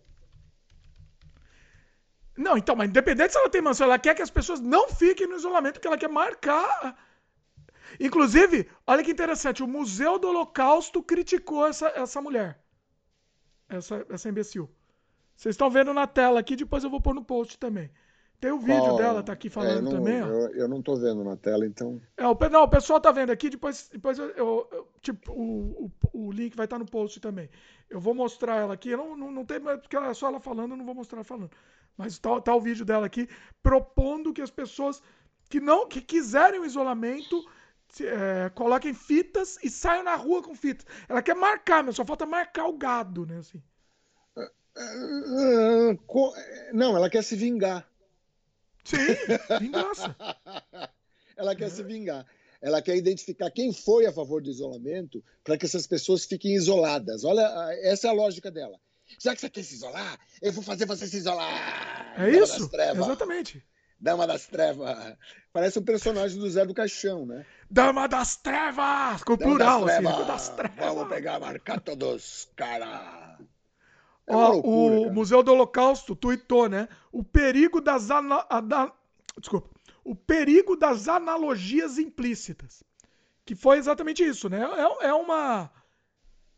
[2.40, 5.28] Não, então, mas independente se ela tem mansão, ela quer que as pessoas não fiquem
[5.28, 6.98] no isolamento, porque ela quer marcar.
[7.99, 12.57] Inclusive, olha que interessante, o Museu do Holocausto criticou essa, essa mulher.
[13.68, 14.70] Essa, essa imbecil.
[15.36, 17.91] Vocês estão vendo na tela aqui, depois eu vou pôr no post também.
[18.40, 20.20] Tem o vídeo oh, dela, tá aqui falando é, não, também.
[20.20, 21.99] Eu, eu não tô vendo na tela, então.
[22.16, 26.28] É, o, não, o pessoal tá vendo aqui, depois, depois eu, eu tipo, o, o,
[26.28, 27.49] o, link vai estar tá no post também.
[27.90, 28.91] Eu vou mostrar ela aqui.
[28.91, 31.26] Eu não, não, não tem, porque é só ela falando, eu não vou mostrar ela
[31.26, 31.52] falando.
[31.99, 33.27] Mas tá, tá o vídeo dela aqui
[33.61, 35.03] propondo que as pessoas
[35.49, 37.45] que não que quiserem o isolamento
[37.99, 40.85] é, coloquem fitas e saiam na rua com fitas.
[41.09, 43.39] Ela quer marcar, mas só falta marcar o gado, né?
[43.39, 43.61] Assim.
[46.71, 47.85] Não, ela quer se vingar.
[48.85, 48.97] Sim,
[49.59, 50.15] vingança.
[51.35, 51.69] ela quer é.
[51.69, 52.26] se vingar.
[52.61, 57.26] Ela quer identificar quem foi a favor do isolamento para que essas pessoas fiquem isoladas.
[57.26, 57.45] Olha,
[57.81, 58.80] essa é a lógica dela.
[59.18, 62.14] Já que você quer se isolar, eu vou fazer você se isolar.
[62.15, 62.69] É Dama isso?
[62.73, 63.65] Exatamente.
[63.99, 65.18] Dama das Trevas.
[65.52, 67.45] Parece um personagem do Zé do Caixão, né?
[67.69, 69.23] Dama das Trevas!
[69.23, 70.26] Com Dama plural, das assim.
[70.26, 70.77] Das trevas.
[70.77, 73.38] Vamos pegar, marcar todos, cara.
[74.26, 75.14] É Ó, loucura, o cara.
[75.14, 76.88] Museu do Holocausto tweetou, né?
[77.11, 78.10] O perigo das...
[78.10, 78.45] Ana...
[79.38, 79.69] Desculpa.
[80.03, 82.84] O perigo das analogias implícitas.
[83.44, 84.61] Que foi exatamente isso, né?
[84.61, 85.69] É, é uma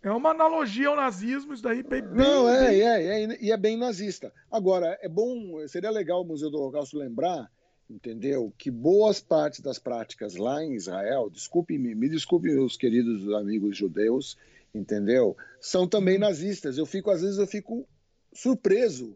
[0.03, 2.01] é uma analogia ao nazismo, isso daí bem.
[2.01, 2.81] Não, é, bem...
[2.81, 4.33] É, é, e é bem nazista.
[4.49, 7.51] Agora, é bom, seria legal o Museu do Holocausto lembrar,
[7.89, 13.77] entendeu, que boas partes das práticas lá em Israel, desculpe me, desculpe os queridos amigos
[13.77, 14.37] judeus,
[14.73, 16.21] entendeu, são também uhum.
[16.21, 16.77] nazistas.
[16.77, 17.87] Eu fico, às vezes, eu fico
[18.33, 19.15] surpreso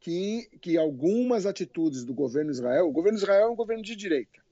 [0.00, 4.45] que, que algumas atitudes do governo Israel, o governo Israel é um governo de direita.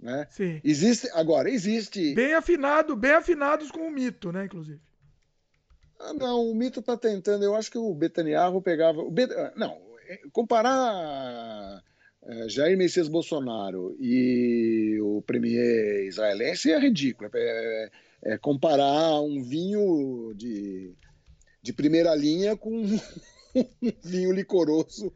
[0.00, 0.26] Né?
[0.30, 0.60] Sim.
[0.64, 2.14] Existe, agora, existe.
[2.14, 4.80] Bem afinado, bem afinados com o mito, né, inclusive.
[5.98, 7.44] Ah, não, o mito está tentando.
[7.44, 9.00] Eu acho que o Betaniarro pegava.
[9.00, 9.30] O Bet...
[9.34, 9.78] Ah, não,
[10.08, 11.82] é, comparar
[12.22, 17.30] é, Jair Messias Bolsonaro e o premier israelense é ridículo.
[17.34, 17.90] É,
[18.24, 20.94] é, é comparar um vinho de,
[21.62, 22.70] de primeira linha com
[23.54, 25.12] um vinho licoroso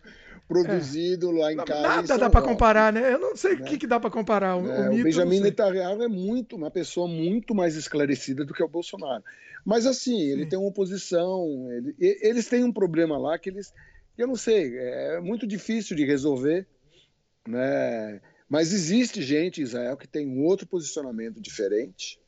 [0.46, 1.40] produzido é.
[1.40, 1.82] lá em casa.
[1.82, 3.14] Nada dá para comparar, né?
[3.14, 3.66] Eu não sei o né?
[3.66, 4.56] que, que dá para comparar.
[4.56, 8.62] O, é, o, o Benjamin Netanyahu é muito uma pessoa muito mais esclarecida do que
[8.62, 9.22] o Bolsonaro.
[9.64, 10.30] Mas assim, Sim.
[10.30, 11.70] ele tem uma oposição.
[11.72, 13.72] Ele, eles têm um problema lá que eles,
[14.16, 16.66] eu não sei, é muito difícil de resolver,
[17.48, 18.20] né?
[18.48, 22.20] Mas existe gente em Israel que tem um outro posicionamento diferente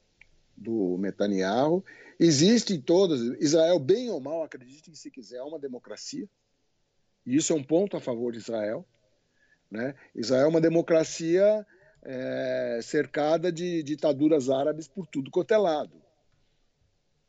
[0.56, 1.84] do Netanyahu.
[2.18, 3.20] Existe em todas.
[3.38, 6.26] Israel, bem ou mal, acreditem se quiser, é uma democracia.
[7.26, 8.86] E isso é um ponto a favor de Israel.
[9.70, 9.94] Né?
[10.14, 11.66] Israel é uma democracia
[12.02, 16.00] é, cercada de ditaduras árabes por tudo quanto é lado.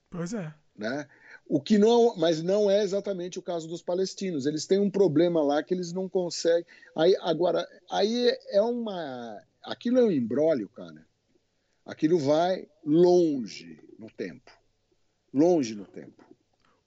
[0.10, 0.54] Pois é.
[0.78, 1.08] Né?
[1.48, 4.46] O que não, mas não é exatamente o caso dos palestinos.
[4.46, 6.66] Eles têm um problema lá que eles não conseguem.
[6.96, 9.42] Aí, agora, aí é uma.
[9.64, 11.06] Aquilo é um embrólio, cara.
[11.86, 14.52] Aquilo vai longe no tempo.
[15.34, 16.24] Longe no tempo.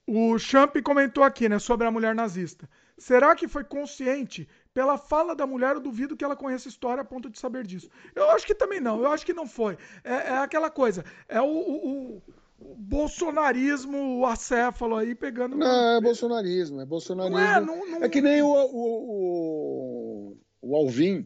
[0.05, 2.69] O Champ comentou aqui, né, sobre a mulher nazista.
[3.01, 4.47] Será que foi consciente?
[4.75, 7.65] Pela fala da mulher, eu duvido que ela conheça a história a ponto de saber
[7.65, 7.89] disso.
[8.13, 9.75] Eu acho que também não, eu acho que não foi.
[10.03, 12.21] É, é aquela coisa, é o, o,
[12.59, 15.57] o, bolsonarismo, o acéfalo aí pegando.
[15.57, 17.39] Não, é bolsonarismo, é bolsonarismo.
[17.39, 18.03] Não é, não, não...
[18.03, 21.25] é que nem o, o, o, o Alvin.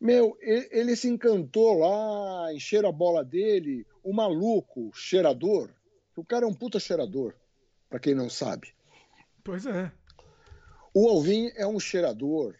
[0.00, 5.70] Meu, ele, ele se encantou lá, encheram a bola dele, o maluco, cheirador.
[6.16, 7.34] O cara é um puta cheirador,
[7.88, 8.74] para quem não sabe.
[9.44, 9.92] Pois é.
[10.92, 12.54] O Alvin é um cheirador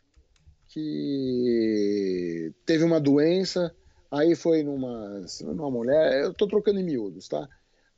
[0.69, 3.75] que teve uma doença,
[4.11, 7.49] aí foi numa, numa mulher, eu estou trocando em miúdos, tá?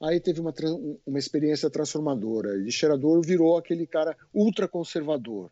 [0.01, 0.53] Aí teve uma,
[1.07, 2.61] uma experiência transformadora.
[2.61, 5.51] De cheirador virou aquele cara ultra conservador.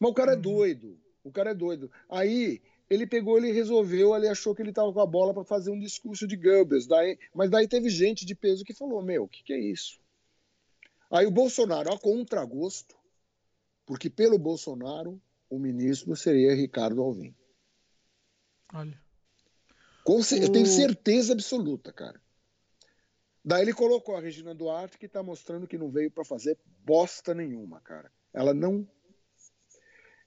[0.00, 0.40] Mas o cara é uhum.
[0.40, 0.98] doido.
[1.22, 1.90] O cara é doido.
[2.08, 5.70] Aí ele pegou, ele resolveu, ele achou que ele estava com a bola para fazer
[5.70, 6.86] um discurso de Goebbels.
[6.86, 10.00] Daí, mas daí teve gente de peso que falou: Meu, o que, que é isso?
[11.10, 12.96] Aí o Bolsonaro, a contragosto,
[13.92, 15.20] porque pelo Bolsonaro
[15.50, 17.36] o ministro seria Ricardo Alvim.
[18.72, 18.98] Olha.
[20.02, 20.34] Com, o...
[20.34, 22.18] Eu tenho certeza absoluta, cara.
[23.44, 27.34] Daí ele colocou a Regina Duarte, que está mostrando que não veio para fazer bosta
[27.34, 28.10] nenhuma, cara.
[28.32, 28.88] Ela não.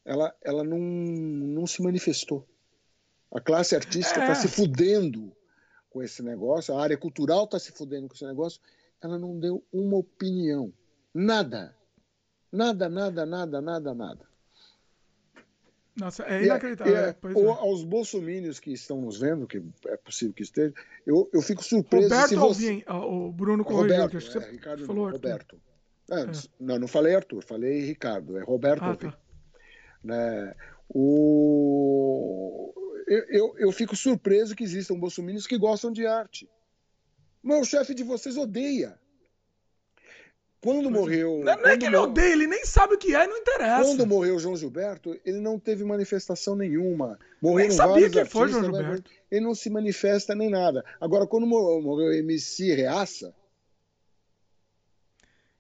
[0.06, 2.48] Ela, ela não, não se manifestou.
[3.34, 4.36] A classe artística está é.
[4.36, 5.36] se fudendo
[5.90, 8.62] com esse negócio, a área cultural está se fudendo com esse negócio.
[9.02, 10.72] Ela não deu uma opinião.
[11.12, 11.76] Nada.
[12.56, 14.26] Nada, nada, nada, nada, nada.
[15.96, 16.94] Nossa, é inacreditável.
[16.94, 17.58] E, é, ou, é.
[17.60, 20.74] Aos bolsomínios que estão nos vendo, que é possível que esteja,
[21.06, 22.10] eu, eu fico surpreso.
[22.10, 22.84] Roberto se você...
[22.86, 24.02] Alvim, o Bruno corrigiu.
[24.02, 25.58] Roberto, que é, Ricardo, falou Roberto.
[26.12, 26.26] É, é.
[26.60, 29.10] Não, não falei Arthur, falei Ricardo, é Roberto ah, Alvim.
[29.10, 29.18] Tá.
[30.04, 30.54] Né,
[30.90, 32.74] o...
[33.08, 36.50] eu, eu, eu fico surpreso que existam bolsomínios que gostam de arte.
[37.42, 39.00] Mas o chefe de vocês odeia.
[40.66, 41.44] Quando morreu.
[41.44, 43.84] Não, não é que ele odeia, ele nem sabe o que é e não interessa.
[43.84, 47.20] Quando morreu João Gilberto, ele não teve manifestação nenhuma.
[47.40, 49.12] Morreram nem sabia quem foi João né, Gilberto.
[49.30, 50.84] Ele não se manifesta nem nada.
[51.00, 53.32] Agora, quando morreu MC Reaça.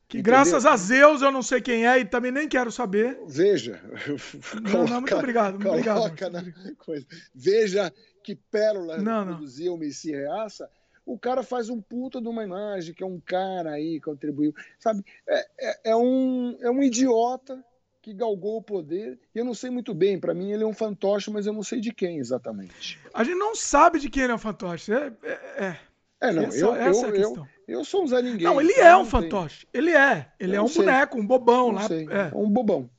[0.07, 0.23] Que entendeu?
[0.23, 3.19] graças a Zeus eu não sei quem é e também nem quero saber.
[3.27, 3.79] Veja.
[4.59, 5.53] Não, coloca, não muito obrigado.
[5.59, 7.05] Muito obrigado na coisa.
[7.33, 10.67] Veja que pérola não, produziu o MC Reaça
[11.05, 14.53] o cara faz um puta de uma imagem, que é um cara aí, contribuiu.
[14.79, 15.03] Sabe?
[15.27, 17.63] É, é, é um, é um idiota
[18.01, 19.19] que galgou o poder.
[19.33, 21.63] E eu não sei muito bem, para mim ele é um fantoche, mas eu não
[21.63, 22.99] sei de quem exatamente.
[23.13, 24.91] A gente não sabe de quem ele é um fantoche.
[24.93, 25.79] É, é, é.
[26.21, 27.47] é não, essa, eu, essa eu, é a questão.
[27.67, 28.43] Eu, eu sou um Zé Ninguém.
[28.43, 29.67] Não, ele é um fantoche.
[29.73, 30.31] Ele é.
[30.39, 30.83] Ele eu é um sei.
[30.83, 31.87] boneco, um bobão não lá.
[31.87, 32.07] Sei.
[32.09, 32.31] É.
[32.31, 32.89] é um bobão.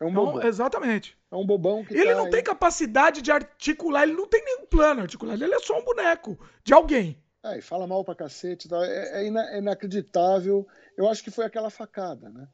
[0.00, 0.36] É um bobão.
[0.36, 1.16] Não, exatamente.
[1.30, 2.30] É um bobão que Ele tá não aí.
[2.30, 5.34] tem capacidade de articular, ele não tem nenhum plano articular.
[5.34, 7.18] Ele é só um boneco de alguém.
[7.44, 8.68] É, e fala mal pra cacete.
[8.68, 8.84] Tá?
[8.86, 10.66] É, é, é, inacreditável.
[10.96, 12.48] Eu acho que foi aquela facada, né?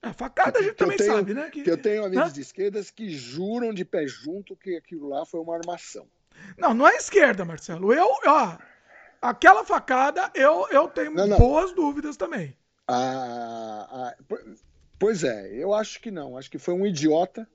[0.00, 1.50] A facada a gente também tenho, sabe, né?
[1.50, 5.24] Que, que eu tenho amigos de esquerdas que juram de pé junto que aquilo lá
[5.24, 6.06] foi uma armação.
[6.56, 7.92] Não, não é esquerda, Marcelo.
[7.92, 8.58] Eu, ó,
[9.20, 11.38] aquela facada, eu, eu tenho não, não.
[11.38, 12.56] boas dúvidas também.
[12.88, 14.16] Ah, ah,
[14.98, 16.36] pois é, eu acho que não.
[16.36, 17.48] Acho que foi um idiota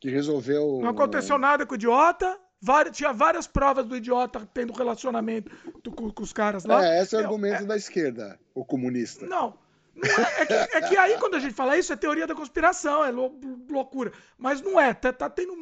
[0.00, 0.80] que resolveu.
[0.80, 2.40] Não aconteceu nada com o idiota.
[2.60, 5.50] Várias, tinha várias provas do idiota tendo relacionamento
[5.94, 6.84] com, com os caras lá.
[6.84, 7.66] É, esse é o argumento é...
[7.66, 9.26] da esquerda, o comunista.
[9.26, 9.56] Não.
[9.94, 12.34] não é, é, que, é, que, aí, quando a gente fala isso, é teoria da
[12.34, 14.12] conspiração, é loucura.
[14.36, 14.92] Mas não é.
[14.92, 15.54] Tá, tá tendo.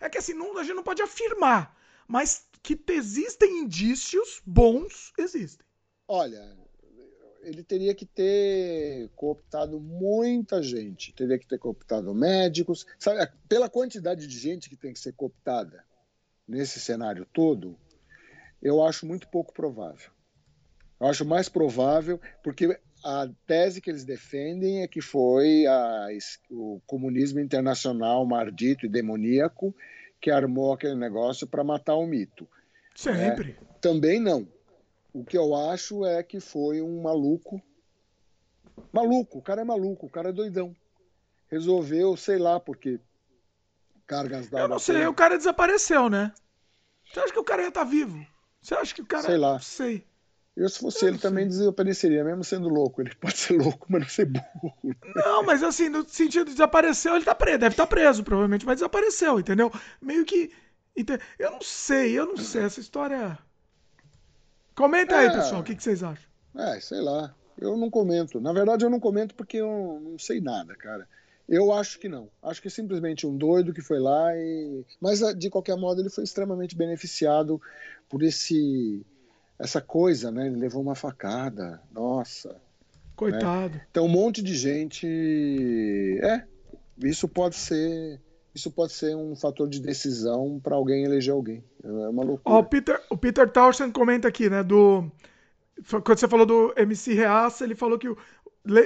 [0.00, 1.76] É que assim, não, a gente não pode afirmar.
[2.06, 5.66] Mas que existem indícios bons, existem.
[6.06, 6.56] Olha,
[7.42, 11.12] ele teria que ter cooptado muita gente.
[11.12, 12.86] Teria que ter cooptado médicos.
[12.98, 15.84] Sabe, pela quantidade de gente que tem que ser cooptada
[16.48, 17.78] nesse cenário todo,
[18.62, 20.10] eu acho muito pouco provável.
[20.98, 26.08] Eu acho mais provável porque a tese que eles defendem é que foi a,
[26.50, 29.74] o comunismo internacional maldito e demoníaco
[30.20, 32.48] que armou aquele negócio para matar o mito.
[32.94, 33.56] Sempre.
[33.60, 34.48] É, também não.
[35.12, 37.62] O que eu acho é que foi um maluco.
[38.92, 40.74] Maluco, o cara é maluco, o cara é doidão.
[41.48, 43.00] Resolveu, sei lá, porque
[44.08, 44.64] cargas d'água.
[44.64, 46.32] Eu não sei, o cara desapareceu, né?
[47.12, 48.26] Você acha que o cara ia estar tá vivo?
[48.60, 49.22] Você acha que o cara.
[49.22, 49.52] Sei lá.
[49.52, 50.04] Não sei.
[50.56, 53.00] Eu, se fosse eu ele, também desapareceria, mesmo sendo louco.
[53.00, 54.74] Ele pode ser louco, mas não ser burro.
[55.14, 57.58] Não, mas assim, no sentido de desapareceu, ele tá preso.
[57.58, 59.70] Deve estar tá preso, provavelmente, mas desapareceu, entendeu?
[60.00, 60.50] Meio que.
[61.38, 62.64] Eu não sei, eu não sei.
[62.64, 63.38] Essa história.
[64.74, 66.28] Comenta aí, é, pessoal, o que, que vocês acham?
[66.56, 67.32] É, sei lá.
[67.56, 68.40] Eu não comento.
[68.40, 71.08] Na verdade, eu não comento porque eu não sei nada, cara.
[71.48, 72.28] Eu acho que não.
[72.42, 74.84] Acho que é simplesmente um doido que foi lá e.
[75.00, 77.60] Mas, de qualquer modo, ele foi extremamente beneficiado
[78.08, 79.04] por esse
[79.58, 80.46] essa coisa, né?
[80.46, 81.82] Ele levou uma facada.
[81.92, 82.56] Nossa.
[83.16, 83.74] Coitado.
[83.74, 83.86] Né?
[83.90, 86.18] Então um monte de gente.
[86.22, 86.44] É,
[87.02, 88.20] isso pode ser.
[88.54, 91.62] Isso pode ser um fator de decisão para alguém eleger alguém.
[91.82, 92.58] É uma loucura.
[92.58, 94.62] O Peter, o Peter Townsend comenta aqui, né?
[94.62, 95.10] Do.
[95.90, 98.16] Quando você falou do MC Reaça, ele falou que o.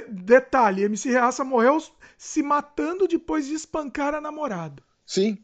[0.09, 1.77] Detalhe, MC Reaça morreu
[2.17, 4.81] se matando depois de espancar a namorada.
[5.05, 5.37] Sim,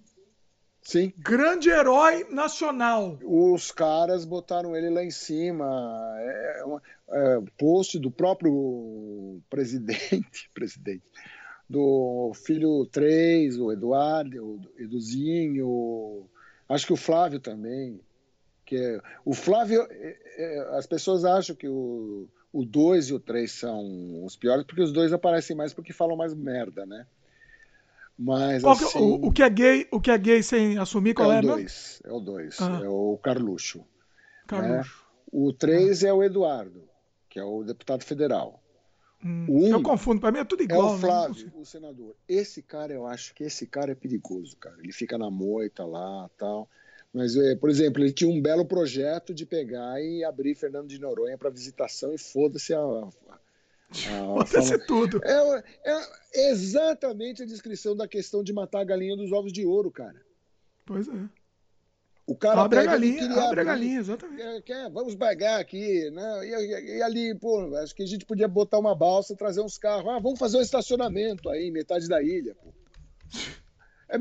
[0.82, 1.14] Sim.
[1.18, 3.20] Grande herói nacional.
[3.24, 5.66] Os caras botaram ele lá em cima.
[6.18, 6.64] É,
[7.12, 11.04] é, é post do próprio presidente, presidente,
[11.70, 16.28] do filho 3, o Eduardo, o Eduzinho,
[16.68, 18.02] acho que o Flávio também.
[18.66, 23.20] Que é, o Flávio, é, é as pessoas acham que o, o 2 e o
[23.20, 27.06] 3 são os piores, porque os dois aparecem mais porque falam mais merda, né?
[28.18, 31.32] Mas qual assim, o, o, que é gay, o que é gay sem assumir qual
[31.32, 31.38] é?
[31.38, 32.82] É o 2, é o 2, ah.
[32.84, 33.86] é o Carluxo.
[34.46, 34.98] Carluxo.
[34.98, 35.10] Né?
[35.32, 36.08] O 3 ah.
[36.08, 36.84] é o Eduardo,
[37.30, 38.62] que é o deputado federal.
[39.24, 40.82] Hum, um, eu confundo, para mim é tudo igual.
[40.82, 41.00] É o né?
[41.00, 42.16] Flávio, o senador.
[42.28, 44.76] Esse cara, eu acho que esse cara é perigoso, cara.
[44.80, 46.70] Ele fica na moita lá tal.
[47.14, 51.00] Mas, é, por exemplo, ele tinha um belo projeto de pegar e abrir Fernando de
[51.00, 53.10] Noronha para visitação e foda-se a,
[53.90, 55.20] Acontece ah, tudo.
[55.24, 59.92] É, é, exatamente a descrição da questão de matar a galinha dos ovos de ouro,
[59.92, 60.22] cara.
[60.86, 61.30] Pois é.
[62.28, 64.62] O cara abre a galinha, abre abrir, a galinha, exatamente.
[64.62, 66.48] Quer, vamos pegar aqui, né?
[66.48, 69.80] E, e, e, ali, pô, acho que a gente podia botar uma balsa, trazer uns
[69.80, 70.08] carros.
[70.08, 72.72] Ah, vamos fazer um estacionamento aí, metade da ilha, pô.
[74.10, 74.18] É,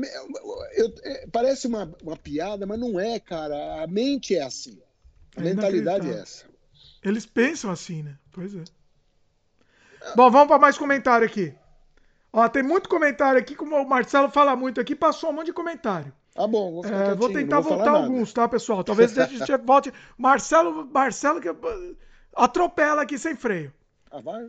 [0.79, 3.83] eu, é, parece uma, uma piada, mas não é, cara.
[3.83, 4.79] A mente é assim.
[5.35, 6.45] A é mentalidade é essa.
[7.03, 8.17] Eles pensam assim, né?
[8.31, 8.63] Pois é.
[10.15, 11.53] Bom, vamos para mais comentário aqui.
[12.31, 15.53] Ó, tem muito comentário aqui, como o Marcelo fala muito aqui, passou um monte de
[15.53, 16.13] comentário.
[16.35, 18.83] Ah, bom, vou, é, vou tentar vou voltar alguns, tá, pessoal?
[18.83, 19.91] Talvez a gente volte.
[20.17, 21.49] Marcelo, Marcelo que
[22.35, 23.73] atropela aqui sem freio.
[24.11, 24.43] Ah, vai.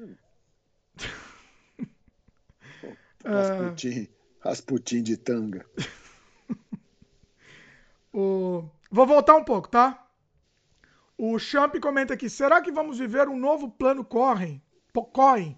[3.25, 4.09] Rasputin,
[4.41, 5.65] Rasputin de tanga.
[8.13, 8.65] o...
[8.91, 10.07] Vou voltar um pouco, tá?
[11.17, 14.61] O Champ comenta aqui: será que vamos viver um novo plano Correm?
[15.13, 15.57] Coin.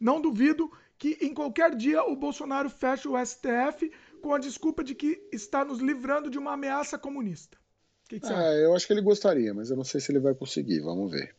[0.00, 3.92] Não duvido que em qualquer dia o Bolsonaro feche o STF
[4.22, 7.58] com a desculpa de que está nos livrando de uma ameaça comunista.
[8.08, 10.34] Que que é, eu acho que ele gostaria, mas eu não sei se ele vai
[10.34, 10.80] conseguir.
[10.80, 11.34] Vamos ver.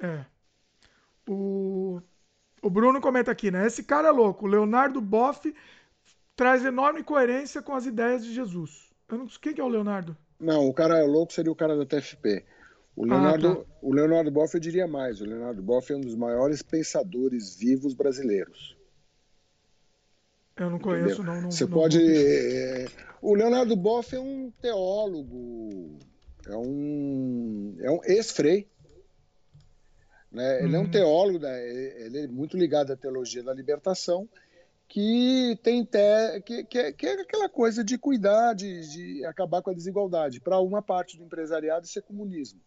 [0.00, 0.24] É.
[1.28, 2.00] O,
[2.62, 3.66] o Bruno comenta aqui, né?
[3.66, 4.46] Esse cara é louco.
[4.46, 5.54] O Leonardo Boff
[6.36, 8.90] traz enorme coerência com as ideias de Jesus.
[9.08, 9.26] Eu não...
[9.26, 10.16] Quem que é o Leonardo?
[10.38, 12.44] Não, o cara é louco seria o cara da TFP.
[12.94, 13.64] O Leonardo, ah, tá.
[13.80, 17.94] o Leonardo Boff, eu diria mais, o Leonardo Boff é um dos maiores pensadores vivos
[17.94, 18.76] brasileiros.
[20.56, 21.50] Eu não conheço, não, não.
[21.50, 22.00] Você não, pode.
[22.00, 22.86] É,
[23.22, 25.96] o Leonardo Boff é um teólogo,
[26.48, 28.68] é um, é um ex-frei.
[30.30, 30.62] Né?
[30.62, 30.90] Ele é um uhum.
[30.90, 34.28] teólogo, ele é muito ligado à teologia da libertação,
[34.86, 39.70] que tem te, que, que, que, é aquela coisa de cuidar, de, de acabar com
[39.70, 40.40] a desigualdade.
[40.40, 42.60] Para uma parte do empresariado, isso é comunismo.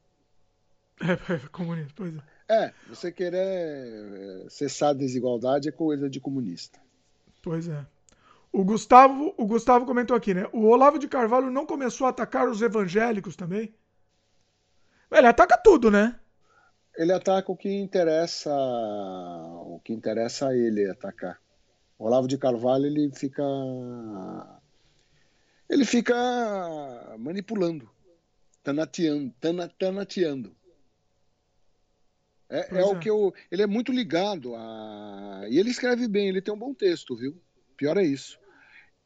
[1.01, 2.21] É, é comunista, pois é.
[2.47, 6.79] É, você querer é, cessar a desigualdade é coisa de comunista.
[7.41, 7.85] Pois é.
[8.51, 10.45] O Gustavo, o Gustavo comentou aqui, né?
[10.51, 13.73] O Olavo de Carvalho não começou a atacar os evangélicos também?
[15.09, 16.19] Ele ataca tudo, né?
[16.97, 21.39] Ele ataca o que interessa, o que interessa a ele atacar.
[21.97, 23.43] O Olavo de Carvalho, ele fica
[25.71, 26.13] ele fica
[27.17, 27.89] manipulando,
[28.61, 29.33] tanateando,
[29.79, 30.53] tanateando.
[32.49, 33.33] É, é, o que eu.
[33.49, 35.45] Ele é muito ligado a.
[35.47, 37.41] E ele escreve bem, ele tem um bom texto, viu?
[37.77, 38.37] Pior é isso.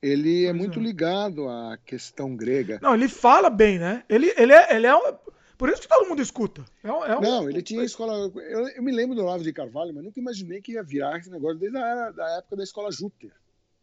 [0.02, 0.82] Ele é pois é muito é.
[0.82, 2.80] ligado à questão grega.
[2.82, 4.04] Não, ele fala bem, né?
[4.10, 5.18] Ele, ele, é, ele é um...
[5.58, 6.66] Por isso que todo mundo escuta.
[6.84, 7.22] É é um...
[7.22, 8.32] Não, ele tinha escola.
[8.36, 11.30] Eu, eu, me lembro do Olavo de Carvalho, mas nunca imaginei que ia virar esse
[11.30, 13.32] negócio desde a da época da escola Júpiter.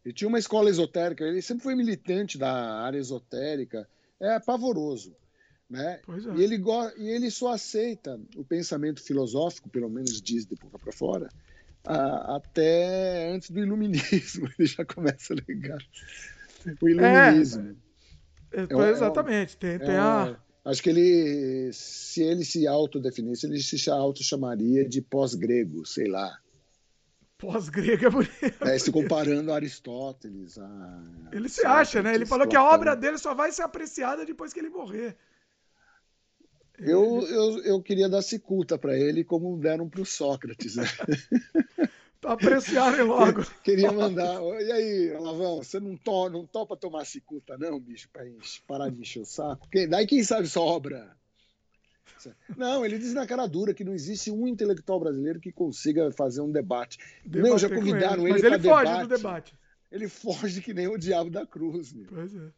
[0.05, 2.51] Ele tinha uma escola esotérica, ele sempre foi militante da
[2.81, 3.87] área esotérica.
[4.19, 5.15] É pavoroso.
[5.69, 5.99] Né?
[6.07, 6.37] É.
[6.37, 6.61] E, ele
[6.97, 11.29] e ele só aceita o pensamento filosófico, pelo menos diz de boca para fora,
[11.83, 15.79] a, até antes do iluminismo, ele já começa a ligar
[16.81, 17.75] o iluminismo.
[18.51, 20.37] É, é, exatamente, tem, tem a...
[20.65, 26.39] Acho que ele, se ele se autodefinisse, ele se auto-chamaria de pós-grego, sei lá.
[27.37, 28.63] Pós-grego é bonito.
[28.63, 30.57] É, se comparando a Aristóteles.
[30.57, 31.03] A...
[31.33, 32.15] Ele se acha, né?
[32.15, 35.17] Ele falou que a obra dele só vai ser apreciada depois que ele morrer.
[36.79, 40.77] Eu, eu, eu queria dar cicuta para ele, como deram para o Sócrates.
[40.77, 40.85] Né?
[42.25, 43.45] apreciarem logo.
[43.63, 44.41] Queria mandar.
[44.61, 48.25] E aí, Lavão, você não, to, não topa tomar cicuta, não, bicho, para
[48.67, 49.67] parar de encher o saco?
[49.69, 51.15] Quem, daí quem sabe sobra.
[52.55, 56.41] Não, ele diz na cara dura que não existe um intelectual brasileiro que consiga fazer
[56.41, 56.97] um debate.
[57.25, 58.63] Debater Meu, já convidaram ele, ele debate.
[58.63, 59.55] Mas ele foge do debate.
[59.91, 61.93] Ele foge que nem o diabo da cruz.
[61.93, 62.07] Meu.
[62.07, 62.49] Pois é.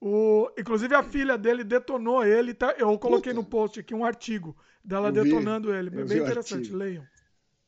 [0.00, 2.52] O, inclusive a filha dele detonou ele.
[2.52, 3.42] Tá, eu coloquei Puta.
[3.42, 5.90] no post aqui um artigo dela eu detonando vi, ele.
[5.90, 7.06] Bem interessante, leiam.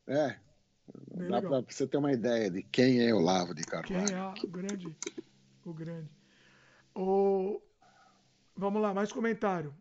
[0.07, 0.35] É,
[1.13, 4.05] Bem Dá para você ter uma ideia de quem é Olavo de Carvalho.
[4.05, 4.95] Quem é o grande.
[5.65, 6.09] O grande.
[6.95, 7.61] O...
[8.55, 9.73] Vamos lá, mais comentário.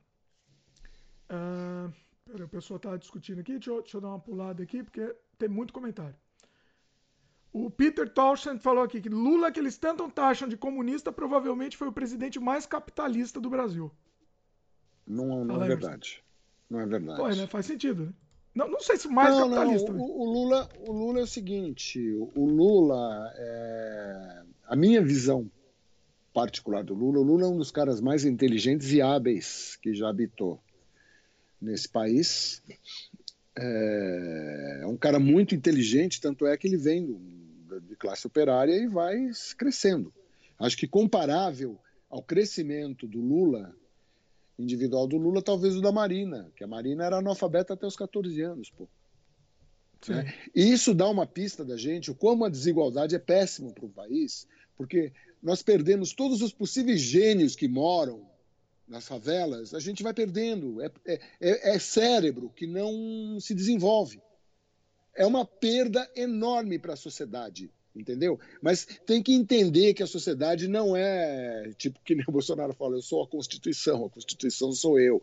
[1.31, 1.93] Uh,
[2.25, 3.53] pera, o pessoal está discutindo aqui.
[3.53, 6.17] Deixa eu, deixa eu, dar uma pulada aqui, porque tem muito comentário.
[7.53, 11.89] O Peter Townsend falou aqui que Lula, que eles tanto taxam de comunista, provavelmente foi
[11.89, 13.91] o presidente mais capitalista do Brasil.
[15.07, 16.23] Não, não é verdade.
[16.69, 17.19] Não é verdade.
[17.19, 17.47] Pô, né?
[17.47, 18.13] Faz sentido, né?
[18.57, 19.93] Não, não sei se mais não, capitalista.
[19.93, 22.01] Não, o, o, Lula, o Lula é o seguinte:
[22.35, 25.51] o Lula, é, a minha visão
[26.33, 30.09] particular do Lula, o Lula é um dos caras mais inteligentes e hábeis que já
[30.09, 30.59] habitou
[31.61, 32.63] nesse país.
[33.55, 38.73] É, é um cara muito inteligente, tanto é que ele vem do, de classe operária
[38.73, 40.11] e vai crescendo.
[40.59, 41.79] Acho que comparável
[42.09, 43.75] ao crescimento do Lula
[44.59, 48.41] individual do Lula, talvez o da Marina, que a Marina era analfabeta até os 14
[48.43, 48.89] anos, pô.
[50.09, 50.33] Né?
[50.55, 53.91] E isso dá uma pista da gente o como a desigualdade é péssima para um
[53.91, 54.47] país,
[54.77, 55.13] porque
[55.43, 58.29] nós perdemos todos os possíveis gênios que moram
[58.87, 60.81] nas favelas, a gente vai perdendo.
[60.81, 64.23] É, é, é, é cérebro que não se desenvolve.
[65.15, 68.39] É uma perda enorme para a sociedade entendeu?
[68.61, 72.97] Mas tem que entender que a sociedade não é tipo que nem o Bolsonaro fala,
[72.97, 75.23] eu sou a Constituição, a Constituição sou eu,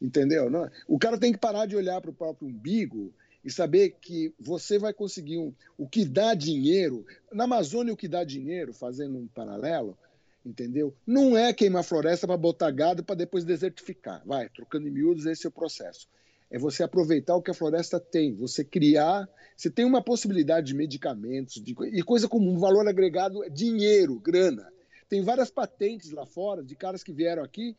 [0.00, 0.48] entendeu?
[0.48, 3.12] Não, o cara tem que parar de olhar para o próprio umbigo
[3.44, 7.04] e saber que você vai conseguir um, o que dá dinheiro.
[7.30, 9.98] Na Amazônia, o que dá dinheiro, fazendo um paralelo,
[10.46, 10.94] entendeu?
[11.06, 14.22] Não é queimar floresta para botar gado para depois desertificar.
[14.24, 16.08] Vai, trocando em miúdos, esse é o processo
[16.54, 20.74] é você aproveitar o que a floresta tem, você criar, você tem uma possibilidade de
[20.74, 24.64] medicamentos de, e coisa como um valor agregado é dinheiro, grana.
[25.08, 27.76] Tem várias patentes lá fora de caras que vieram aqui,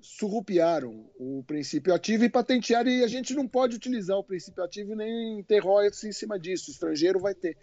[0.00, 4.94] surrupiaram o princípio ativo e patentearam, e a gente não pode utilizar o princípio ativo
[4.94, 7.58] nem ter royalties em cima disso, o estrangeiro vai ter.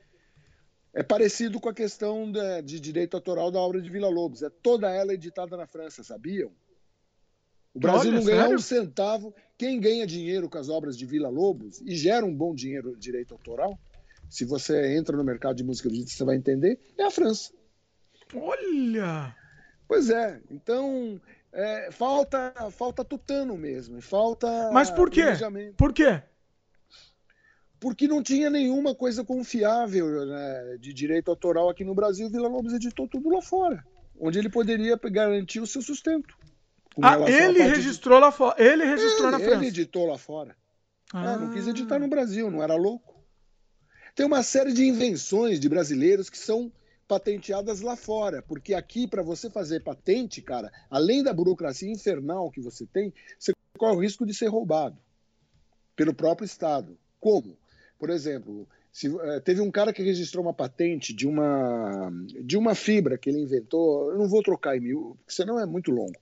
[0.93, 4.49] É parecido com a questão de, de direito autoral da obra de Vila Lobos, é
[4.49, 6.51] toda ela editada na França, sabiam?
[7.73, 9.34] O Brasil Olha, não ganha um centavo.
[9.57, 12.99] Quem ganha dinheiro com as obras de Vila Lobos e gera um bom dinheiro de
[12.99, 13.80] direito autoral,
[14.30, 17.52] se você entra no mercado de música erudita, você vai entender, é a França.
[18.35, 19.35] Olha!
[19.88, 20.41] Pois é.
[20.52, 21.19] Então,
[21.53, 24.02] é, falta falta tutano mesmo.
[24.02, 24.69] Falta.
[24.72, 25.26] Mas por quê?
[25.77, 26.22] Por quê?
[27.80, 32.30] Porque não tinha nenhuma coisa confiável né, de direito autoral aqui no Brasil.
[32.30, 33.84] Vila Lobos editou tudo lá fora,
[34.19, 36.35] onde ele poderia garantir o seu sustento.
[37.02, 38.26] Ah, ele registrou de...
[38.26, 38.56] lá fora.
[38.61, 39.56] Ele registrou ele, na França.
[39.56, 40.56] Ele editou lá fora.
[41.14, 41.34] Ah.
[41.34, 43.15] É, não quis editar no Brasil, não era louco.
[44.15, 46.72] Tem uma série de invenções de brasileiros que são
[47.07, 52.60] patenteadas lá fora, porque aqui para você fazer patente, cara, além da burocracia infernal que
[52.60, 54.98] você tem, você corre o risco de ser roubado
[55.95, 56.98] pelo próprio Estado.
[57.19, 57.57] Como?
[57.98, 62.11] Por exemplo, se, é, teve um cara que registrou uma patente de uma
[62.44, 64.11] de uma fibra que ele inventou.
[64.11, 66.18] Eu não vou trocar em mil, porque senão é muito longo.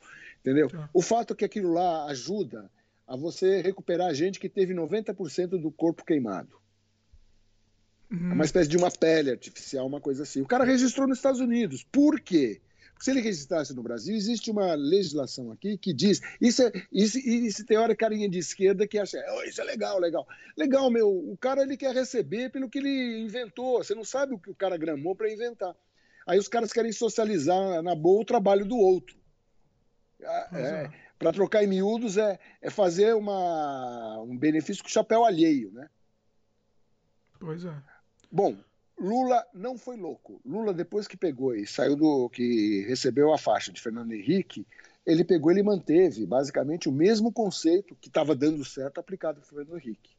[0.45, 0.69] Entendeu?
[0.69, 0.87] Tá.
[0.93, 2.69] O fato é que aquilo lá ajuda
[3.07, 6.55] a você recuperar gente que teve 90% do corpo queimado.
[8.11, 8.29] Uhum.
[8.29, 10.41] É uma espécie de uma pele artificial, uma coisa assim.
[10.41, 11.83] O cara registrou nos Estados Unidos.
[11.91, 12.61] Por quê?
[12.93, 16.21] Porque se ele registrasse no Brasil, existe uma legislação aqui que diz.
[16.39, 19.99] Isso, é, isso, isso tem hora carinha de esquerda que acha, oh, isso é legal,
[19.99, 20.27] legal.
[20.55, 21.09] Legal, meu.
[21.09, 23.83] O cara ele quer receber pelo que ele inventou.
[23.83, 25.75] Você não sabe o que o cara gramou para inventar.
[26.27, 29.17] Aí os caras querem socializar na boa o trabalho do outro.
[30.25, 30.91] É, é.
[31.17, 35.89] Para trocar em miúdos é, é fazer uma, um benefício com chapéu alheio, né?
[37.39, 37.73] Pois é.
[38.31, 38.57] Bom,
[38.99, 40.41] Lula não foi louco.
[40.45, 42.29] Lula, depois que pegou e saiu do.
[42.29, 44.65] que recebeu a faixa de Fernando Henrique,
[45.05, 49.77] ele pegou e manteve basicamente o mesmo conceito que estava dando certo aplicado por Fernando
[49.77, 50.14] Henrique.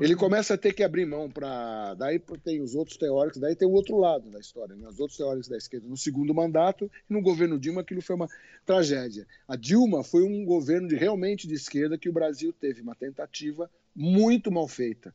[0.00, 1.94] Ele começa a ter que abrir mão para.
[1.94, 4.88] Daí tem os outros teóricos, daí tem o outro lado da história, né?
[4.88, 5.86] os outros teóricos da esquerda.
[5.86, 8.28] No segundo mandato, no governo Dilma, aquilo foi uma
[8.64, 9.26] tragédia.
[9.46, 13.70] A Dilma foi um governo de, realmente de esquerda que o Brasil teve uma tentativa
[13.94, 15.14] muito mal feita.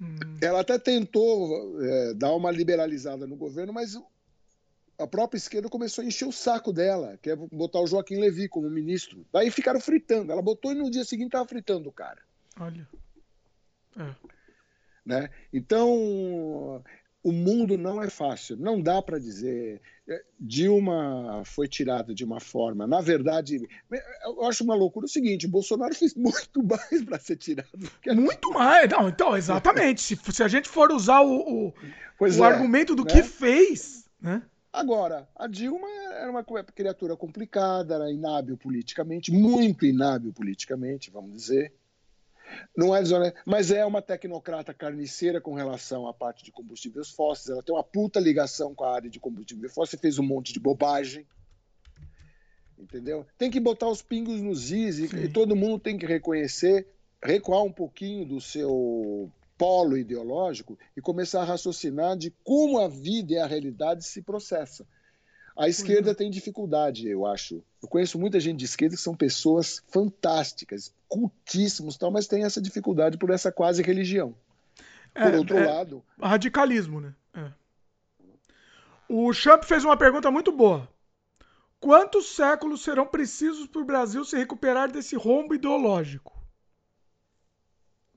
[0.00, 0.16] Hum.
[0.40, 3.96] Ela até tentou é, dar uma liberalizada no governo, mas
[4.98, 8.48] a própria esquerda começou a encher o saco dela, que é botar o Joaquim Levy
[8.48, 9.24] como ministro.
[9.32, 10.32] Daí ficaram fritando.
[10.32, 12.20] Ela botou e no dia seguinte estava fritando o cara.
[12.58, 12.86] Olha.
[15.04, 15.30] Né?
[15.52, 16.82] Então,
[17.22, 18.56] o mundo não é fácil.
[18.56, 19.80] Não dá para dizer.
[20.08, 22.86] É, Dilma foi tirada de uma forma.
[22.86, 23.66] Na verdade,
[24.24, 27.68] eu acho uma loucura o seguinte: Bolsonaro fez muito mais para ser tirado.
[28.06, 28.88] Muito mais.
[28.90, 30.00] Não, então, exatamente.
[30.00, 31.74] se, se a gente for usar o, o,
[32.20, 33.10] o é, argumento do né?
[33.10, 34.42] que fez, né?
[34.70, 41.72] Agora, a Dilma era uma criatura complicada, era inábil politicamente, muito inábil politicamente, vamos dizer.
[42.76, 47.50] Não é desonesto, mas é uma tecnocrata carniceira com relação à parte de combustíveis fósseis.
[47.50, 50.60] Ela tem uma puta ligação com a área de combustíveis fósseis, fez um monte de
[50.60, 51.26] bobagem.
[52.78, 53.26] Entendeu?
[53.36, 56.86] Tem que botar os pingos nos is e, e todo mundo tem que reconhecer,
[57.22, 63.32] recuar um pouquinho do seu polo ideológico e começar a raciocinar de como a vida
[63.32, 64.86] e a realidade se processa.
[65.56, 66.14] A esquerda uhum.
[66.14, 67.64] tem dificuldade, eu acho.
[67.82, 72.60] Eu conheço muita gente de esquerda que são pessoas fantásticas, cultíssimos, tal, mas tem essa
[72.60, 74.34] dificuldade por essa quase religião.
[75.14, 76.04] Por é, outro é lado.
[76.20, 77.14] Radicalismo, né?
[77.34, 77.50] É.
[79.08, 80.88] O Champ fez uma pergunta muito boa.
[81.80, 86.36] Quantos séculos serão precisos para o Brasil se recuperar desse rombo ideológico?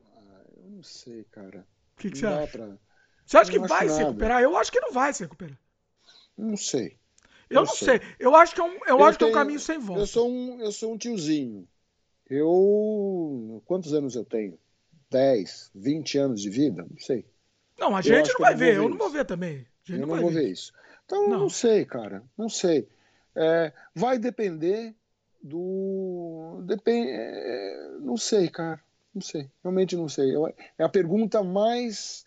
[0.03, 1.65] Ah, eu não sei, cara.
[1.93, 2.57] O que, que você acha?
[2.57, 2.77] Pra...
[3.25, 4.41] Você acha que vai se recuperar?
[4.41, 5.57] Eu acho que não vai se recuperar.
[6.37, 6.97] Não sei.
[7.49, 7.99] Eu, eu não sei.
[7.99, 8.15] sei.
[8.19, 10.01] Eu acho que é um, eu, eu acho tenho, que é um caminho sem volta.
[10.01, 11.67] Eu sou um, eu sou um tiozinho.
[12.31, 13.61] Eu.
[13.65, 14.57] Quantos anos eu tenho?
[15.09, 16.87] 10, 20 anos de vida?
[16.89, 17.25] Não sei.
[17.77, 18.77] Não, a gente não vai ver.
[18.77, 19.67] eu não vou ver também.
[19.89, 20.71] eu não, vou ver isso.
[21.05, 21.39] Então, não.
[21.41, 22.23] não sei, cara.
[22.37, 22.87] Não sei.
[23.35, 24.95] É, vai depender
[25.43, 26.63] do.
[26.65, 27.09] Depende.
[27.11, 28.79] É, não sei, cara.
[29.13, 29.49] Não sei.
[29.61, 30.31] Realmente não sei.
[30.77, 32.25] É a pergunta mais.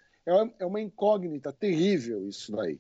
[0.59, 2.79] É uma incógnita terrível isso daí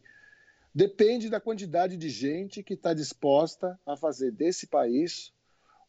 [0.74, 5.32] depende da quantidade de gente que está disposta a fazer desse país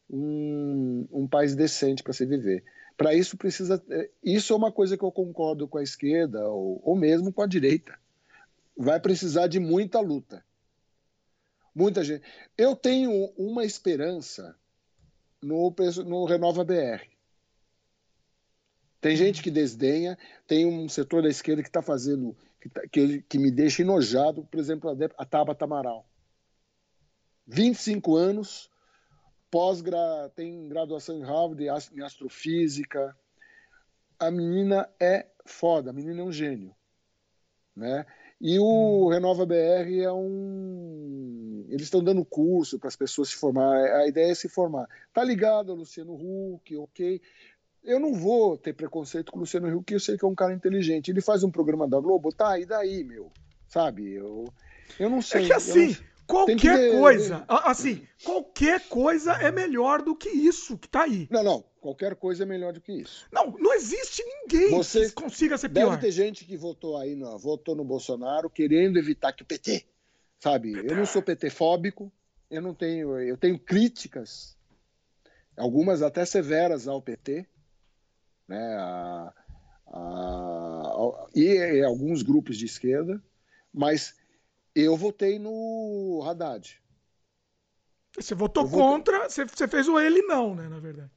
[0.08, 2.64] um, um país decente para se viver.
[2.96, 3.82] Para isso precisa.
[3.90, 7.42] É, isso é uma coisa que eu concordo com a esquerda ou, ou mesmo com
[7.42, 7.98] a direita.
[8.76, 10.44] Vai precisar de muita luta.
[11.74, 12.22] Muita gente.
[12.56, 14.56] Eu tenho uma esperança
[15.42, 15.74] no,
[16.06, 17.04] no Renova BR.
[19.00, 23.22] Tem gente que desdenha, tem um setor da esquerda que está fazendo que, tá, que,
[23.22, 26.08] que, me deixa enojado, por exemplo, a, a Tabata Amaral.
[27.46, 28.70] 25 anos,
[29.50, 31.64] pós -gra, tem graduação em Harvard
[31.94, 33.16] em astrofísica.
[34.18, 36.74] A menina é foda, a menina é um gênio.
[37.74, 38.06] Né?
[38.40, 39.08] E o hum.
[39.08, 41.66] Renova BR é um.
[41.68, 43.76] Eles estão dando curso para as pessoas se formar.
[43.96, 44.88] A ideia é se formar.
[45.12, 47.20] Tá ligado ao Luciano Huck, ok
[47.86, 50.52] eu não vou ter preconceito com o Luciano Huck, eu sei que é um cara
[50.52, 51.10] inteligente.
[51.10, 53.30] Ele faz um programa da Globo, tá, e daí, meu?
[53.68, 54.12] Sabe?
[54.12, 54.44] Eu,
[54.98, 55.44] eu não sei.
[55.44, 56.98] É que assim, qualquer que...
[56.98, 61.28] coisa, assim, qualquer coisa é melhor do que isso que tá aí.
[61.30, 63.26] Não, não, qualquer coisa é melhor do que isso.
[63.32, 65.90] Não, não existe ninguém Você que consiga ser pior.
[65.90, 69.86] Deve ter gente que votou aí, no, votou no Bolsonaro querendo evitar que o PT,
[70.38, 70.72] sabe?
[70.72, 72.12] Eu não sou PT fóbico,
[72.50, 74.56] eu não tenho, eu tenho críticas,
[75.56, 77.46] algumas até severas ao PT,
[78.48, 79.32] né, a,
[79.88, 83.22] a, a, e, alguns grupos de esquerda,
[83.72, 84.14] mas
[84.82, 86.80] eu votei no Haddad.
[88.14, 89.30] Você votou eu contra, votei...
[89.30, 91.10] você, você fez o ele não, né, na verdade.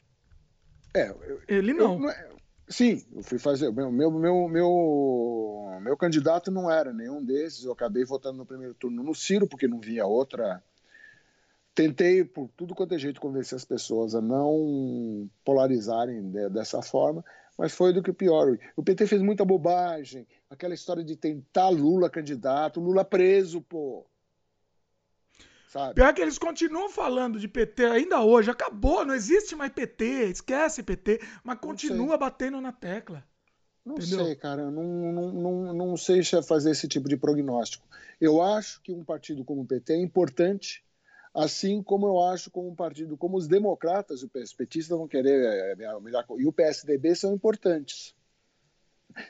[0.94, 2.04] É, eu, ele não.
[2.04, 2.30] Eu, é,
[2.68, 3.72] sim, eu fui fazer.
[3.72, 7.64] Meu, meu, meu, meu, meu candidato não era nenhum desses.
[7.64, 10.64] Eu acabei votando no primeiro turno no Ciro, porque não via outra.
[11.76, 17.24] Tentei, por tudo quanto é jeito, convencer as pessoas a não polarizarem de, dessa forma,
[17.60, 18.58] mas foi do que pior.
[18.74, 24.06] O PT fez muita bobagem, aquela história de tentar Lula candidato, Lula preso, pô.
[25.68, 25.96] Sabe?
[25.96, 28.50] Pior que eles continuam falando de PT ainda hoje.
[28.50, 33.26] Acabou, não existe mais PT, esquece PT, mas continua batendo na tecla.
[33.86, 34.26] Não entendeu?
[34.26, 37.86] sei, cara, não, não, não, não sei fazer esse tipo de prognóstico.
[38.22, 40.82] Eu acho que um partido como o PT é importante
[41.44, 45.76] assim como eu acho como um partido, como os democratas, os petistas vão querer é,
[46.38, 48.16] e o PSDB são importantes.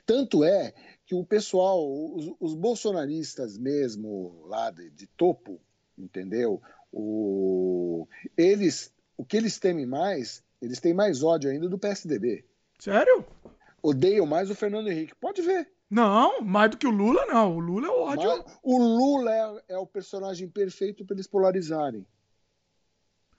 [0.06, 0.74] Tanto é
[1.06, 5.60] que o pessoal, os, os bolsonaristas mesmo lá de, de topo,
[5.98, 6.62] entendeu?
[6.92, 8.08] O,
[8.38, 12.46] eles, o que eles temem mais, eles têm mais ódio ainda do PSDB.
[12.80, 13.26] Sério?
[13.82, 15.16] odeiam mais o Fernando Henrique.
[15.16, 15.70] Pode ver.
[15.90, 17.56] Não, mais do que o Lula, não.
[17.56, 18.44] O Lula é o ódio.
[18.46, 22.06] Mas o Lula é, é, o personagem perfeito para eles polarizarem.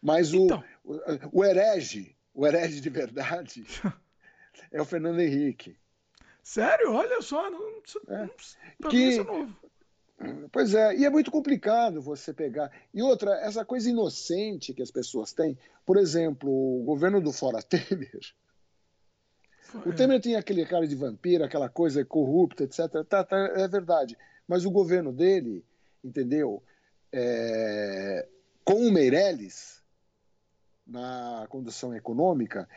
[0.03, 0.65] Mas o, então.
[0.83, 3.65] o, o herege, o herege de verdade,
[4.73, 5.77] é o Fernando Henrique.
[6.43, 6.93] Sério?
[6.93, 8.31] Olha só, não, é.
[8.81, 9.57] não, que, é novo.
[10.53, 12.71] Pois é, e é muito complicado você pegar.
[12.93, 15.57] E outra, essa coisa inocente que as pessoas têm.
[15.87, 18.21] Por exemplo, o governo do Fora Temer.
[19.87, 23.05] O Temer tinha aquele cara de vampiro, aquela coisa corrupta, etc.
[23.09, 24.17] Tá, tá, é verdade.
[24.47, 25.65] Mas o governo dele,
[26.03, 26.63] entendeu?
[27.13, 28.27] É,
[28.65, 29.83] com o Meirelles
[30.87, 32.69] na condução econômica,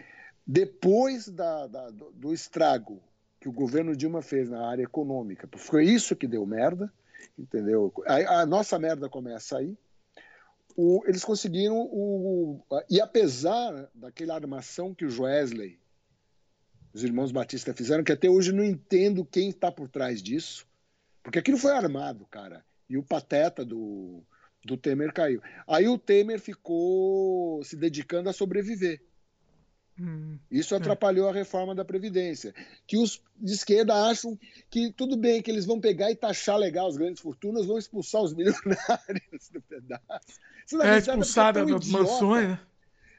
[0.46, 3.02] depois da, da, do estrago
[3.40, 6.92] que o governo Dilma fez na área econômica, foi isso que deu merda
[7.38, 7.94] entendeu?
[8.06, 9.78] A, a nossa merda começa aí.
[10.76, 12.60] O, eles conseguiram o,
[12.90, 15.80] e apesar daquela armação que o Joesley,
[16.94, 20.66] os irmãos Batista fizeram, que até hoje não entendo quem está por trás disso,
[21.24, 22.64] porque aquilo foi armado, cara.
[22.88, 24.22] E o pateta do,
[24.64, 25.42] do Temer caiu.
[25.68, 29.02] Aí o Temer ficou se dedicando a sobreviver.
[30.00, 30.78] Hum, Isso é.
[30.78, 31.30] atrapalhou é.
[31.30, 32.54] a reforma da Previdência.
[32.86, 34.38] Que os de esquerda acham
[34.70, 38.22] que tudo bem, que eles vão pegar e taxar legal as grandes fortunas, vão expulsar
[38.22, 40.40] os milionários do pedaço.
[40.66, 42.60] Isso, é, expulsar é das mansões, né?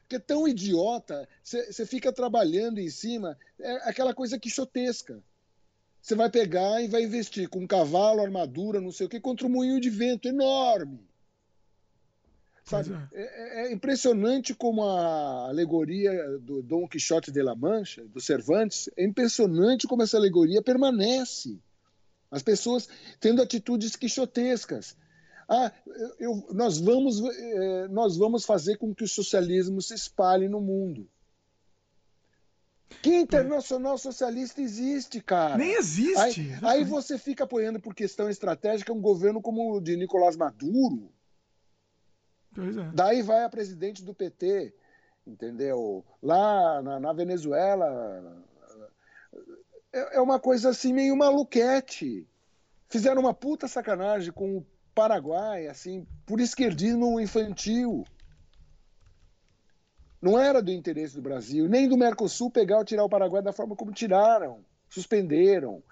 [0.04, 5.22] Porque é tão idiota, você fica trabalhando em cima, é aquela coisa quixotesca.
[6.00, 9.46] Você vai pegar e vai investir com um cavalo, armadura, não sei o quê, contra
[9.46, 11.00] um moinho de vento enorme.
[12.64, 12.94] Sabe?
[13.12, 13.22] É.
[13.22, 13.66] é.
[13.66, 19.86] É, impressionante como a alegoria do Dom Quixote de la Mancha, do Cervantes, é impressionante
[19.86, 21.58] como essa alegoria permanece.
[22.30, 22.88] As pessoas
[23.20, 24.96] tendo atitudes quixotescas.
[25.48, 25.72] Ah,
[26.18, 31.08] eu, nós, vamos, eh, nós vamos fazer com que o socialismo se espalhe no mundo.
[33.02, 35.56] Que internacional socialista existe, cara?
[35.58, 36.18] Nem existe.
[36.20, 41.12] Aí, aí, você fica apoiando por questão estratégica um governo como o de Nicolás Maduro,
[42.56, 42.92] é.
[42.94, 44.74] Daí vai a presidente do PT,
[45.26, 46.04] entendeu?
[46.22, 48.44] Lá na, na Venezuela.
[49.92, 52.26] É, é, uma coisa assim meio maluquete.
[52.88, 58.04] Fizeram uma puta sacanagem com o Paraguai, assim, por esquerdismo infantil.
[60.20, 63.52] Não era do interesse do Brasil, nem do Mercosul pegar ou tirar o Paraguai da
[63.52, 65.82] forma como tiraram, suspenderam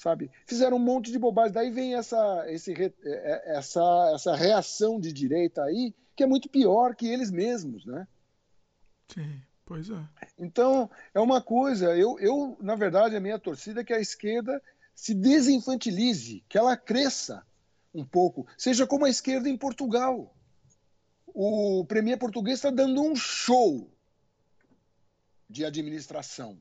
[0.00, 0.30] sabe?
[0.46, 1.52] Fizeram um monte de bobagem.
[1.52, 6.48] Daí vem essa, esse, é, é, essa, essa reação de direita aí, que é muito
[6.48, 8.08] pior que eles mesmos, né?
[9.12, 10.02] Sim, pois é.
[10.38, 14.62] Então, é uma coisa, eu, eu na verdade, a minha torcida é que a esquerda
[14.94, 17.44] se desinfantilize, que ela cresça
[17.92, 20.34] um pouco, seja como a esquerda em Portugal.
[21.26, 23.90] O premier português está dando um show
[25.48, 26.60] de administração.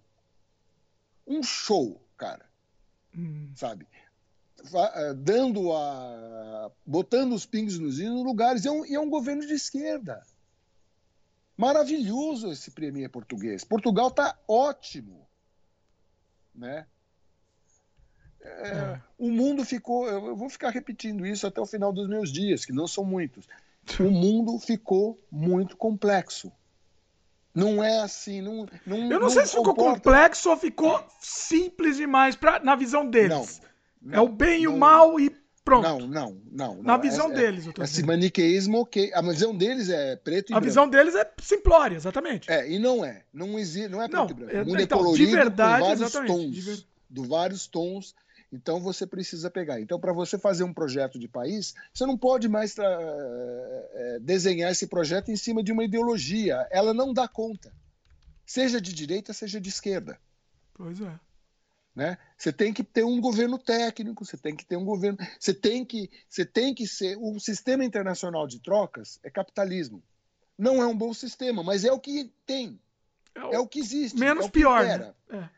[1.26, 2.49] Um show, cara
[3.15, 3.51] hum.
[3.56, 3.88] sabe?
[4.73, 6.72] Eh, dando a.
[6.85, 8.65] botando os pingos nos lugares.
[8.65, 10.22] E é, um, e é um governo de esquerda.
[11.56, 13.64] Maravilhoso esse premier português.
[13.64, 15.27] Portugal está ótimo.
[16.53, 16.85] Né?
[18.41, 19.01] É, é.
[19.17, 20.07] O mundo ficou.
[20.07, 23.47] Eu vou ficar repetindo isso até o final dos meus dias, que não são muitos.
[23.99, 26.51] O mundo ficou muito complexo.
[27.53, 28.67] Não é assim, não.
[28.85, 33.05] não eu não, não sei se ficou complexo ou ficou simples demais pra, na visão
[33.05, 33.61] deles.
[34.01, 35.35] Não, não é o bem e o mal e
[35.65, 35.83] pronto.
[35.83, 36.83] Não, não, não.
[36.83, 39.11] Na visão é, deles, eu tô Esse maniqueísmo, ok.
[39.13, 40.57] A visão deles é preto e a branco.
[40.57, 42.49] A visão deles é simplória, exatamente.
[42.49, 43.23] É, e não é.
[43.33, 44.53] Não, existe, não é preto e branco.
[44.53, 46.51] O mundo é então, é colorido de verdade, com vários exatamente, tons.
[46.51, 46.83] De ver...
[47.09, 48.15] Do vários tons
[48.51, 49.80] então você precisa pegar.
[49.80, 54.88] Então, para você fazer um projeto de país, você não pode mais é, desenhar esse
[54.88, 56.67] projeto em cima de uma ideologia.
[56.71, 57.71] Ela não dá conta.
[58.45, 60.19] Seja de direita, seja de esquerda.
[60.73, 61.19] Pois é.
[61.95, 62.17] Né?
[62.38, 65.17] Você tem que ter um governo técnico, você tem que ter um governo.
[65.39, 67.17] Você tem que, você tem que ser.
[67.19, 70.01] O sistema internacional de trocas é capitalismo.
[70.57, 72.80] Não é um bom sistema, mas é o que tem.
[73.35, 74.17] É o, é o que existe.
[74.17, 74.84] Menos é pior.
[74.84, 75.13] Né?
[75.30, 75.49] É.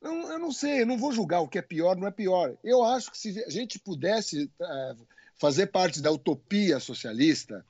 [0.00, 2.56] Eu, eu não sei, eu não vou julgar o que é pior, não é pior.
[2.62, 4.96] Eu acho que se a gente pudesse é,
[5.36, 7.64] fazer parte da utopia socialista,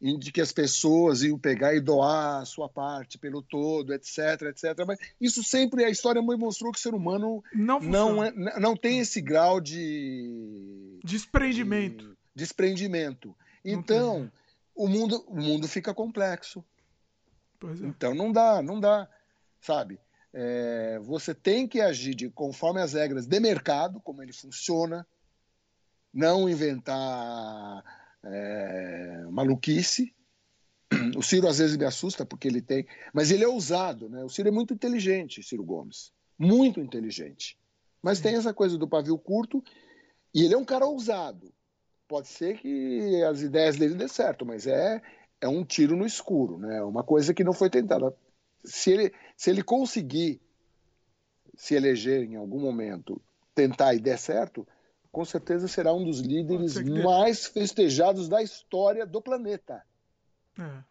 [0.00, 4.42] em de que as pessoas iam pegar e doar a sua parte pelo todo, etc,
[4.42, 4.84] etc.
[4.86, 8.30] Mas isso sempre a história mostrou que o ser humano não, não, é,
[8.60, 12.08] não tem esse grau de desprendimento.
[12.08, 13.34] De, desprendimento.
[13.64, 14.30] Então,
[14.74, 16.64] o mundo, o mundo fica complexo.
[17.64, 17.86] É.
[17.86, 19.08] Então não dá, não dá,
[19.60, 19.98] sabe?
[20.32, 25.06] É, você tem que agir de, conforme as regras de mercado, como ele funciona,
[26.12, 27.84] não inventar
[28.24, 30.14] é, maluquice.
[31.16, 34.22] O Ciro às vezes me assusta porque ele tem, mas ele é ousado, né?
[34.24, 36.12] O Ciro é muito inteligente, Ciro Gomes.
[36.38, 37.58] muito inteligente.
[38.02, 39.62] Mas tem essa coisa do pavio curto
[40.34, 41.52] e ele é um cara ousado.
[42.06, 45.02] Pode ser que as ideias dele dê certo, mas é,
[45.40, 46.82] é um tiro no escuro, né?
[46.82, 48.14] Uma coisa que não foi tentada.
[48.66, 50.40] Se ele, se ele conseguir
[51.56, 53.20] se eleger em algum momento,
[53.54, 54.66] tentar e der certo,
[55.10, 59.82] com certeza será um dos líderes mais festejados da história do planeta.
[60.58, 60.84] É.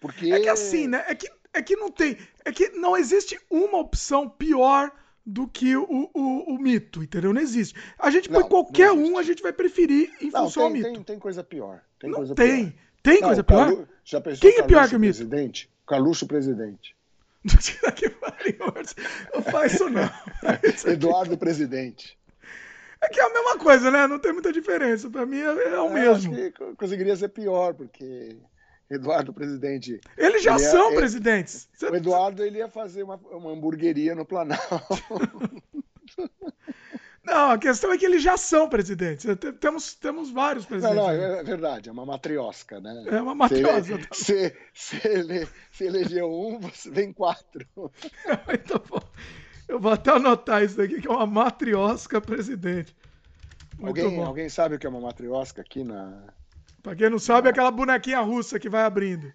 [0.00, 0.32] Porque...
[0.32, 1.04] é que assim, né?
[1.06, 2.16] É que, é que não tem.
[2.44, 4.90] É que não existe uma opção pior
[5.26, 7.34] do que o, o, o mito, entendeu?
[7.34, 7.78] Não existe.
[7.98, 10.92] A gente põe qualquer um, a gente vai preferir em não, função tem, ao mito.
[10.94, 11.82] Tem, tem coisa pior.
[11.98, 12.70] Tem não coisa tem.
[12.70, 12.80] Pior.
[13.02, 13.66] Tem coisa pior?
[13.66, 13.88] Carlu...
[14.04, 15.18] Já pensou Quem é pior que o mito?
[15.18, 15.70] Presidente?
[15.86, 16.96] Carluxo presidente.
[19.34, 20.10] não faz isso não.
[20.92, 22.18] Eduardo presidente.
[23.02, 24.06] É que é a mesma coisa, né?
[24.06, 25.08] Não tem muita diferença.
[25.08, 26.34] Para mim é, é o é, mesmo.
[26.34, 28.36] Acho que conseguiria ser pior, porque
[28.90, 30.00] Eduardo presidente.
[30.18, 31.68] Eles já ele são ia, presidentes.
[31.80, 34.64] O Eduardo ele ia fazer uma, uma hamburgueria no Planalto.
[37.22, 39.26] Não, a questão é que eles já são presidentes.
[39.60, 40.96] Temos, temos vários presidentes.
[40.96, 43.04] Não, não, é verdade, é uma matriosca, né?
[43.08, 43.98] É uma matriosca.
[44.12, 46.58] Se, se, se, ele, se elegeu um,
[46.90, 47.66] vem quatro.
[47.76, 49.02] Muito bom.
[49.68, 52.96] Eu vou até anotar isso aqui, que é uma matriosca presidente.
[53.80, 56.24] alguém, alguém sabe o que é uma matriosca aqui na.
[56.82, 59.30] Pra quem não sabe, é aquela bonequinha russa que vai abrindo.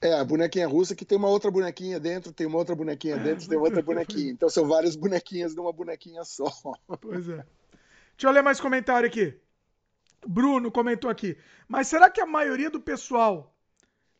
[0.00, 3.48] É, a bonequinha russa que tem uma outra bonequinha dentro, tem uma outra bonequinha dentro,
[3.48, 4.30] tem outra bonequinha.
[4.30, 6.50] Então são várias bonequinhas numa bonequinha só.
[7.00, 7.44] Pois é.
[8.16, 9.38] Deixa eu ler mais comentário aqui.
[10.26, 11.36] Bruno comentou aqui.
[11.68, 13.54] Mas será que a maioria do pessoal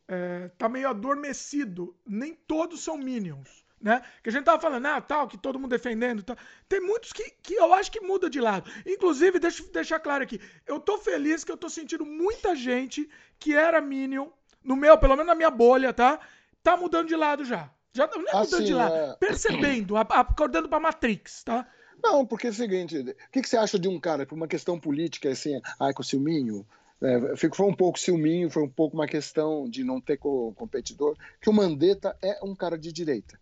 [0.09, 1.97] é, tá meio adormecido?
[2.07, 4.03] Nem todos são Minions, né?
[4.23, 6.23] Que a gente tava falando, ah, tal, que todo mundo defendendo.
[6.23, 6.37] Tal.
[6.69, 8.71] Tem muitos que, que eu acho que muda de lado.
[8.87, 10.41] Inclusive, deixa eu deixar claro aqui.
[10.67, 13.09] Eu tô feliz que eu tô sentindo muita gente
[13.39, 14.29] que era Minion
[14.67, 16.21] no meu, pelo menos na minha bolha, tá?
[16.63, 17.71] Tá mudando de lado já.
[17.93, 19.17] Já não é mudando assim, de lado, é...
[19.17, 21.67] percebendo, acordando pra Matrix, tá?
[22.03, 24.47] Não, porque é o seguinte, o que, que você acha de um cara, por uma
[24.47, 26.67] questão política, assim, ai, com o Silminho,
[27.01, 31.17] é, foi um pouco ciúminho, foi um pouco uma questão de não ter co competidor,
[31.41, 33.39] que o Mandetta é um cara de direita.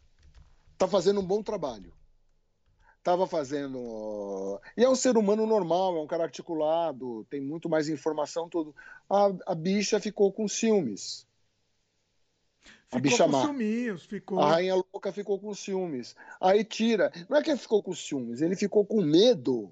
[0.77, 1.93] Tá fazendo um bom trabalho.
[3.05, 4.59] Tava fazendo.
[4.75, 8.75] E é um ser humano normal, é um cara articulado, tem muito mais informação, tudo.
[9.11, 11.27] A, a bicha ficou com ciúmes.
[12.87, 13.43] Ficou a bicha com má.
[13.43, 14.41] ciúmes, ficou.
[14.41, 16.17] A rainha louca ficou com ciúmes.
[16.41, 17.13] Aí tira.
[17.29, 19.71] Não é que ele ficou com ciúmes, ele ficou com medo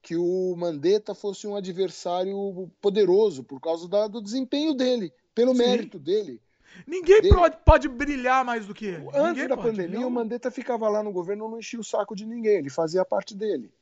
[0.00, 5.58] que o Mandetta fosse um adversário poderoso por causa da, do desempenho dele, pelo Sim.
[5.58, 6.40] mérito dele.
[6.86, 7.34] Ninguém dele.
[7.34, 9.08] Pode, pode brilhar mais do que ele.
[9.08, 9.70] Antes ninguém da pode.
[9.70, 10.08] pandemia, não.
[10.08, 13.04] o Mandetta ficava lá no governo, não enchia o saco de ninguém, ele fazia a
[13.04, 13.72] parte dele.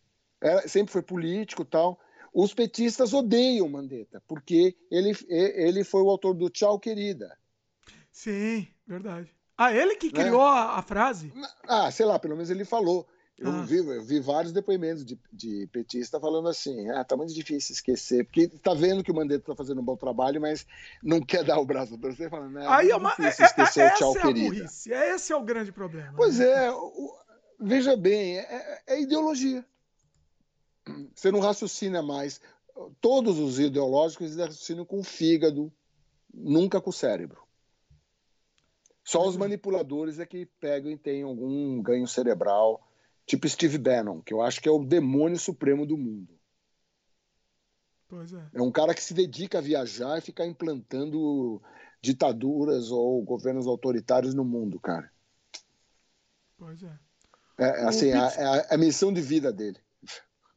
[0.40, 1.98] Era, sempre foi político tal.
[2.32, 7.36] Os petistas odeiam o Mandetta, porque ele, ele foi o autor do Tchau, querida.
[8.12, 9.34] Sim, verdade.
[9.56, 10.24] Ah, ele que né?
[10.24, 10.48] criou é.
[10.48, 11.32] a, a, frase?
[11.66, 13.08] Ah, sei lá, pelo menos ele falou.
[13.38, 13.62] Eu, ah.
[13.62, 18.24] vi, eu vi vários depoimentos de, de petista falando assim: ah, tá muito difícil esquecer,
[18.24, 20.66] porque tá vendo que o Mandetta tá fazendo um bom trabalho, mas
[21.02, 22.66] não quer dar o braço para você, falando, né?
[22.66, 24.54] Aí é uma, é, esquecer é, o tchau, é querida.
[24.54, 24.90] Burrice.
[24.90, 26.14] Esse é o grande problema.
[26.16, 26.46] Pois né?
[26.46, 27.14] é, o,
[27.60, 29.64] veja bem, é, é, é ideologia.
[31.14, 32.40] Você não raciocina mais.
[33.02, 35.70] Todos os ideológicos raciocinam com o fígado,
[36.32, 37.42] nunca com o cérebro.
[39.04, 39.40] Só os uhum.
[39.40, 42.85] manipuladores é que pegam e têm algum ganho cerebral
[43.26, 46.38] tipo Steve Bannon, que eu acho que é o demônio supremo do mundo.
[48.08, 48.48] Pois é.
[48.54, 51.60] É um cara que se dedica a viajar e ficar implantando
[52.00, 55.10] ditaduras ou governos autoritários no mundo, cara.
[56.56, 56.98] Pois é.
[57.58, 58.38] É, assim, Pete...
[58.38, 59.78] é, a, é a missão de vida dele.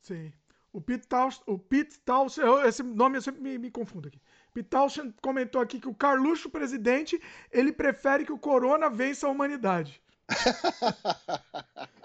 [0.01, 0.31] Sim.
[0.71, 4.21] O Pete Townsend, o Pete Townsend, esse nome eu sempre me, me confundo aqui.
[4.53, 7.19] Pete Townsend comentou aqui que o Carluxo presidente,
[7.51, 9.99] ele prefere que o corona vença a humanidade.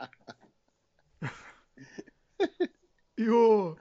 [3.16, 3.76] e o,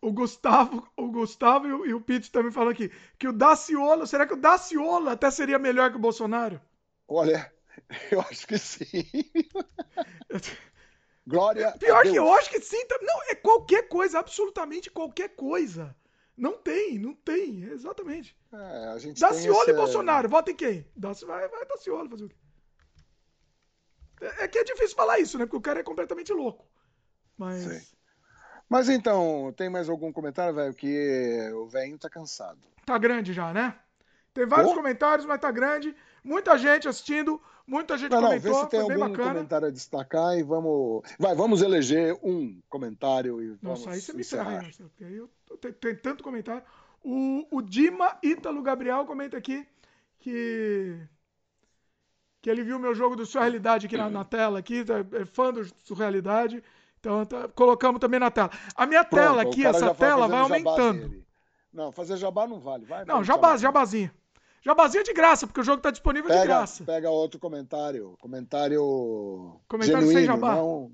[0.00, 4.06] o Gustavo, o Gustavo e o, e o Pete também falam aqui que o Daciolo,
[4.06, 6.60] será que o Daciolo até seria melhor que o Bolsonaro?
[7.08, 7.52] Olha,
[8.10, 8.84] eu acho que sim.
[11.26, 11.72] Glória.
[11.78, 12.84] Pior que eu acho que sim.
[13.00, 15.96] Não, é qualquer coisa, absolutamente qualquer coisa.
[16.36, 18.36] Não tem, não tem, exatamente.
[18.52, 20.86] É, a gente Daciolo e Bolsonaro, vota em quem?
[20.94, 21.24] Daci...
[21.24, 22.36] Vai, vai Daciolo fazer o quê?
[24.20, 25.46] É, é que é difícil falar isso, né?
[25.46, 26.66] Porque o cara é completamente louco.
[27.36, 27.62] Mas.
[27.62, 27.93] Sim.
[28.68, 30.74] Mas então, tem mais algum comentário, velho?
[30.74, 32.60] Que o velho tá cansado.
[32.84, 33.74] Tá grande já, né?
[34.32, 34.74] Tem vários oh.
[34.74, 35.94] comentários, mas tá grande.
[36.24, 38.50] Muita gente assistindo, muita gente não, comentou.
[38.50, 39.34] Não, vê se tem algum bacana.
[39.34, 41.02] comentário a destacar e vamos.
[41.18, 43.62] Vai, vamos eleger um comentário e vamos.
[43.62, 45.30] Nossa, aí você me ferra, porque aí eu
[45.80, 46.62] tenho tanto comentário.
[47.02, 49.66] O, o Dima Ítalo Gabriel comenta aqui
[50.18, 50.98] que
[52.40, 55.50] que ele viu meu jogo do Surrealidade aqui na, na tela, aqui, tá, é fã
[55.50, 56.62] do Surrealidade.
[57.04, 58.50] Então tá, colocamos também na tela.
[58.74, 61.22] A minha Pronto, tela aqui, essa tela vai aumentando.
[61.70, 62.86] Não, fazer jabá não vale.
[62.86, 64.10] Vai, não, jabá, jabazinho.
[64.62, 66.84] Jabazinho é de graça, porque o jogo tá disponível pega, de graça.
[66.84, 68.16] Pega outro comentário.
[68.18, 69.60] Comentário.
[69.68, 70.54] Comentário genuíno, sem jabá.
[70.54, 70.92] Não,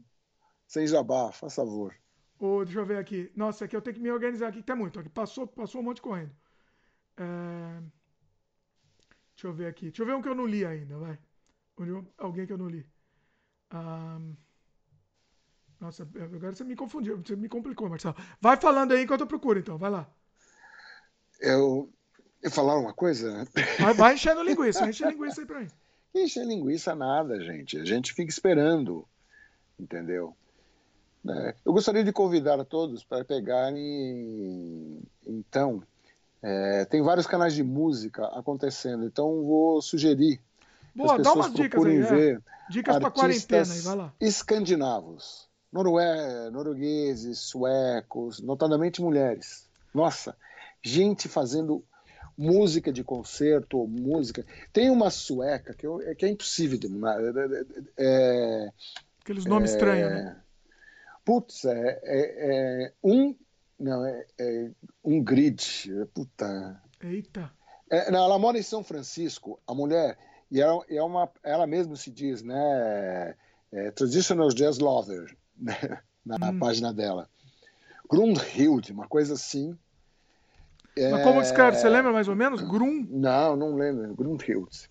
[0.67, 1.95] sem jabá, faz favor.
[2.41, 3.31] Oh, deixa eu ver aqui.
[3.37, 4.99] Nossa, aqui eu tenho que me organizar aqui, que tem muito.
[4.99, 6.35] Aqui passou, passou um monte correndo.
[7.17, 7.83] É...
[9.37, 9.87] Deixa eu ver aqui.
[9.87, 11.17] Deixa eu ver um que eu não li ainda, vai.
[12.19, 12.85] Alguém que eu não li.
[13.73, 14.35] Um...
[15.81, 18.15] Nossa, agora você me confundiu, você me complicou, Marcelo.
[18.41, 20.07] Vai falando aí enquanto eu procuro, então, vai lá.
[21.41, 21.91] Eu,
[22.43, 23.49] eu falar uma coisa?
[23.79, 25.69] Vai, vai enchendo linguiça, enche linguiça aí pra mim.
[26.13, 27.79] Enche linguiça nada, gente.
[27.79, 29.07] A gente fica esperando,
[29.79, 30.37] entendeu?
[31.29, 35.83] É, eu gostaria de convidar a todos para pegarem, então,
[36.43, 40.41] é, tem vários canais de música acontecendo, então vou sugerir.
[40.95, 42.33] Boa, dá umas dicas aí.
[42.33, 42.39] É.
[42.71, 44.13] Dicas para quarentena aí, vai lá.
[44.21, 49.69] Escandinavos, norué, noruegueses, suecos, notadamente mulheres.
[49.95, 50.37] Nossa,
[50.83, 51.85] gente fazendo
[52.37, 54.45] música de concerto, música.
[54.73, 56.89] Tem uma sueca que, eu, que é impossível de.
[57.97, 58.73] É,
[59.23, 60.43] Aqueles nomes é, estranhos, né?
[61.25, 63.37] Putz, é, é, é um
[63.81, 64.71] não, é, é
[65.03, 65.91] um grid.
[66.13, 66.81] Puta.
[67.03, 67.51] Eita.
[67.91, 70.17] É, não, ela mora em São Francisco, a mulher,
[70.51, 73.35] e ela, é uma, ela mesma se diz, né?
[73.73, 76.59] É, traditional Jazz Lover, né, na hum.
[76.59, 77.29] página dela.
[78.09, 79.77] Grundhild, uma coisa assim.
[80.97, 81.77] Mas como escreve?
[81.77, 82.61] Você lembra mais ou menos?
[82.61, 83.07] Grum?
[83.09, 84.15] Não, não lembro.
[84.15, 84.91] Grundhild.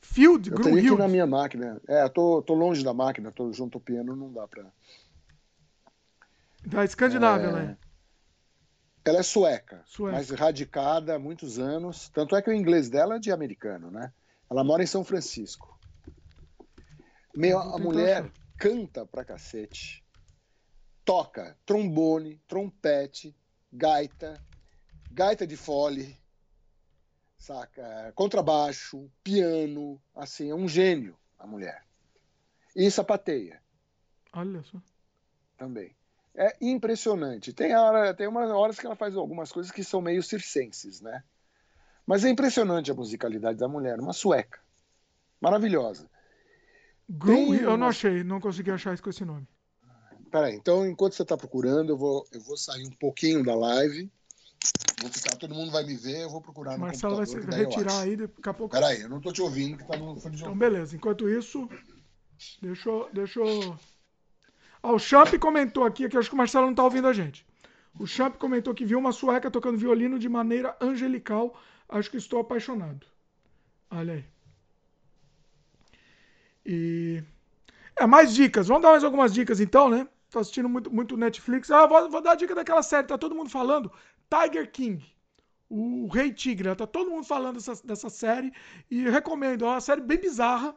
[0.00, 0.50] Field?
[0.50, 1.80] Eu que ir na minha máquina.
[1.88, 4.64] É, tô, tô longe da máquina, tô junto ao piano, não dá pra...
[6.64, 7.52] Da Escandinávia, é...
[7.52, 7.76] né?
[9.04, 12.08] Ela é sueca, sueca, mas radicada há muitos anos.
[12.08, 14.10] Tanto é que o inglês dela é de americano, né?
[14.50, 15.78] Ela mora em São Francisco.
[17.36, 18.32] Meu, a mulher achar.
[18.58, 20.04] Canta pra cacete.
[21.04, 23.36] Toca trombone, trompete,
[23.72, 24.42] gaita,
[25.10, 26.16] gaita de fole,
[27.36, 28.12] saca?
[28.14, 31.84] Contrabaixo, piano, assim, é um gênio a mulher.
[32.74, 33.62] E sapateia.
[34.32, 34.80] Olha só.
[35.58, 35.94] Também
[36.34, 37.52] é impressionante.
[37.52, 41.22] Tem, hora, tem umas horas que ela faz algumas coisas que são meio circenses, né?
[42.04, 44.60] Mas é impressionante a musicalidade da mulher, uma sueca.
[45.40, 46.10] Maravilhosa.
[47.08, 49.46] Grum, eu não achei, não consegui achar isso com esse nome.
[50.30, 54.10] Peraí, então enquanto você está procurando, eu vou, eu vou sair um pouquinho da live.
[55.00, 58.00] Vou ficar, todo mundo vai me ver, eu vou procurar no Marcelo vai se retirar
[58.00, 58.74] aí, daqui a pouco.
[58.74, 60.96] Peraí, eu não estou te ouvindo, que tá no fone de Então, beleza.
[60.96, 61.68] Enquanto isso,
[62.62, 63.78] deixa eu, deixa eu
[64.84, 67.46] Ó, o Champ comentou aqui, que acho que o Marcelo não está ouvindo a gente.
[67.98, 71.58] O Champ comentou que viu uma sueca tocando violino de maneira angelical.
[71.88, 73.06] Acho que estou apaixonado.
[73.90, 74.24] Olha aí.
[76.64, 77.22] E.
[77.96, 78.68] É, mais dicas.
[78.68, 80.08] Vamos dar mais algumas dicas então, né?
[80.30, 81.70] Tô assistindo muito, muito Netflix.
[81.70, 83.90] Ah, vou, vou dar a dica daquela série, tá todo mundo falando.
[84.28, 85.04] Tiger King.
[85.68, 86.68] O Rei Tigre.
[86.68, 86.74] Né?
[86.74, 88.52] Tá todo mundo falando dessa, dessa série.
[88.90, 89.64] E recomendo.
[89.64, 90.74] É uma série bem bizarra.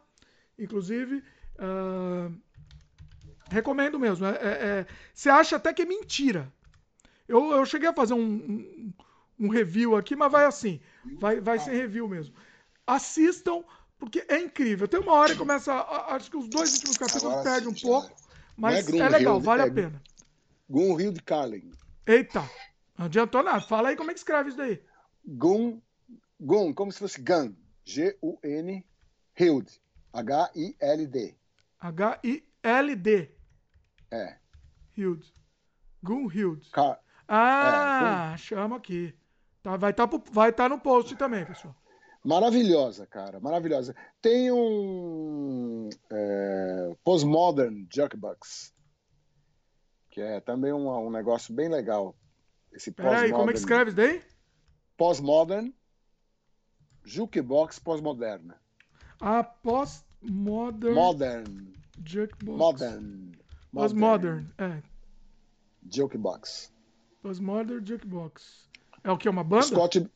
[0.57, 1.23] Inclusive.
[1.57, 2.31] Uh,
[3.49, 4.26] Recomendo mesmo.
[4.26, 6.51] É, é, é, você acha até que é mentira.
[7.27, 8.93] Eu, eu cheguei a fazer um, um,
[9.39, 10.80] um review aqui, mas vai assim.
[11.19, 12.35] Vai, vai ser review mesmo.
[12.85, 13.64] Assistam,
[13.99, 14.88] porque é incrível.
[14.88, 15.74] Tem uma hora que começa.
[15.74, 18.15] Acho que os dois últimos capítulos perdem um pouco,
[18.56, 20.02] mas é, é, legal, vale a pena.
[20.69, 21.72] Gun de Carlin.
[22.06, 22.49] Eita,
[22.98, 23.61] não adiantou nada.
[23.61, 24.82] Fala aí como é que escreve isso daí.
[25.26, 25.80] Gun,
[26.40, 27.53] Gun, como se fosse Gun.
[27.86, 28.86] G-U-N,
[29.40, 29.82] Hild.
[30.14, 31.36] H-I-L-D.
[31.80, 33.32] H-I-L-D.
[34.11, 34.38] É.
[34.95, 35.34] Hild.
[36.03, 36.69] Gunhild.
[36.72, 36.99] Ca...
[37.28, 39.14] Ah, é, chama aqui.
[39.61, 41.76] Tá, vai estar tá, vai tá no post também, pessoal.
[42.28, 43.95] Maravilhosa, cara, maravilhosa.
[44.22, 48.74] Tem um é, Postmodern Jukebox,
[50.10, 52.14] que é também um, um negócio bem legal.
[52.74, 54.22] Esse Peraí, como é que escreve isso daí?
[54.98, 55.74] Postmodern
[57.06, 58.60] Jukebox Postmoderna.
[59.22, 61.74] Ah, Postmodern Modern
[62.06, 62.58] Jukebox.
[62.58, 63.32] Modern.
[63.72, 64.84] Postmodern, é.
[65.90, 66.74] Jukebox.
[67.22, 68.68] Postmodern Jukebox.
[69.02, 69.30] É o que?
[69.30, 69.64] Uma banda?
[69.64, 70.12] Scott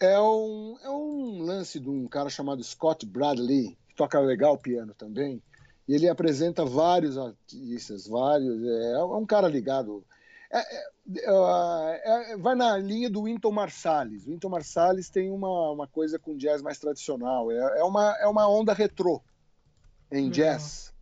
[0.00, 4.94] é um, é um lance de um cara chamado Scott Bradley, que toca legal piano
[4.94, 5.42] também.
[5.86, 8.62] E ele apresenta vários artistas, vários.
[8.62, 10.04] É, é um cara ligado.
[10.50, 10.84] É, é,
[11.26, 14.26] é, é vai na linha do Winton Marsalis.
[14.26, 17.50] O Winton Marsalis tem uma, uma coisa com jazz mais tradicional.
[17.50, 19.22] É, é, uma, é uma onda retrô
[20.10, 20.94] em jazz.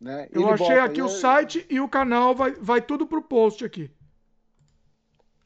[0.00, 0.28] Né?
[0.32, 3.90] Eu achei bota, aqui o site e o canal, vai, vai tudo pro post aqui.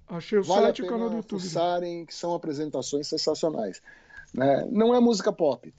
[0.08, 1.40] Achei o vale site e o canal do YouTube.
[1.40, 3.82] Fuçarem, que são apresentações sensacionais.
[4.32, 4.66] Né?
[4.70, 5.72] Não é música pop.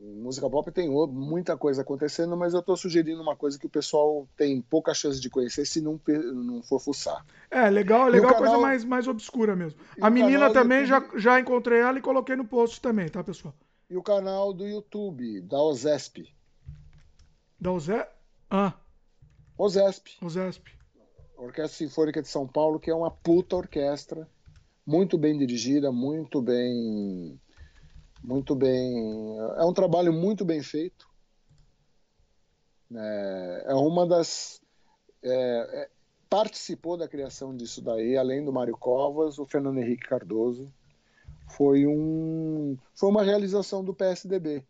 [0.00, 4.28] música pop tem muita coisa acontecendo, mas eu estou sugerindo uma coisa que o pessoal
[4.36, 7.24] tem pouca chance de conhecer se não, não for fuçar.
[7.50, 8.46] É, legal, legal, canal...
[8.46, 9.80] coisa mais, mais obscura mesmo.
[9.96, 11.12] E a menina também, YouTube...
[11.12, 13.54] já, já encontrei ela e coloquei no post também, tá, pessoal?
[13.88, 16.32] E o canal do YouTube, da OZESP.
[17.60, 18.08] Da OZESP?
[18.50, 18.74] Ah.
[19.56, 20.16] OZESP.
[20.22, 20.77] OZESP.
[21.38, 24.28] Orquestra Sinfônica de São Paulo, que é uma puta orquestra,
[24.84, 27.38] muito bem dirigida, muito bem
[28.22, 29.38] muito bem.
[29.56, 31.08] É um trabalho muito bem feito.
[32.94, 34.60] É, é uma das.
[35.22, 35.88] É, é,
[36.28, 40.72] participou da criação disso daí, além do Mário Covas, o Fernando Henrique Cardoso.
[41.50, 44.62] Foi, um, foi uma realização do PSDB.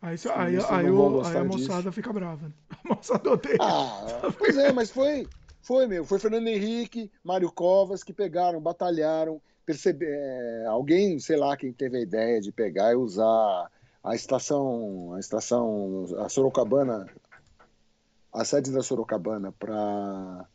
[0.00, 1.92] Aí, aí, aí, o, aí a moçada disso.
[1.92, 2.48] fica brava.
[2.48, 2.54] Né?
[2.84, 3.58] A moçada odeia.
[3.60, 5.28] Ah, pois é, mas foi,
[5.62, 6.04] foi, meu.
[6.04, 11.96] Foi Fernando Henrique, Mário Covas que pegaram, batalharam, perceber, é, alguém, sei lá, quem teve
[11.96, 13.70] a ideia de pegar e usar
[14.02, 17.06] a estação, a estação, a Sorocabana,
[18.32, 20.46] a sede da Sorocabana para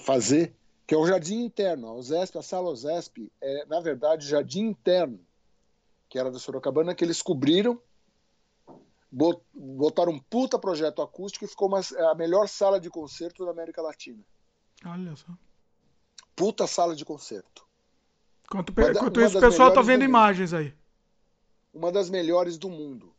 [0.00, 0.54] fazer,
[0.86, 5.20] que é o jardim interno, a OSESP, a sala OSESP, é na verdade jardim interno,
[6.08, 7.78] que era da Sorocabana, que eles cobriram,
[9.10, 11.80] botaram um puta projeto acústico e ficou uma,
[12.10, 14.22] a melhor sala de concerto da América Latina.
[14.84, 15.32] Olha só
[16.38, 17.66] puta sala de concerto.
[18.44, 20.72] Enquanto, enquanto isso, o pessoal tá vendo imagens aí.
[21.74, 23.12] Uma das melhores do mundo.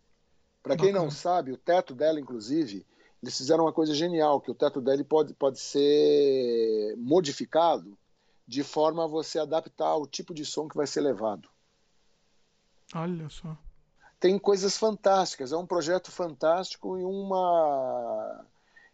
[0.64, 2.86] Para quem não sabe, o teto dela, inclusive,
[3.22, 7.98] eles fizeram uma coisa genial, que o teto dela pode, pode ser modificado
[8.48, 11.50] de forma a você adaptar o tipo de som que vai ser levado.
[12.96, 13.58] Olha só.
[14.20, 18.46] Tem coisas fantásticas, é um projeto fantástico e uma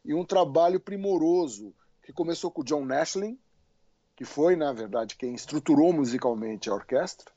[0.04, 1.74] e um trabalho primoroso
[2.04, 3.36] que começou com o John Nashlin,
[4.16, 7.32] que foi, na verdade, quem estruturou musicalmente a orquestra.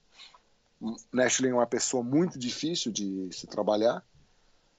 [1.11, 4.05] Nashlin é uma pessoa muito difícil de se trabalhar,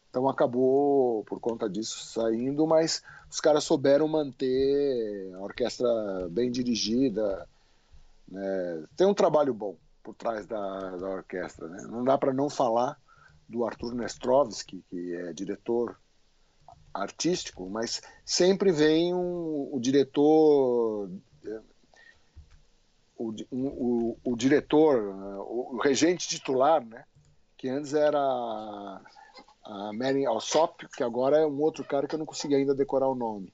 [0.10, 7.48] então acabou, por conta disso, saindo, mas os caras souberam manter a orquestra bem dirigida.
[8.28, 8.86] Né?
[8.96, 11.68] Tem um trabalho bom por trás da, da orquestra.
[11.68, 11.84] Né?
[11.90, 12.98] Não dá para não falar
[13.48, 16.00] do Arthur Nestrovski, que é diretor
[16.94, 21.10] artístico, mas sempre vem um, o diretor
[23.20, 27.04] o, o, o diretor, o, o, regente titular, né?
[27.58, 28.20] Que antes era
[29.66, 33.10] a Mary Alsop, que agora é um outro cara que eu não consegui ainda decorar
[33.10, 33.54] o nome.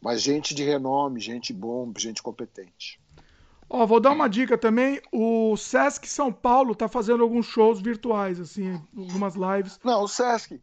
[0.00, 2.98] Mas gente de renome, gente bom, gente competente.
[3.68, 5.00] Ó, vou dar uma dica também.
[5.12, 9.80] O Sesc São Paulo tá fazendo alguns shows virtuais, assim, algumas lives.
[9.82, 10.60] Não, o Sesc.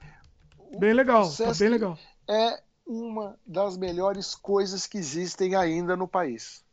[0.79, 1.97] Bem legal, Sesc tá bem legal.
[2.29, 6.63] É uma das melhores coisas que existem ainda no país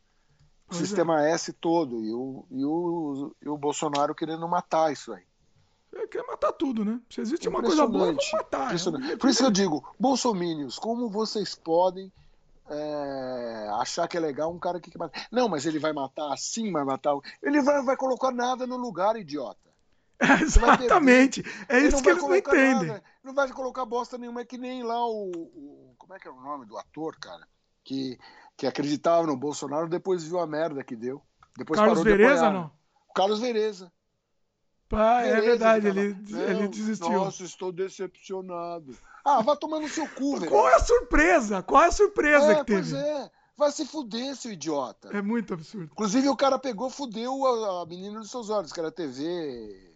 [0.71, 1.31] o pois sistema é.
[1.31, 5.23] S todo e o, e, o, e o Bolsonaro querendo matar isso aí.
[5.93, 7.01] É, quer matar tudo, né?
[7.09, 8.73] Se existe uma coisa boa, vamos matar.
[8.73, 9.17] Né?
[9.17, 12.11] Por isso que eu digo, bolsomínios, como vocês podem
[12.69, 15.19] é, achar que é legal um cara que mata?
[15.31, 17.13] Não, mas ele vai matar assim, vai matar.
[17.41, 19.59] Ele vai, vai colocar nada no lugar, idiota.
[20.21, 21.43] É, exatamente.
[21.67, 22.89] É isso não que eles não entendem.
[22.89, 25.95] Nada, não vai colocar bosta nenhuma, é que nem lá o, o.
[25.97, 27.47] Como é que é o nome do ator, cara?
[27.83, 28.19] Que
[28.61, 31.19] que acreditava no Bolsonaro, depois viu a merda que deu.
[31.57, 32.71] Depois Carlos Vereza, não?
[33.15, 33.91] Carlos Vereza.
[34.87, 36.15] Pá, é verdade, ele,
[36.47, 37.11] ele desistiu.
[37.11, 38.95] Nossa, estou decepcionado.
[39.23, 40.51] Ah, vai tomar no seu cu, velho.
[40.51, 41.61] Qual é a surpresa?
[41.61, 42.91] Qual é a surpresa é, que teve?
[42.91, 43.31] Pois é.
[43.57, 45.09] Vai se fuder, seu idiota.
[45.15, 45.89] É muito absurdo.
[45.91, 49.91] Inclusive, o cara pegou, fudeu a, a menina dos seus olhos, que era TV.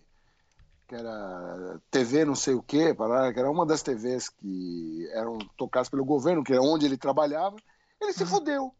[0.87, 5.89] Que era TV não sei o quê, que era uma das TVs que eram tocadas
[5.89, 7.55] pelo governo, que é onde ele trabalhava.
[7.99, 8.71] Ele se fudeu.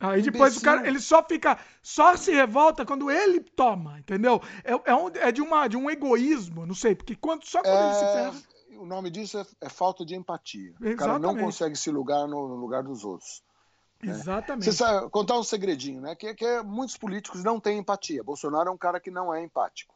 [0.00, 4.42] Aí depois o cara, ele só fica, só se revolta quando ele toma, entendeu?
[4.62, 7.76] É, é, um, é de, uma, de um egoísmo, não sei, porque quando, só quando
[7.76, 8.53] é, ele se é, ferra.
[8.78, 10.70] O nome disso é, é falta de empatia.
[10.70, 10.94] Exatamente.
[10.94, 13.42] O cara não consegue se lugar no, no lugar dos outros.
[14.02, 14.12] Né?
[14.12, 14.64] Exatamente.
[14.64, 16.14] Você sabe, contar um segredinho, né?
[16.14, 18.22] Que, que muitos políticos não têm empatia.
[18.22, 19.94] Bolsonaro é um cara que não é empático.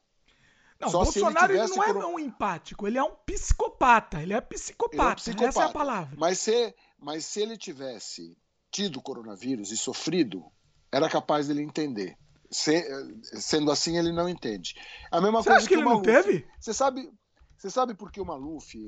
[0.81, 2.05] Não, Só Bolsonaro ele, ele não é por...
[2.05, 4.23] um empático, ele é um psicopata.
[4.23, 5.49] Ele é psicopata, ele é um psicopata.
[5.49, 6.17] essa é a palavra.
[6.17, 8.37] Mas você mas se ele tivesse
[8.71, 10.45] tido coronavírus e sofrido,
[10.91, 12.17] era capaz dele entender.
[12.51, 12.85] Se,
[13.23, 14.75] sendo assim, ele não entende.
[15.11, 16.47] A mesma você coisa acha que, que ele não teve?
[16.59, 17.11] Você sabe,
[17.59, 18.79] você sabe por que o Maluf.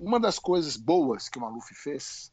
[0.00, 2.32] Uma das coisas boas que o Maluf fez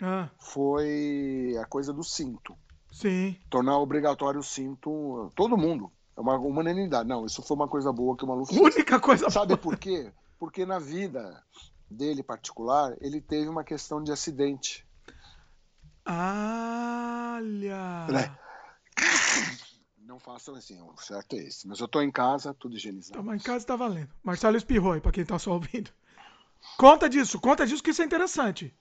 [0.00, 0.30] ah.
[0.40, 2.56] foi a coisa do cinto.
[2.90, 3.36] Sim.
[3.50, 5.30] Tornar obrigatório o cinto.
[5.36, 5.92] Todo mundo.
[6.16, 7.06] É uma unanimidade.
[7.06, 8.60] Não, isso foi uma coisa boa que o Maluf fez.
[8.60, 9.58] Única coisa Sabe boa.
[9.58, 10.10] por quê?
[10.38, 11.44] Porque na vida
[11.90, 14.86] dele particular, ele teve uma questão de acidente.
[16.06, 17.36] Olha!
[18.08, 18.38] Né?
[20.14, 21.66] Não façam assim, o certo é esse.
[21.66, 23.18] Mas eu tô em casa, tudo higienizado.
[23.18, 24.12] Tamo em casa tá valendo.
[24.22, 25.90] Marcelo espirrou aí, pra quem tá só ouvindo.
[26.76, 28.72] Conta disso, conta disso que isso é interessante.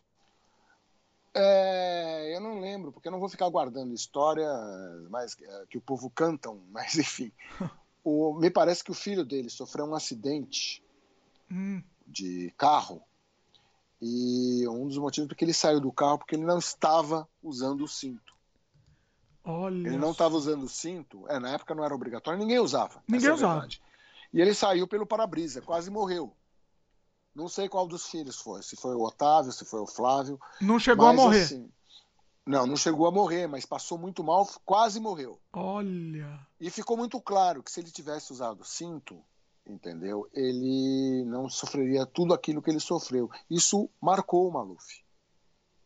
[1.34, 4.47] É, eu não lembro, porque eu não vou ficar guardando história
[5.10, 7.31] mais, é, que o povo cantam, mas enfim.
[8.03, 10.84] O, me parece que o filho dele sofreu um acidente
[11.51, 13.01] Hum, de carro
[14.01, 17.88] e um dos motivos porque ele saiu do carro porque ele não estava usando o
[17.88, 18.32] cinto.
[19.43, 19.87] Olha.
[19.87, 23.03] Ele não estava usando o cinto, é, na época não era obrigatório, ninguém usava.
[23.07, 23.53] Ninguém é a usava.
[23.53, 23.81] verdade.
[24.33, 26.35] E ele saiu pelo para-brisa, quase morreu.
[27.35, 30.39] Não sei qual dos filhos foi, se foi o Otávio, se foi o Flávio.
[30.61, 31.41] Não chegou a mas, morrer.
[31.43, 31.71] assim,
[32.45, 35.39] não, não chegou a morrer, mas passou muito mal, quase morreu.
[35.51, 36.39] Olha.
[36.59, 39.23] E ficou muito claro que se ele tivesse usado o cinto,
[39.65, 40.27] entendeu?
[40.33, 43.29] Ele não sofreria tudo aquilo que ele sofreu.
[43.49, 45.03] Isso marcou o Maluf.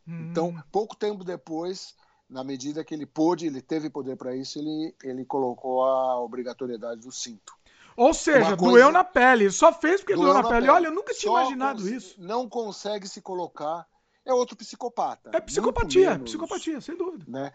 [0.06, 1.94] Hum, Então, pouco tempo depois,
[2.28, 7.00] na medida que ele pôde, ele teve poder para isso, ele, ele colocou a obrigatoriedade
[7.00, 7.54] do cinto.
[7.96, 9.44] Ou seja, coisa- doeu na pele.
[9.44, 10.60] Ele Só fez porque doeu, Doeu na, na pele.
[10.60, 10.72] pele.
[10.72, 12.14] Olha, eu nunca tinha Só imaginado cons- isso.
[12.20, 13.86] Não consegue se colocar.
[14.24, 15.30] É outro psicopata.
[15.32, 17.24] É psicopatia, menos, psicopatia, sem dúvida.
[17.26, 17.50] Né?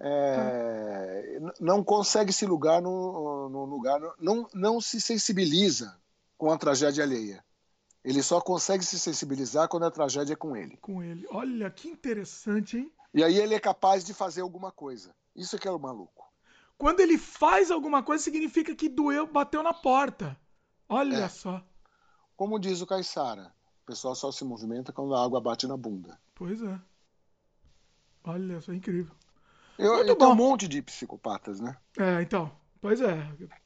[0.00, 5.96] É, Não consegue se lugar no, no lugar, não, não se sensibiliza
[6.36, 7.44] com a tragédia alheia.
[8.04, 10.76] Ele só consegue se sensibilizar quando a tragédia é com ele.
[10.78, 11.26] Com ele.
[11.30, 12.92] Olha, que interessante, hein?
[13.14, 15.14] E aí ele é capaz de fazer alguma coisa.
[15.34, 16.26] Isso é que é o maluco.
[16.76, 20.38] Quando ele faz alguma coisa, significa que doeu, bateu na porta.
[20.88, 21.28] Olha É.
[21.28, 21.62] só.
[22.36, 23.52] Como diz o Caissara,
[23.82, 26.20] o pessoal só se movimenta quando a água bate na bunda.
[26.34, 26.80] Pois é.
[28.24, 29.14] Olha só, incrível.
[29.78, 30.50] Eu, Muito tenho um bom.
[30.50, 31.76] monte de psicopatas, né?
[31.98, 32.50] É, então.
[32.80, 33.16] Pois é.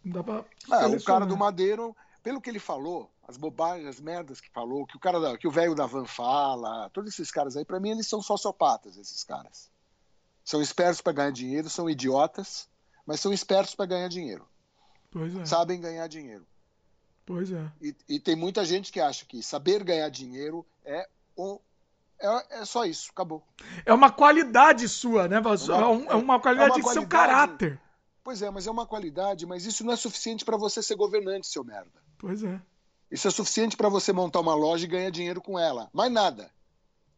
[0.04, 0.44] Não dá pra.
[0.70, 4.86] Ah, o cara do Madeiro, pelo que ele falou, as bobagens, as merdas que falou,
[4.86, 7.90] que o cara que o velho da van fala, todos esses caras aí, pra mim
[7.90, 9.70] eles são sociopatas, esses caras.
[10.44, 12.68] São espertos pra ganhar dinheiro, são idiotas,
[13.06, 14.46] mas são espertos pra ganhar dinheiro.
[15.10, 15.44] Pois é.
[15.44, 16.46] Sabem ganhar dinheiro.
[17.24, 17.70] Pois é.
[17.80, 21.60] E, e tem muita gente que acha que saber ganhar dinheiro é o
[22.18, 23.42] é, é só isso, acabou.
[23.84, 25.40] É uma qualidade sua, né?
[25.40, 25.72] Vasco?
[25.72, 27.80] É uma- É, é uma qualidade é de seu caráter.
[28.22, 31.48] Pois é, mas é uma qualidade, mas isso não é suficiente pra você ser governante,
[31.48, 32.00] seu merda.
[32.18, 32.60] Pois é.
[33.12, 35.90] Isso é suficiente para você montar uma loja e ganhar dinheiro com ela.
[35.92, 36.50] Mais nada.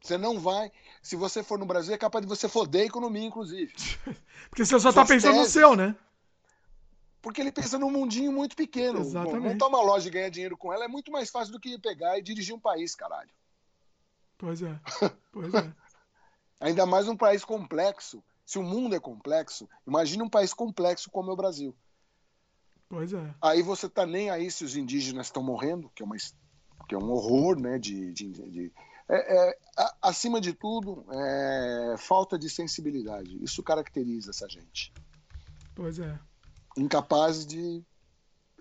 [0.02, 0.72] Você não vai.
[1.00, 3.72] Se você for no Brasil, é capaz de você foder a economia, inclusive.
[4.50, 5.52] Porque você só tá Suas pensando no teses.
[5.52, 5.94] seu, né?
[7.22, 9.00] Porque ele pensa num mundinho muito pequeno.
[9.00, 9.40] Exatamente.
[9.40, 12.18] Montar uma loja e ganhar dinheiro com ela é muito mais fácil do que pegar
[12.18, 13.30] e dirigir um país, caralho.
[14.36, 14.78] Pois é.
[15.30, 15.72] Pois é.
[16.60, 18.22] Ainda mais um país complexo.
[18.44, 21.74] Se o mundo é complexo, imagine um país complexo como é o Brasil.
[22.88, 23.34] Pois é.
[23.42, 26.16] Aí você tá nem aí se os indígenas estão morrendo, que é, uma,
[26.88, 27.78] que é um horror, né?
[27.78, 28.72] De, de, de-
[29.08, 33.42] é- é, a- acima de tudo, é falta de sensibilidade.
[33.42, 34.92] Isso caracteriza essa gente.
[35.74, 36.18] Pois é.
[36.76, 37.82] Incapazes de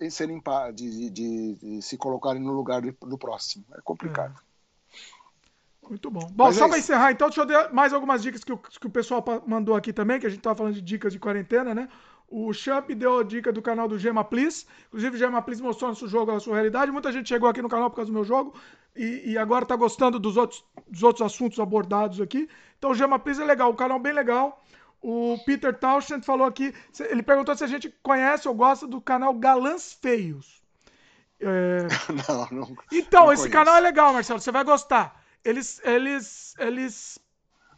[0.10, 0.42] serem
[0.74, 3.66] de, de- de- se colocarem no lugar de- do próximo.
[3.76, 4.42] É complicado.
[5.88, 6.28] Muito bom.
[6.32, 6.78] Bom, Mas só é isso.
[6.80, 9.92] encerrar, então, deixa eu dar mais algumas dicas que o, que o pessoal mandou aqui
[9.92, 11.90] também, que a gente tava falando de dicas de quarentena, né?
[12.36, 14.66] O Champ deu a dica do canal do Gema Please.
[14.88, 16.92] Inclusive, o Gema Please mostrou nosso jogo, a sua realidade.
[16.92, 18.56] Muita gente chegou aqui no canal por causa do meu jogo
[18.96, 22.50] e, e agora tá gostando dos outros, dos outros assuntos abordados aqui.
[22.80, 24.66] Então, o Gema Please é legal, um canal bem legal.
[25.00, 29.32] O Peter Tauschent falou aqui, ele perguntou se a gente conhece ou gosta do canal
[29.36, 30.64] Galãs Feios.
[31.40, 31.86] É,
[32.28, 32.76] Não, não.
[32.92, 33.50] então, não esse conheço.
[33.50, 35.22] canal é legal, Marcelo, você vai gostar.
[35.46, 37.20] Eles, eles, eles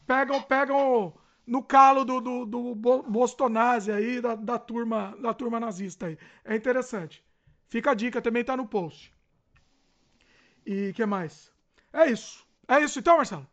[0.08, 1.14] pegam, pegam
[1.46, 6.18] no calo do, do, do Bo- Bostonase aí, da, da, turma, da turma nazista aí.
[6.44, 7.24] É interessante.
[7.68, 9.14] Fica a dica, também tá no post.
[10.66, 11.52] E que mais?
[11.94, 12.46] É isso.
[12.68, 13.48] É isso então, Marcelo.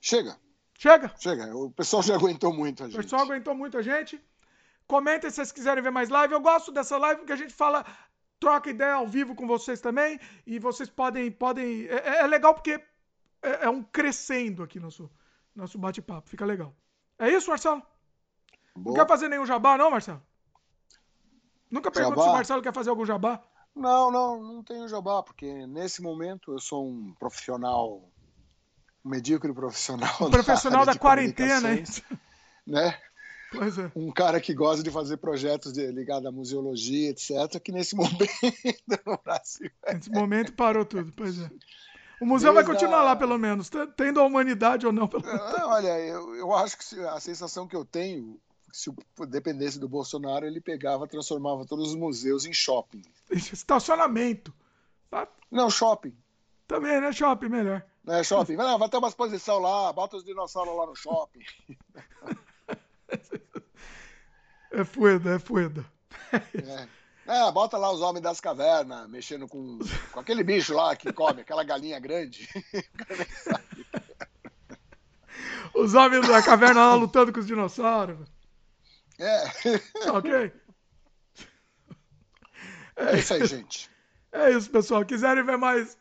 [0.00, 0.38] Chega,
[0.78, 1.12] Chega.
[1.18, 1.54] chega.
[1.56, 3.02] O pessoal já aguentou muito a O gente.
[3.02, 4.22] pessoal aguentou muita gente.
[4.86, 6.32] Comentem se vocês quiserem ver mais live.
[6.34, 7.84] Eu gosto dessa live porque a gente fala,
[8.38, 10.18] troca ideia ao vivo com vocês também.
[10.46, 11.30] E vocês podem.
[11.30, 12.80] podem é, é legal porque
[13.42, 15.10] é, é um crescendo aqui nosso,
[15.54, 16.28] nosso bate-papo.
[16.28, 16.74] Fica legal.
[17.18, 17.82] É isso, Marcelo?
[18.74, 18.96] Não Boa.
[18.98, 20.22] quer fazer nenhum jabá, não, Marcelo?
[21.70, 22.22] Nunca pergunto Jabá?
[22.24, 23.42] se o Marcelo quer fazer algum jabá.
[23.74, 28.02] Não, não, não tenho jabá, porque nesse momento eu sou um profissional,
[29.04, 30.14] um medíocre profissional.
[30.20, 31.84] Um profissional da quarentena, hein?
[31.84, 32.02] comunicações,
[32.66, 32.98] Né?
[33.52, 33.90] Pois é.
[33.94, 38.26] Um cara que gosta de fazer projetos de- ligados à museologia, etc., que nesse momento
[39.06, 39.70] no Brasil.
[39.92, 41.12] Nesse momento parou tudo.
[41.16, 41.50] Pois é.
[42.20, 43.70] O museu vai Desde continuar a- lá, pelo menos.
[43.96, 45.06] Tendo a humanidade ou não.
[45.06, 45.24] Pelo...
[45.28, 48.40] Ah, Olha, eu, eu acho que se- a sensação que eu tenho,
[48.72, 48.90] se
[49.28, 53.02] dependesse do Bolsonaro, ele pegava, transformava todos os museus em shopping.
[53.30, 54.52] Estacionamento.
[55.10, 55.28] Tá?
[55.50, 56.16] Não, shopping.
[56.66, 57.12] Também, né?
[57.12, 57.84] Shopping melhor.
[58.02, 58.56] Né, shopping.
[58.56, 61.40] Vai, vai ter uma exposição lá, bota os dinossauros lá no shopping.
[64.70, 65.86] É fueda, é fueda.
[66.32, 66.88] É.
[67.26, 69.80] É, bota lá os homens das cavernas, mexendo com,
[70.12, 72.48] com aquele bicho lá que come, aquela galinha grande.
[75.74, 78.16] os homens da caverna lá lutando com os dinossauros.
[79.18, 79.44] É.
[80.10, 80.52] Ok?
[82.96, 83.90] É isso aí, gente.
[84.32, 85.04] É isso, pessoal.
[85.04, 85.98] Quiserem ver mais,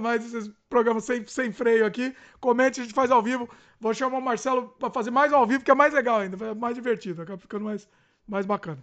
[0.00, 3.48] mais esses programas sem, sem freio aqui, comente, a gente faz ao vivo.
[3.80, 6.54] Vou chamar o Marcelo para fazer mais ao vivo, que é mais legal ainda, é
[6.54, 7.88] mais divertido, acaba ficando mais,
[8.26, 8.82] mais bacana.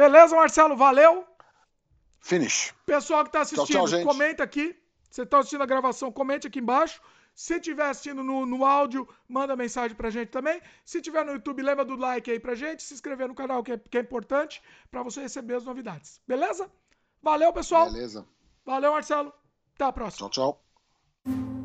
[0.00, 0.74] Beleza, Marcelo?
[0.76, 1.26] Valeu.
[2.20, 2.74] Finish.
[2.86, 4.74] Pessoal que está assistindo, tchau, tchau, comenta aqui.
[5.10, 7.02] Você está assistindo a gravação, comente aqui embaixo.
[7.34, 10.58] Se estiver assistindo no, no áudio, manda mensagem pra gente também.
[10.86, 13.72] Se tiver no YouTube, lembra do like aí pra gente, se inscrever no canal, que
[13.72, 16.18] é, que é importante, para você receber as novidades.
[16.26, 16.70] Beleza?
[17.22, 17.92] Valeu, pessoal.
[17.92, 18.26] Beleza.
[18.64, 19.30] Valeu, Marcelo.
[19.74, 20.30] Até a próxima.
[20.30, 20.54] Tchau,
[21.26, 21.59] tchau.